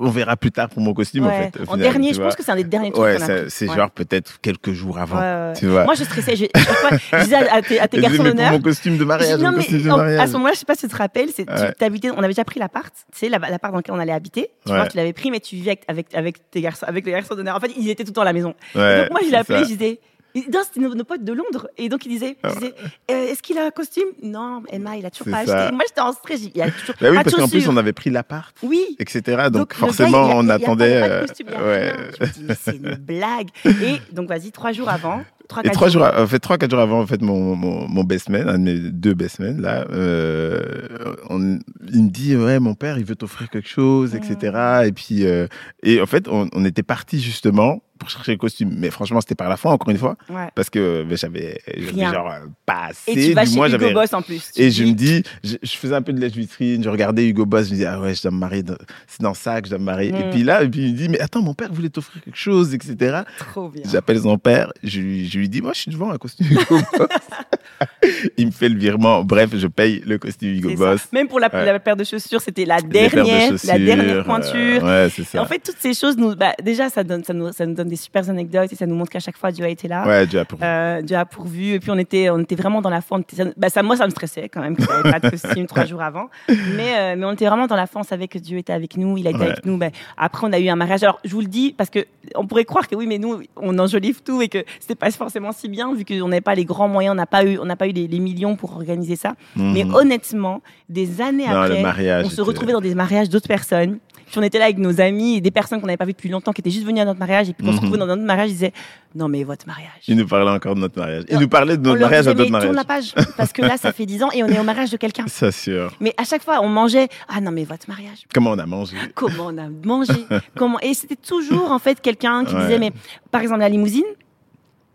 on 0.03 0.11
verra 0.11 0.37
plus 0.37 0.51
tard 0.51 0.69
pour 0.69 0.83
mon 0.83 0.93
costume 0.95 1.27
en 1.27 1.31
fait. 1.31 1.53
en 1.61 1.65
final, 1.73 1.81
dernier, 1.81 2.11
je 2.11 2.17
vois. 2.17 2.27
pense 2.27 2.37
que 2.37 2.43
c'est 2.43 2.53
un 2.53 2.57
des 2.57 2.65
derniers 2.65 2.91
trucs 2.93 3.03
Ouais, 3.03 3.17
c'est 3.49 3.67
genre 3.67 3.91
peut-être 3.91 4.41
quelques 4.41 4.73
jours 4.73 4.99
avant. 4.99 5.53
Tu 5.55 5.67
vois. 5.67 5.85
Moi, 5.85 5.95
je 5.95 6.05
stressais. 6.05 6.37
Je, 6.37 6.45
je 6.55 7.23
disais 7.25 7.37
à 7.37 7.63
tes, 7.63 7.81
à 7.81 7.89
tes 7.89 8.01
garçons 8.01 8.17
pour 8.17 8.25
d'honneur, 8.27 8.53
mon 8.53 8.61
costume 8.61 8.99
de 8.99 9.05
mariage, 9.05 9.37
dis, 9.39 9.45
non, 9.45 9.51
mon 9.51 9.57
mais 9.59 9.63
costume 9.65 9.83
de 9.83 9.91
en- 9.91 9.97
mariage. 9.97 10.21
à 10.21 10.27
ce 10.27 10.33
moment-là, 10.33 10.53
je 10.55 10.59
sais 10.59 10.65
pas 10.67 10.75
si 10.75 10.83
tu 10.83 10.89
te 10.89 10.97
rappelles, 10.97 11.29
c'est, 11.35 11.47
on 11.49 12.19
avait 12.19 12.29
déjà 12.29 12.45
pris 12.45 12.61
l'appart, 12.61 12.93
tu 13.13 13.19
sais, 13.19 13.29
la- 13.29 13.39
l'appart 13.39 13.73
dans 13.73 13.79
lequel 13.79 13.95
on 13.95 13.99
allait 13.99 14.13
habiter. 14.13 14.49
Tu 14.67 14.73
vois, 14.73 14.87
tu 14.87 14.97
l'avais 14.97 15.13
pris, 15.13 15.31
mais 15.31 15.41
tu 15.41 15.57
vivais 15.57 15.71
avec, 15.73 15.85
avec, 15.89 16.15
avec 16.15 16.51
tes 16.51 16.61
garçons, 16.61 16.87
avec 16.87 17.05
les 17.07 17.13
garçons 17.13 17.35
d'honneur. 17.35 17.57
En 17.57 17.61
fait, 17.61 17.71
ils 17.77 17.89
étaient 17.91 18.05
tout 18.05 18.11
le 18.11 18.15
temps 18.15 18.23
à 18.23 18.27
la 18.27 18.33
maison. 18.33 18.55
Donc 18.75 19.11
moi, 19.11 19.21
je 19.27 19.31
l'appelais, 19.31 19.59
ça. 19.59 19.63
je 19.65 19.69
disais, 19.69 20.01
non, 20.35 20.61
c'était 20.65 20.81
nos, 20.81 20.95
nos 20.95 21.05
potes 21.05 21.25
de 21.25 21.33
Londres. 21.33 21.69
Et 21.79 21.89
donc, 21.89 22.07
il 22.07 22.11
disait, 22.11 22.37
je 22.45 22.55
disais 22.55 22.75
Euh, 23.11 23.27
est-ce 23.31 23.43
qu'il 23.43 23.59
a 23.59 23.67
un 23.67 23.71
costume? 23.71 24.09
Non, 24.23 24.63
Emma, 24.71 24.97
il 24.97 25.05
a 25.07 25.11
toujours 25.11 25.33
pas 25.33 25.45
ça. 25.47 25.59
acheté. 25.65 25.75
Moi, 25.75 25.85
j'étais 25.89 26.01
en 26.01 26.13
stress. 26.13 26.41
Il 26.55 26.63
a 26.63 26.71
toujours 26.71 26.95
Bah 27.01 27.09
oui, 27.11 27.17
pas 27.17 27.25
parce 27.25 27.37
qu'en 27.37 27.49
plus, 27.49 27.69
on 27.69 27.77
avait 27.77 27.93
pris 27.93 28.11
l'appart, 28.11 28.55
Oui. 28.63 28.97
etc. 28.99 29.49
Donc, 29.53 29.75
forcément, 29.75 30.29
gars, 30.29 30.33
a- 30.35 30.37
on 30.37 30.49
attendait. 30.49 31.01
pas 31.01 31.09
de 31.09 31.13
euh, 31.13 31.21
costume, 31.27 31.47
ouais. 31.49 31.93
Je 32.21 32.25
me 32.27 32.31
dis, 32.33 32.45
mais 32.49 32.55
c'est 32.61 32.77
une 32.77 32.95
blague. 32.97 33.49
Et 33.67 33.97
donc, 34.13 34.29
vas-y, 34.29 34.51
trois 34.53 34.73
jours 34.73 34.89
avant. 34.89 35.23
Trois, 35.49 35.65
Et 35.65 35.71
trois 35.71 35.89
jours, 35.89 36.03
en 36.17 36.27
fait, 36.27 36.39
trois, 36.39 36.57
quatre 36.57 36.71
jours 36.71 36.81
avant, 36.81 37.01
en 37.01 37.07
fait, 37.07 37.21
mon, 37.21 37.55
mon, 37.57 37.87
mon 37.89 38.05
best 38.05 38.29
man, 38.31 38.49
un 38.49 38.59
de 38.59 38.65
mes 38.65 38.79
deux 38.79 39.13
best 39.13 39.39
men, 39.41 39.61
là, 39.61 39.85
euh, 39.91 41.15
on- 41.29 41.59
il 41.93 42.05
me 42.05 42.11
dit, 42.11 42.37
ouais, 42.37 42.59
mon 42.61 42.75
père, 42.75 42.97
il 42.99 43.05
veut 43.05 43.17
t'offrir 43.17 43.51
quelque 43.51 43.69
chose, 43.69 44.15
etc. 44.15 44.85
Et 44.87 44.93
puis, 44.93 45.27
euh, 45.27 45.47
et 45.83 46.01
en 46.01 46.07
fait, 46.07 46.29
on, 46.29 46.49
on 46.55 46.65
était 46.65 46.83
parti 46.85 47.21
justement 47.21 47.83
pour 48.03 48.11
chercher 48.11 48.33
le 48.33 48.39
costume. 48.39 48.75
Mais 48.77 48.91
franchement, 48.91 49.21
c'était 49.21 49.35
par 49.35 49.49
la 49.49 49.57
fin, 49.57 49.71
encore 49.71 49.91
une 49.91 49.99
fois, 49.99 50.17
Ouais. 50.29 50.49
parce 50.55 50.69
que 50.71 51.05
ben, 51.05 51.17
j'avais, 51.17 51.61
genre 51.97 52.31
euh, 52.31 52.47
pas 52.67 52.89
assez. 52.91 53.13
Et 53.13 53.29
tu 53.29 53.33
vas 53.35 53.45
chez 53.47 53.55
moins, 53.57 53.69
Hugo 53.69 53.93
Boss 53.93 54.13
en 54.13 54.23
plus. 54.23 54.51
Et 54.57 54.71
je 54.71 54.83
dis, 54.85 54.91
me 54.91 54.95
dis, 54.95 55.23
je, 55.45 55.57
je 55.63 55.73
faisais 55.77 55.95
un 55.95 56.03
peu 56.03 56.13
de 56.13 56.21
lèche-vitrine, 56.21 56.83
je 56.83 56.89
regardais 56.89 57.27
Hugo 57.29 57.47
Boss, 57.47 57.67
je 57.67 57.71
me 57.71 57.75
disais, 57.77 57.87
ah 57.87 58.01
ouais, 58.01 58.15
je 58.15 58.23
dois 58.23 58.31
me 58.31 58.37
marier, 58.39 58.63
dans- 58.63 58.77
c'est 59.07 59.23
dans 59.23 59.35
ça 59.35 59.61
que 59.61 59.67
je 59.69 59.71
dois 59.71 59.79
me 59.79 59.85
marier. 59.85 60.11
Et 60.11 60.25
Mm. 60.25 60.31
puis 60.31 60.43
là, 60.43 60.63
et 60.63 60.69
puis 60.69 60.81
il 60.87 60.93
me 60.93 60.97
dit, 60.99 61.09
mais 61.09 61.21
attends, 61.21 61.43
mon 61.43 61.55
père 61.55 61.73
voulait 61.73 61.89
t'offrir 61.91 62.23
quelque 62.23 62.37
chose, 62.39 62.75
etc. 62.75 63.21
Trop 63.39 63.69
bien. 63.69 63.83
J'appelle 63.91 64.21
son 64.21 64.37
père, 64.39 64.73
je 64.83 65.01
lui, 65.01 65.29
je 65.29 65.39
lui 65.39 65.49
dis, 65.49 65.61
moi, 65.63 65.73
je 65.75 65.81
suis 65.81 65.91
devant 65.91 66.11
un 66.11 66.19
costume 66.19 66.47
Hugo 66.51 66.79
Boss. 66.99 67.09
il 68.37 68.47
me 68.47 68.53
fait 68.53 68.69
le 68.69 68.79
virement. 68.79 69.25
Bref, 69.25 69.51
je 69.57 69.67
paye 69.67 70.03
le 70.07 70.19
costume 70.19 70.51
Hugo 70.55 70.71
ça. 70.71 70.77
Boss. 70.77 71.09
Même 71.13 71.29
pour 71.29 71.41
la, 71.41 71.53
Ouais. 71.53 71.65
la 71.67 71.79
paire 71.81 71.97
de 71.97 72.05
chaussures, 72.05 72.41
c'était 72.41 72.65
la 72.65 72.81
de 72.81 72.89
dernière, 72.89 73.53
la 73.65 73.79
dernière 73.79 74.17
euh, 74.21 74.23
pointure. 74.25 74.83
ouais, 74.83 75.09
c'est 75.15 75.23
Et 75.23 75.25
ça. 75.25 75.43
en 75.43 75.47
fait, 75.47 75.59
toutes 75.59 75.77
ces 75.79 75.93
choses, 75.95 76.17
nous, 76.17 76.35
bah, 76.35 76.53
déjà, 76.63 76.89
ça, 76.89 77.05
donne, 77.05 77.23
ça, 77.25 77.33
nous, 77.35 77.53
ça 77.53 77.67
nous 77.67 77.75
donne 77.75 77.89
des 77.93 77.97
super 77.97 78.29
anecdotes 78.31 78.73
et 78.73 78.77
ça 78.77 78.87
nous 78.87 78.95
montre 78.95 79.11
qu'à 79.11 79.21
chaque 79.21 79.37
fois, 79.37 79.53
Dieu 79.53 79.65
a 79.67 79.69
été 79.69 79.87
là. 79.87 80.07
ouais, 80.07 80.27
Dieu 80.27 80.41
a 80.41 80.45
pour 80.47 80.59
Euh, 80.63 81.03
Dieu 81.03 81.15
a 81.17 81.27
pourvu. 81.27 81.75
Et 81.75 81.81
puis, 81.81 81.91
on 81.91 81.99
était, 81.99 82.31
on 82.31 82.39
était 82.41 82.55
vraiment 82.55 82.81
dans 82.81 82.89
la. 82.89 83.01
On 83.11 83.19
était- 83.21 83.53
bah, 83.57 83.69
ça, 83.69 83.83
moi, 83.83 83.97
ça 83.99 84.07
me 84.07 84.11
stressait 84.11 84.49
quand 84.49 84.61
même 84.63 84.75
que 84.77 84.83
j'avais 84.83 85.11
pas 85.13 85.21
de 85.21 85.29
costume 85.29 85.67
trois 85.67 85.85
jours 85.91 86.01
avant. 86.01 86.29
Mais, 86.49 86.95
euh, 86.97 87.15
mais 87.19 87.25
on 87.27 87.33
était 87.33 87.47
vraiment 87.47 87.67
dans 87.67 87.77
la 87.77 87.87
foi. 87.87 88.01
On 88.01 88.05
savait 88.05 88.29
que 88.29 88.39
Dieu 88.39 88.57
était 88.57 88.73
avec 88.73 88.97
nous. 88.97 89.19
Il 89.19 89.27
a 89.27 89.31
été 89.31 89.39
Ouais. 89.41 89.51
avec 89.51 89.67
nous. 89.67 89.77
Bah, 89.77 89.91
après, 90.17 90.47
on 90.47 90.53
a 90.55 90.59
eu 90.59 90.69
un 90.69 90.77
mariage. 90.77 91.03
Alors, 91.03 91.21
je 91.25 91.33
vous 91.35 91.41
le 91.43 91.47
dis 91.49 91.75
parce 91.77 91.91
que 91.91 92.01
on 92.35 92.47
pourrait 92.47 92.65
croire 92.65 92.89
que 92.89 92.95
oui, 92.97 93.07
mais 93.07 93.19
nous, 93.19 93.43
on 93.57 93.79
enjolive 93.79 94.23
tout 94.23 94.41
et 94.41 94.49
que 94.49 94.65
c'était 94.81 94.95
pas 94.95 95.11
forcément 95.11 95.53
si 95.53 95.69
bien 95.69 95.93
vu 95.95 96.05
qu'on 96.07 96.29
n'avait 96.29 96.41
pas 96.41 96.55
les 96.55 96.65
grands 96.65 96.89
moyens. 96.89 97.13
On 97.13 97.17
n'a 97.17 97.27
pas 97.27 97.45
eu, 97.45 97.59
on 97.59 97.67
n'a 97.67 97.77
pas 97.77 97.87
eu 97.89 97.93
les, 97.93 98.09
les 98.09 98.19
millions 98.21 98.57
pour 98.57 98.73
organiser 98.75 99.17
ça. 99.17 99.35
Mais 99.55 99.85
Mhm. 99.85 99.95
honnêtement, 99.95 100.63
des 100.89 101.21
années 101.21 101.47
Non, 101.47 101.61
après, 101.63 102.23
on 102.25 102.29
se 102.29 102.33
était- 102.35 102.43
retrouvait 102.43 102.73
dans 102.73 102.81
des 102.81 102.95
mariages 102.95 103.29
d'autres 103.29 103.49
personnes. 103.49 103.99
Puis 104.27 104.39
on 104.39 104.43
était 104.43 104.59
là 104.59 104.65
avec 104.67 104.79
nos 104.79 105.01
amis 105.01 105.37
et 105.37 105.41
des 105.41 105.51
personnes 105.51 105.81
qu'on 105.81 105.87
n'avait 105.87 105.97
pas 105.97 106.05
vues 106.05 106.13
depuis 106.13 106.29
longtemps, 106.29 106.53
qui 106.53 106.61
étaient 106.61 106.71
juste 106.71 106.87
venues 106.87 107.01
à 107.01 107.05
notre 107.05 107.19
mariage. 107.21 107.49
Et 107.49 107.53
puis 107.53 107.65
quand 107.65 107.71
on 107.73 107.77
se 107.77 107.79
Mhm. 107.79 107.85
retrouvait 107.87 107.99
dans 107.99 108.07
notre 108.07 108.23
mariage, 108.23 108.51
ils 108.51 108.55
disaient 108.55 108.73
Non, 109.15 109.29
mais 109.29 109.45
votre 109.45 109.67
mariage. 109.67 109.91
Il 110.09 110.17
nous 110.17 110.27
parlait 110.27 110.49
encore 110.51 110.75
de 110.75 110.81
notre 110.81 110.99
mariage. 110.99 111.25
Il 111.29 111.35
Non, 111.35 111.41
nous 111.43 111.49
parlait 111.49 111.77
de 111.77 111.83
notre 111.83 112.01
mariage 112.01 112.27
à 112.29 112.33
d'autres 112.33 112.51
mais 112.51 112.61
tourne 112.61 112.75
la 112.75 112.83
mariages. 112.83 113.13
page. 113.15 113.27
Parce 113.37 113.53
que 113.53 113.61
là, 113.61 113.77
ça 113.77 113.93
fait 113.93 114.07
10 114.07 114.23
ans 114.23 114.31
et 114.33 114.43
on 114.43 114.47
est 114.47 114.59
au 114.59 114.63
mariage 114.63 114.91
de 114.91 114.97
quelqu'un. 114.97 115.27
Ça 115.27 115.53
sûr. 115.53 115.95
Mais 116.01 116.15
à 116.17 116.25
chaque 116.25 116.43
fois, 116.43 116.61
on 116.63 116.69
mangeait 116.69 117.09
Ah 117.29 117.41
non, 117.43 117.51
mais 117.51 117.65
votre 117.65 117.87
mariage. 117.89 118.25
Comment 118.33 118.53
on 118.53 118.59
a 118.59 118.65
mangé? 118.65 118.97
Comment 119.15 119.49
on 119.49 119.59
a 119.59 119.69
mangé? 119.85 120.13
Comment? 120.57 120.81
Et 120.81 120.95
c'était 120.95 121.17
toujours 121.17 121.71
en 121.71 121.79
fait 121.79 122.01
quelqu'un 122.01 122.47
qui 122.47 122.55
Ouais. 122.55 122.63
disait 122.63 122.79
Mais 122.79 122.91
par 123.31 123.43
exemple, 123.43 123.61
la 123.61 123.69
limousine. 123.69 124.05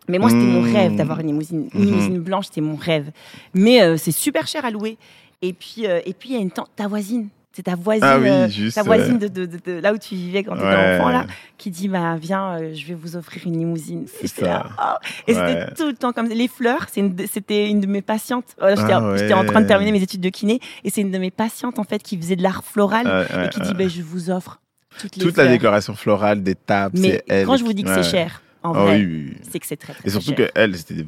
Mais 0.10 0.18
moi, 0.20 0.30
c'était 0.30 0.42
mon 0.42 0.62
Mmh. 0.62 0.74
rêve 0.74 0.96
d'avoir 0.96 1.20
une 1.20 1.28
limousine. 1.28 1.70
Une 1.76 1.82
Mhm. 1.82 1.86
limousine 1.86 2.20
blanche, 2.20 2.46
c'était 2.46 2.62
mon 2.62 2.76
rêve. 2.76 3.12
Mais 3.54 3.82
euh, 3.84 3.98
c'est 3.98 4.12
super 4.14 4.48
cher 4.48 4.64
à 4.66 4.72
louer. 4.72 4.98
Et 5.42 5.54
puis, 5.54 5.86
euh, 5.86 6.00
et 6.06 6.14
puis 6.14 6.30
il 6.30 6.36
y 6.36 6.38
a 6.38 6.42
une 6.42 6.50
tante, 6.50 6.70
ta 6.76 6.88
voisine. 6.88 7.28
C'est 7.58 7.64
ta 7.64 7.74
voisine, 7.74 8.04
Ah 8.08 8.20
oui, 8.20 8.30
euh, 8.30 8.48
juste, 8.48 8.76
ta 8.76 8.84
voisine 8.84 9.18
de, 9.18 9.28
de- 9.28 9.48
de- 9.48 9.58
de 9.66 9.80
là 9.80 9.92
où 9.92 9.98
tu 9.98 10.14
vivais 10.14 10.44
quand 10.44 10.54
tu 10.54 10.60
étais 10.60 10.68
Ouais. 10.70 11.00
enfant, 11.00 11.10
là, 11.10 11.26
qui 11.58 11.72
dit 11.72 11.88
bah, 11.88 12.16
Viens, 12.16 12.52
euh, 12.60 12.76
je 12.76 12.86
vais 12.86 12.94
vous 12.94 13.16
offrir 13.16 13.42
une 13.48 13.58
limousine. 13.58 14.06
C'est 14.08 14.42
là, 14.42 14.68
ça. 14.78 15.00
oh. 15.02 15.06
Et 15.28 15.34
Ouais. 15.34 15.48
c'était 15.66 15.74
tout 15.74 15.88
le 15.88 15.96
temps 15.96 16.14
comme. 16.14 16.28
Les 16.28 16.48
fleurs, 16.48 16.86
une 16.96 17.16
c'était 17.26 17.68
une 17.68 17.80
de 17.82 17.88
mes 17.88 18.04
patientes. 18.04 18.46
Voilà, 18.60 18.76
J'étais 18.76 18.94
Ah 18.94 19.14
j'étais 19.18 19.34
en 19.34 19.44
train 19.44 19.62
de 19.62 19.68
terminer 19.68 19.92
mes 19.92 20.04
études 20.04 20.22
de 20.22 20.30
kiné. 20.30 20.60
Et 20.84 20.92
c'est 20.92 21.02
une 21.02 21.10
de 21.10 21.18
mes 21.18 21.32
patientes, 21.32 21.80
en 21.80 21.84
fait, 21.84 22.04
qui 22.04 22.16
faisait 22.16 22.36
de 22.36 22.44
l'art 22.44 22.64
floral 22.64 23.28
et 23.44 23.50
qui 23.50 23.60
dit 23.62 23.74
bah, 23.74 23.88
Je 23.88 24.04
vous 24.04 24.30
offre 24.30 24.60
toutes 25.00 25.16
les 25.16 25.24
Toute 25.24 25.38
la 25.38 25.48
décoration 25.48 25.96
florale 25.96 26.44
des 26.44 26.54
tables, 26.54 27.00
Mais 27.00 27.24
elle. 27.28 27.48
quand 27.48 27.58
je 27.58 27.64
vous 27.64 27.74
dis 27.74 27.84
que 27.84 27.92
c'est 27.92 28.04
cher, 28.08 28.44
en 28.68 28.74
Ah 28.76 28.84
vrai, 28.86 28.98
oui, 28.98 29.06
oui, 29.06 29.26
oui. 29.30 29.38
c'est 29.52 29.60
que 29.60 29.66
c'est 29.66 29.78
très, 29.78 29.94
très 29.94 30.08
Et 30.08 30.10
surtout 30.12 30.28
cher. 30.36 30.36
que 30.36 30.52
elle, 30.56 30.76
c'était 30.78 31.04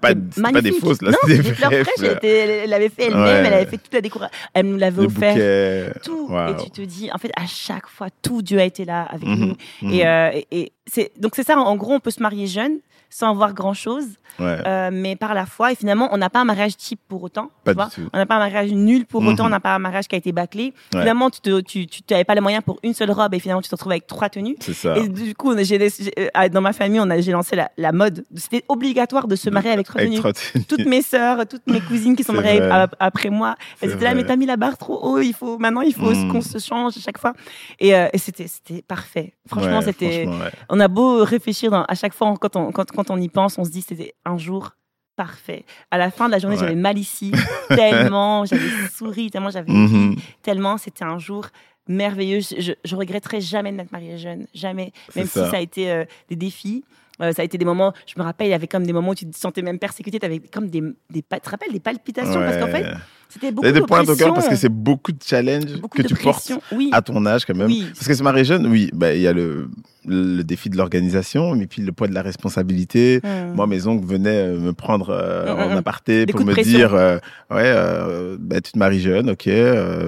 pas, 0.00 0.14
pas 0.14 0.60
des 0.62 0.72
fausses, 0.72 1.02
là, 1.02 1.10
non, 1.10 1.16
c'était 1.26 1.42
des 1.42 1.52
fleurs 1.54 1.70
fraîches. 1.72 2.18
Elle, 2.22 2.70
l'avait 2.70 2.88
fait 2.88 3.04
elle-même, 3.04 3.22
Ouais. 3.22 3.42
elle 3.46 3.52
avait 3.54 3.66
fait 3.66 3.78
toute 3.78 3.92
la 3.94 4.00
décoration. 4.00 4.36
Elle 4.54 4.66
nous 4.66 4.76
l'avait 4.76 5.04
offert. 5.04 5.34
bouquets. 5.34 5.92
Tout. 6.04 6.26
Waouh. 6.30 6.52
Et 6.52 6.64
tu 6.64 6.70
te 6.70 6.80
dis, 6.82 7.10
en 7.12 7.18
fait, 7.18 7.30
à 7.36 7.46
chaque 7.46 7.86
fois, 7.88 8.08
tout 8.22 8.42
Dieu 8.42 8.58
a 8.58 8.64
été 8.64 8.84
là 8.84 9.02
avec 9.02 9.28
Mhm, 9.28 9.36
nous. 9.38 9.88
mhm. 9.88 9.92
Et, 9.94 10.06
euh, 10.06 10.30
et- 10.50 10.72
et 10.96 11.12
donc 11.18 11.32
c'est 11.36 11.42
ça. 11.44 11.56
En 11.58 11.76
gros, 11.76 11.92
on 11.94 12.00
peut 12.00 12.10
se 12.10 12.22
marier 12.22 12.46
jeune. 12.46 12.78
Sans 13.14 13.34
voir 13.34 13.52
grand-chose, 13.54 14.06
Ouais. 14.38 14.56
euh, 14.66 14.88
mais 14.90 15.14
par 15.14 15.34
la 15.34 15.44
foi. 15.44 15.72
Et 15.72 15.74
finalement, 15.74 16.08
on 16.12 16.16
n'a 16.16 16.30
pas 16.30 16.40
un 16.40 16.44
mariage 16.46 16.74
type 16.78 17.00
pour 17.06 17.22
autant. 17.22 17.50
Pas 17.64 17.72
tu 17.72 17.76
vois. 17.76 17.86
du 17.88 17.94
tout. 17.96 18.08
On 18.14 18.16
n'a 18.18 18.24
pas 18.24 18.36
un 18.36 18.38
mariage 18.38 18.72
nul 18.72 19.04
pour 19.04 19.20
autant, 19.22 19.42
Mhm. 19.42 19.46
on 19.46 19.50
n'a 19.50 19.60
pas 19.60 19.74
un 19.74 19.78
mariage 19.78 20.08
qui 20.08 20.14
a 20.14 20.18
été 20.18 20.32
bâclé. 20.32 20.72
Ouais. 20.94 21.00
Finalement, 21.00 21.28
tu 21.28 21.40
n'avais 21.50 21.62
tu, 21.62 21.86
tu, 21.86 22.02
t'avais 22.02 22.24
pas 22.24 22.34
les 22.34 22.40
moyens 22.40 22.64
pour 22.64 22.78
une 22.82 22.94
seule 22.94 23.10
robe 23.10 23.34
et 23.34 23.38
finalement, 23.38 23.60
tu 23.60 23.68
te 23.68 23.74
retrouves 23.74 23.92
avec 23.92 24.06
trois 24.06 24.30
tenues. 24.30 24.56
C'est 24.60 24.72
ça. 24.72 24.96
Et 24.96 25.06
du 25.08 25.34
coup, 25.34 25.52
euh, 25.52 26.48
dans 26.50 26.60
ma 26.62 26.72
famille, 26.72 26.98
on 27.00 27.10
a, 27.10 27.20
j'ai 27.20 27.32
lancé 27.32 27.56
la, 27.56 27.70
la 27.76 27.92
mode. 27.92 28.24
C'était 28.34 28.64
obligatoire 28.68 29.28
de 29.28 29.36
se 29.36 29.50
marier 29.50 29.70
avec 29.70 29.86
trois 29.86 30.00
tenues. 30.00 30.16
trois 30.16 30.32
tenues. 30.32 30.64
Toutes 30.64 30.86
mes 30.86 31.02
sœurs, 31.02 31.46
toutes 31.46 31.66
mes 31.66 31.80
cousines 31.80 32.16
qui 32.16 32.24
sont 32.24 32.32
mariées 32.32 32.60
après 32.98 33.28
moi, 33.28 33.56
elles 33.82 33.92
étaient 33.92 34.04
là, 34.04 34.14
mais 34.14 34.24
t'as 34.24 34.36
mis 34.36 34.46
la 34.46 34.56
barre 34.56 34.78
trop 34.78 34.98
haut, 35.02 35.18
il 35.18 35.34
faut, 35.34 35.58
maintenant, 35.58 35.82
il 35.82 35.94
faut 35.94 36.12
Mm. 36.12 36.32
qu'on 36.32 36.40
se 36.40 36.58
change 36.58 36.96
à 36.96 37.00
chaque 37.00 37.18
fois. 37.18 37.34
Et, 37.78 37.94
euh, 37.94 38.08
et 38.12 38.18
c'était, 38.18 38.46
parfait. 38.88 39.34
Franchement, 39.46 39.78
Ouais, 39.78 39.84
c'était, 39.84 40.26
on 40.68 40.80
a 40.80 40.88
beau 40.88 41.22
réfléchir 41.24 41.70
dans- 41.70 41.84
à 41.84 41.94
chaque 41.94 42.14
fois, 42.14 42.34
quand 42.40 42.56
on, 42.56 42.70
quand, 42.72 42.90
quand 42.90 43.01
on 43.10 43.18
y 43.20 43.28
pense, 43.28 43.58
on 43.58 43.64
se 43.64 43.70
dit 43.70 43.82
c'était 43.82 44.14
un 44.24 44.38
jour 44.38 44.72
parfait. 45.16 45.64
À 45.90 45.98
la 45.98 46.10
fin 46.10 46.26
de 46.26 46.32
la 46.32 46.38
journée, 46.38 46.56
Ouais. 46.56 46.62
j'avais 46.62 46.74
mal 46.74 46.96
ici, 46.98 47.32
tellement, 47.68 48.44
j'avais 48.44 48.68
souri, 48.92 49.30
tellement 49.30 49.50
j'avais 49.50 49.70
Mhm. 49.72 50.10
ri, 50.14 50.22
tellement 50.42 50.78
c'était 50.78 51.04
un 51.04 51.18
jour 51.18 51.46
merveilleux. 51.88 52.40
Je, 52.40 52.60
je, 52.60 52.72
je 52.84 52.96
regretterai 52.96 53.40
jamais 53.40 53.72
de 53.72 53.76
m'être 53.76 53.92
mariée 53.92 54.16
jeune, 54.18 54.46
jamais. 54.54 54.92
Même 55.16 55.26
ça. 55.26 55.44
si 55.44 55.50
ça 55.50 55.56
a 55.56 55.60
été 55.60 55.90
euh, 55.90 56.04
des 56.28 56.36
défis. 56.36 56.84
Euh, 57.22 57.32
ça 57.32 57.42
a 57.42 57.44
été 57.44 57.56
des 57.58 57.64
moments, 57.64 57.92
je 58.06 58.14
me 58.18 58.24
rappelle, 58.24 58.48
il 58.48 58.50
y 58.50 58.54
avait 58.54 58.66
comme 58.66 58.84
des 58.84 58.92
moments 58.92 59.10
où 59.10 59.14
tu 59.14 59.26
te 59.28 59.36
sentais 59.38 59.62
même 59.62 59.78
persécuté, 59.78 60.18
tu 60.18 60.26
avais 60.26 60.40
comme 60.40 60.68
des, 60.68 60.80
des, 61.10 61.22
tu 61.22 61.40
te 61.40 61.50
rappelles, 61.50 61.72
des 61.72 61.80
palpitations, 61.80 62.40
parce 62.40 62.56
qu'en 62.58 62.66
fait, 62.66 62.82
Ouais. 62.82 62.94
c'était 63.28 63.52
beaucoup 63.52 63.66
de 63.66 63.72
des 63.72 63.80
points 63.82 64.02
au 64.08 64.16
cœur 64.16 64.34
parce 64.34 64.48
que 64.48 64.56
c'est 64.56 64.68
beaucoup 64.68 65.12
de 65.12 65.22
challenges 65.24 65.80
beaucoup 65.80 65.98
que 65.98 66.02
de 66.02 66.08
tu 66.08 66.14
portes. 66.16 66.52
Oui, 66.72 66.90
à 66.92 67.00
ton 67.00 67.24
âge 67.26 67.44
quand 67.46 67.54
même. 67.54 67.68
oui, 67.68 67.86
Parce 67.94 68.06
que 68.08 68.14
se 68.14 68.22
marier 68.22 68.44
jeune, 68.44 68.66
oui, 68.66 68.90
bah, 68.92 69.14
il 69.14 69.20
y 69.22 69.26
a 69.28 69.32
le, 69.32 69.68
le 70.04 70.42
défi 70.42 70.68
de 70.68 70.76
l'organisation, 70.76 71.54
mais 71.54 71.66
puis 71.66 71.80
le 71.82 71.92
poids 71.92 72.08
de 72.08 72.14
la 72.14 72.22
responsabilité. 72.22 73.20
Hmm. 73.22 73.54
Moi, 73.54 73.66
mes 73.68 73.86
oncles 73.86 74.04
venaient 74.06 74.48
euh, 74.48 74.58
me 74.58 74.72
prendre 74.72 75.10
euh, 75.10 75.44
Mm, 75.54 75.56
mm, 75.56 75.60
en 75.62 75.74
mm. 75.74 75.76
aparté 75.78 76.26
pour 76.26 76.40
de 76.40 76.44
me 76.44 76.54
dire, 76.62 76.94
euh, 76.94 77.18
ouais, 77.50 78.36
bah, 78.40 78.60
tu 78.60 78.72
te 78.72 78.78
maries 78.78 79.00
jeune, 79.00 79.30
ok, 79.30 79.48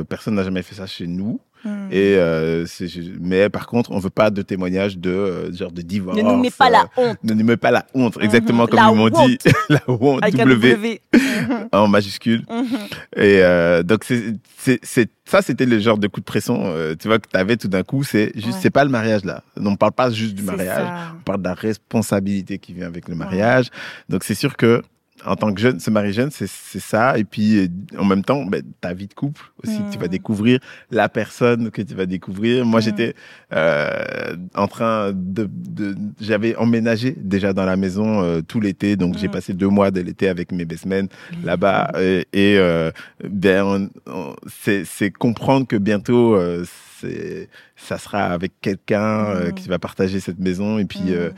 personne 0.08 0.34
n'a 0.34 0.42
jamais 0.42 0.62
fait 0.62 0.74
ça 0.74 0.86
chez 0.86 1.06
nous. 1.06 1.40
Hmm. 1.64 1.88
Et 1.90 2.16
euh, 2.18 2.66
mais 3.20 3.48
par 3.48 3.66
contre, 3.66 3.90
on 3.90 3.98
veut 3.98 4.10
pas 4.10 4.30
de 4.30 4.42
témoignages 4.42 4.98
de 4.98 5.10
euh, 5.10 5.52
genre 5.52 5.72
de 5.72 5.80
divorce. 5.82 6.16
ne 6.18 6.22
nous 6.22 6.36
mets 6.36 6.50
pas 6.50 6.68
euh, 6.68 6.70
la 6.70 6.86
honte. 6.96 7.18
Ne 7.24 7.32
nous 7.34 7.44
mets 7.44 7.56
pas 7.56 7.70
la 7.70 7.86
honte, 7.94 8.18
exactement 8.20 8.64
Mhm. 8.64 8.68
comme 8.68 8.80
La 8.80 8.90
ils 8.90 8.96
m'ont 8.96 9.08
dit, 9.26 9.38
la 9.70 9.80
honte, 9.88 10.22
Avec 10.22 10.36
W 10.36 10.72
W. 10.74 11.00
Mhm. 11.14 11.68
en 11.72 11.88
majuscule. 11.88 12.44
Mhm. 12.50 12.66
Et 13.16 13.38
euh, 13.42 13.82
donc, 13.82 14.04
c'est, 14.04 14.34
ça, 15.26 15.42
c'était 15.42 15.66
le 15.66 15.78
genre 15.78 15.98
de 15.98 16.06
coup 16.06 16.20
de 16.20 16.24
pression, 16.24 16.62
euh, 16.66 16.94
tu 16.98 17.08
vois, 17.08 17.18
que 17.18 17.28
tu 17.30 17.36
avais 17.36 17.56
tout 17.56 17.68
d'un 17.68 17.82
coup. 17.82 18.02
C'est 18.04 18.32
juste, 18.34 18.46
Ouais. 18.48 18.52
c'est 18.60 18.70
pas 18.70 18.84
le 18.84 18.90
mariage 18.90 19.24
là. 19.24 19.42
On 19.56 19.70
ne 19.70 19.76
parle 19.76 19.92
pas 19.92 20.10
juste 20.10 20.34
du 20.34 20.42
mariage, 20.42 20.76
ça. 20.86 21.12
on 21.18 21.22
parle 21.22 21.40
de 21.42 21.48
la 21.48 21.54
responsabilité 21.54 22.58
qui 22.58 22.74
vient 22.74 22.86
avec 22.86 23.08
le 23.08 23.14
mariage. 23.14 23.66
Donc, 24.08 24.24
c'est 24.24 24.34
sûr 24.34 24.56
que 24.56 24.82
en 25.26 25.36
tant 25.36 25.52
que 25.54 25.60
jeune, 25.60 25.80
se 25.80 25.90
marier 25.90 26.12
jeune, 26.12 26.30
c'est, 26.30 26.46
ça. 26.48 27.16
Et 27.18 27.24
puis, 27.24 27.58
euh, 27.58 27.68
en 27.98 28.04
même 28.04 28.22
temps, 28.24 28.44
ben, 28.44 28.62
ta 28.80 28.92
vie 28.92 29.06
de 29.06 29.14
couple 29.14 29.40
aussi, 29.62 29.78
tu 29.90 29.98
vas 29.98 30.06
Mm. 30.06 30.08
découvrir 30.08 30.58
la 30.90 31.08
personne 31.08 31.70
que 31.70 31.82
tu 31.82 31.94
vas 31.94 32.06
découvrir. 32.06 32.64
Moi, 32.66 32.80
Mm. 32.80 32.82
j'étais 32.82 33.14
euh, 33.52 34.36
en 34.54 34.66
train 34.68 35.12
de, 35.14 35.48
de- 35.50 35.94
j'avais 36.20 36.56
emménagé 36.56 37.14
déjà 37.16 37.52
dans 37.52 37.64
la 37.64 37.76
maison 37.76 38.22
euh, 38.22 38.40
tout 38.42 38.60
l'été, 38.60 38.96
donc 38.96 39.16
j'ai 39.18 39.28
Mm. 39.28 39.32
passé 39.32 39.52
deux 39.54 39.68
mois 39.68 39.90
de 39.90 40.00
l'été 40.00 40.28
avec 40.28 40.52
mes 40.52 40.64
best 40.64 40.86
men 40.86 41.08
là-bas 41.44 41.92
et, 42.00 42.26
et, 42.32 42.58
euh, 42.58 42.90
ben 43.22 43.88
c'est 44.48 45.10
comprendre 45.10 45.66
que 45.66 45.76
bientôt 45.76 46.34
euh, 46.34 46.64
ça 47.76 47.98
sera 47.98 48.24
avec 48.26 48.52
quelqu'un 48.60 49.26
euh, 49.26 49.50
qui 49.50 49.68
va 49.68 49.78
partager 49.78 50.20
cette 50.20 50.38
maison 50.38 50.78
et 50.78 50.84
puis 50.86 51.00
euh, 51.10 51.30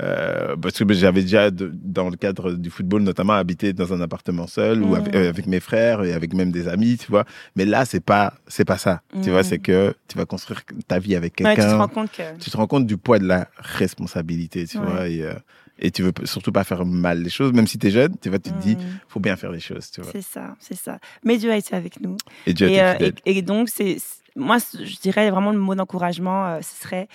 euh, 0.00 0.56
parce 0.56 0.78
que 0.78 0.92
j'avais 0.94 1.22
déjà 1.22 1.50
de- 1.50 1.70
dans 1.74 2.08
le 2.08 2.16
cadre 2.16 2.52
du 2.52 2.70
football 2.70 3.02
notamment 3.02 3.34
habité 3.34 3.72
dans 3.72 3.92
un 3.92 4.00
appartement 4.00 4.46
seul 4.46 4.82
ou 4.82 4.94
avec, 4.94 5.14
euh, 5.14 5.28
avec 5.28 5.46
mes 5.46 5.60
frères 5.60 6.02
et 6.04 6.12
avec 6.12 6.32
même 6.34 6.50
des 6.52 6.68
amis 6.68 6.96
tu 6.96 7.08
vois 7.10 7.24
mais 7.56 7.64
là 7.64 7.84
c'est 7.84 8.00
pas 8.04 8.34
c'est 8.48 8.64
pas 8.64 8.78
ça 8.78 9.02
tu 9.22 9.30
vois 9.30 9.40
Mhm. 9.40 9.44
c'est 9.44 9.58
que 9.58 9.94
tu 10.08 10.16
vas 10.16 10.24
construire 10.26 10.62
ta 10.88 10.98
vie 10.98 11.14
avec 11.16 11.40
Ouais, 11.40 11.54
tu 11.54 11.56
te 11.56 11.60
quelqu'un 11.66 11.76
rends 11.78 11.88
compte 11.88 12.12
que. 12.12 12.38
tu 12.38 12.50
te 12.50 12.56
rends 12.56 12.66
compte 12.66 12.86
du 12.86 12.96
poids 12.96 13.18
de 13.18 13.26
la 13.26 13.48
responsabilité, 13.58 14.66
tu 14.66 14.78
Ouais. 14.78 14.84
vois, 14.84 15.08
et, 15.08 15.22
euh, 15.22 15.34
et 15.78 15.90
tu 15.90 16.02
veux 16.02 16.12
surtout 16.24 16.52
pas 16.52 16.64
faire 16.64 16.84
mal 16.84 17.22
les 17.22 17.30
choses, 17.30 17.52
même 17.52 17.66
si 17.66 17.78
tu 17.78 17.86
es 17.88 17.90
jeune, 17.90 18.14
tu 18.20 18.28
vois, 18.28 18.38
tu 18.38 18.50
te 18.50 18.56
dis, 18.56 18.76
Mhm. 18.76 18.98
faut 19.08 19.20
bien 19.20 19.36
faire 19.36 19.50
les 19.50 19.60
choses, 19.60 19.90
tu 19.90 20.00
vois. 20.02 20.12
C'est 20.12 20.22
ça, 20.22 20.56
c'est 20.60 20.76
ça. 20.76 20.98
Mais 21.24 21.38
Dieu 21.38 21.50
a 21.50 21.56
été 21.56 21.74
avec 21.74 22.00
nous. 22.00 22.16
Et 22.46 22.54
Dieu 22.54 22.66
a 22.66 22.70
été 22.96 23.04
euh, 23.04 23.10
et- 23.26 23.38
et 23.38 23.42
donc, 23.42 23.68
c'est 23.68 23.96
moi, 24.36 24.58
je 24.58 24.96
dirais 25.00 25.30
vraiment 25.30 25.50
le 25.52 25.58
mot 25.58 25.74
d'encouragement, 25.74 26.60
ce 26.62 26.82
serait, 26.82 27.08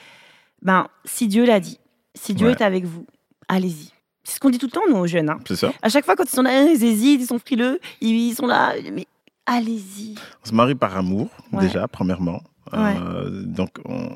ben, 0.61 0.87
si 1.05 1.27
Dieu 1.27 1.45
l'a 1.45 1.59
dit, 1.59 1.79
si 2.15 2.33
Dieu 2.33 2.47
Ouais. 2.47 2.53
est 2.53 2.61
avec 2.61 2.85
vous, 2.85 3.05
allez-y. 3.47 3.91
C'est 4.23 4.35
ce 4.35 4.39
qu'on 4.39 4.49
dit 4.49 4.57
tout 4.57 4.65
le 4.65 4.71
temps, 4.71 4.81
nous, 4.89 4.95
aux 4.97 5.05
jeunes. 5.07 5.29
hein. 5.29 5.39
C'est 5.47 5.55
ça. 5.55 5.71
À 5.83 5.89
chaque 5.89 6.03
fois, 6.05 6.15
quand 6.15 6.23
ils 6.23 6.29
sont 6.35 6.41
là, 6.41 6.63
ils 6.63 6.83
hésitent, 6.83 7.21
ils 7.21 7.27
sont 7.27 7.37
frileux, 7.37 7.79
ils, 8.01 8.33
sont 8.33 8.47
là, 8.47 8.73
mais 8.91 9.05
allez-y. 9.45 10.15
On 10.43 10.49
se 10.49 10.53
marie 10.53 10.75
par 10.75 10.97
amour, 10.97 11.29
Ouais. 11.51 11.61
déjà, 11.67 11.87
premièrement. 11.87 12.41
Ouais. 12.73 12.95
Euh, 12.99 13.43
donc, 13.43 13.77
on... 13.85 14.09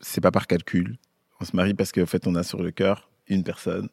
c'est 0.00 0.20
pas 0.20 0.32
par 0.32 0.46
calcul. 0.48 0.96
On 1.40 1.44
se 1.44 1.54
marie 1.54 1.74
parce 1.74 1.92
qu'en 1.92 2.06
fait, 2.06 2.26
on 2.26 2.34
a 2.34 2.42
sur 2.42 2.62
le 2.62 2.70
cœur 2.72 3.08
une 3.28 3.42
personne 3.44 3.88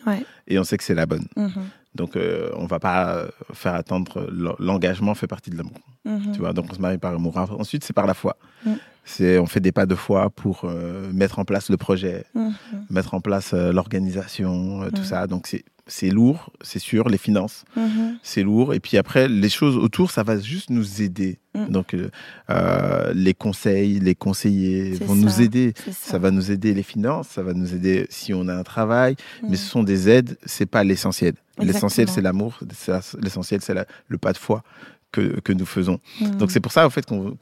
et 0.47 0.57
on 0.59 0.63
sait 0.63 0.77
que 0.77 0.83
c'est 0.83 0.95
la 0.95 1.05
bonne. 1.05 1.27
Mhm, 1.35 1.51
Donc, 1.95 2.15
euh, 2.15 2.49
on 2.55 2.65
va 2.65 2.79
pas 2.79 3.25
faire 3.53 3.75
attendre. 3.75 4.27
l'en- 4.31 4.55
L'engagement 4.59 5.13
fait 5.15 5.27
partie 5.27 5.49
de 5.51 5.57
l'amour. 5.57 5.73
mhm. 6.05 6.31
Tu 6.33 6.39
vois, 6.39 6.53
donc 6.53 6.65
on 6.71 6.73
se 6.73 6.81
marie 6.81 6.97
par 6.97 7.13
amour. 7.13 7.37
Ensuite, 7.37 7.83
c'est 7.83 7.93
par 7.93 8.07
la 8.07 8.13
foi. 8.13 8.35
Mm. 8.65 8.73
C'est, 9.05 9.37
on 9.37 9.45
fait 9.45 9.59
des 9.59 9.71
pas 9.73 9.85
de 9.85 9.95
foi 9.95 10.29
pour 10.29 10.61
euh, 10.63 11.11
mettre 11.11 11.37
en 11.39 11.45
place 11.45 11.69
le 11.69 11.77
projet, 11.77 12.25
Mhm. 12.35 12.53
mettre 12.89 13.13
en 13.13 13.21
place 13.21 13.53
euh, 13.53 13.71
l'organisation, 13.73 14.83
euh, 14.83 14.89
tout 14.89 15.01
Mm. 15.01 15.05
ça. 15.05 15.27
Donc 15.27 15.47
c'est 15.47 15.63
c'est 15.87 16.09
lourd, 16.09 16.49
c'est 16.61 16.79
sûr, 16.79 17.09
les 17.09 17.17
finances, 17.17 17.65
Mhm. 17.75 18.17
c'est 18.23 18.43
lourd. 18.43 18.73
Et 18.73 18.79
puis 18.79 18.97
après, 18.97 19.27
les 19.27 19.49
choses 19.49 19.75
autour, 19.77 20.11
ça 20.11 20.23
va 20.23 20.39
juste 20.39 20.69
nous 20.69 21.01
aider. 21.01 21.39
Mm. 21.55 21.65
Donc 21.69 21.93
euh, 21.93 22.09
euh, 22.49 23.11
les 23.13 23.33
conseils, 23.33 23.99
les 23.99 24.15
conseillers 24.15 24.91
vont 25.05 25.15
nous 25.15 25.41
aider. 25.41 25.73
Ça. 25.75 25.91
Ça 26.13 26.17
va 26.19 26.31
nous 26.31 26.51
aider 26.51 26.73
les 26.73 26.83
finances, 26.83 27.27
ça 27.29 27.43
va 27.43 27.53
nous 27.53 27.73
aider 27.73 28.07
si 28.09 28.33
on 28.33 28.47
a 28.47 28.55
un 28.55 28.63
travail, 28.63 29.15
Mhm. 29.41 29.49
mais 29.49 29.57
ce 29.57 29.67
sont 29.69 29.83
des 29.83 30.07
aides, 30.09 30.37
c'est 30.45 30.65
pas 30.65 30.83
l'essentiel. 30.83 31.33
L'essentiel, 31.59 32.09
c'est 32.09 32.21
l'amour, 32.21 32.59
l'essentiel, 33.21 33.61
c'est 33.61 33.75
le 34.07 34.17
pas 34.17 34.33
de 34.33 34.37
foi 34.37 34.63
que, 35.11 35.39
que 35.41 35.53
nous 35.53 35.65
faisons. 35.67 35.99
Mhm. 36.21 36.37
Donc 36.37 36.49
c'est 36.51 36.59
pour 36.59 36.71
ça, 36.71 36.87
au 36.87 36.89
fait, 36.89 37.05
qu'on 37.05 37.35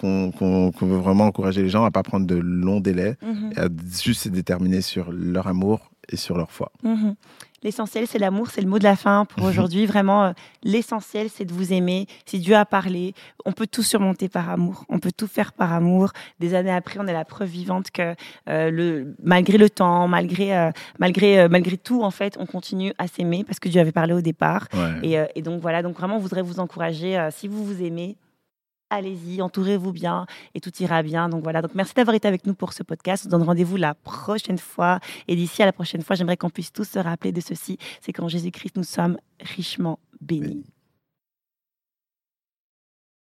veut 0.82 0.97
vraiment 0.97 1.25
encourager 1.25 1.62
les 1.63 1.69
gens 1.69 1.86
à 1.86 1.91
pas 1.91 2.04
prendre 2.04 2.25
de 2.25 2.36
longs 2.36 2.82
délais, 2.82 3.15
Mhm. 3.21 3.54
et 3.56 3.60
à 3.60 3.67
juste 4.04 4.23
se 4.23 4.30
déterminer 4.30 4.82
sur 4.82 5.12
leur 5.12 5.47
amour 5.47 5.91
et 6.09 6.17
sur 6.17 6.37
leur 6.37 6.51
foi. 6.51 6.71
Mhm. 6.83 7.15
L'essentiel, 7.63 8.07
c'est 8.07 8.17
l'amour, 8.17 8.49
c'est 8.49 8.61
le 8.61 8.67
mot 8.67 8.79
de 8.79 8.83
la 8.83 8.95
fin 8.95 9.25
pour 9.25 9.45
aujourd'hui. 9.45 9.85
Vraiment, 9.85 10.25
euh, 10.25 10.31
l'essentiel, 10.63 11.29
c'est 11.29 11.45
de 11.45 11.53
vous 11.53 11.73
aimer. 11.73 12.07
Si 12.25 12.39
Dieu 12.39 12.55
a 12.55 12.65
parlé, 12.65 13.13
on 13.45 13.51
peut 13.51 13.67
tout 13.67 13.83
surmonter 13.83 14.29
par 14.29 14.49
amour. 14.49 14.83
On 14.89 14.97
peut 14.97 15.11
tout 15.15 15.27
faire 15.27 15.53
par 15.53 15.71
amour. 15.71 16.11
Des 16.39 16.55
années 16.55 16.71
après, 16.71 16.99
on 16.99 17.05
est 17.05 17.13
la 17.13 17.23
preuve 17.23 17.49
vivante 17.49 17.91
que 17.91 18.15
euh, 18.49 18.71
le, 18.71 19.15
malgré 19.21 19.59
le 19.59 19.69
temps, 19.69 20.07
malgré, 20.07 20.57
euh, 20.57 20.71
malgré, 20.97 21.47
malgré 21.49 21.77
tout, 21.77 22.01
en 22.01 22.09
fait, 22.09 22.35
on 22.39 22.47
continue 22.47 22.93
à 22.97 23.05
s'aimer 23.05 23.43
parce 23.43 23.59
que 23.59 23.69
Dieu 23.69 23.79
avait 23.79 23.91
parlé 23.91 24.13
au 24.13 24.21
départ. 24.21 24.67
Ouais. 24.73 25.07
Et, 25.07 25.23
et 25.35 25.43
donc 25.43 25.61
voilà, 25.61 25.83
donc 25.83 25.95
vraiment, 25.95 26.15
on 26.15 26.19
voudrait 26.19 26.41
vous 26.41 26.59
encourager. 26.59 27.29
si 27.31 27.47
vous 27.47 27.63
vous 27.63 27.83
aimez, 27.83 28.17
allez-y, 28.91 29.41
entourez-vous 29.41 29.91
bien 29.91 30.27
et 30.54 30.60
tout 30.60 30.71
ira 30.80 31.01
bien. 31.01 31.30
Donc 31.30 31.41
voilà, 31.41 31.63
donc 31.63 31.73
merci 31.73 31.95
d'avoir 31.95 32.15
été 32.15 32.27
avec 32.27 32.45
nous 32.45 32.54
pour 32.54 32.73
ce 32.73 32.84
podcast. 32.84 33.25
On 33.25 33.30
donne 33.30 33.43
rendez-vous 33.43 33.77
la 33.77 33.95
prochaine 33.95 34.60
fois. 34.60 34.99
Et 35.27 35.36
d'ici 35.36 35.63
à 35.63 35.65
la 35.65 35.73
prochaine 35.73 36.04
fois, 36.04 36.15
j'aimerais 36.15 36.38
qu'on 36.38 36.49
puisse 36.51 36.71
tous 36.71 36.88
se 36.88 36.99
rappeler 36.99 37.32
de 37.32 37.41
ceci, 37.41 37.80
c'est 38.01 38.13
qu'en 38.13 38.27
Jésus-Christ, 38.27 38.77
nous 38.77 38.84
sommes 38.84 39.17
richement 39.39 39.97
bénis. 40.19 40.65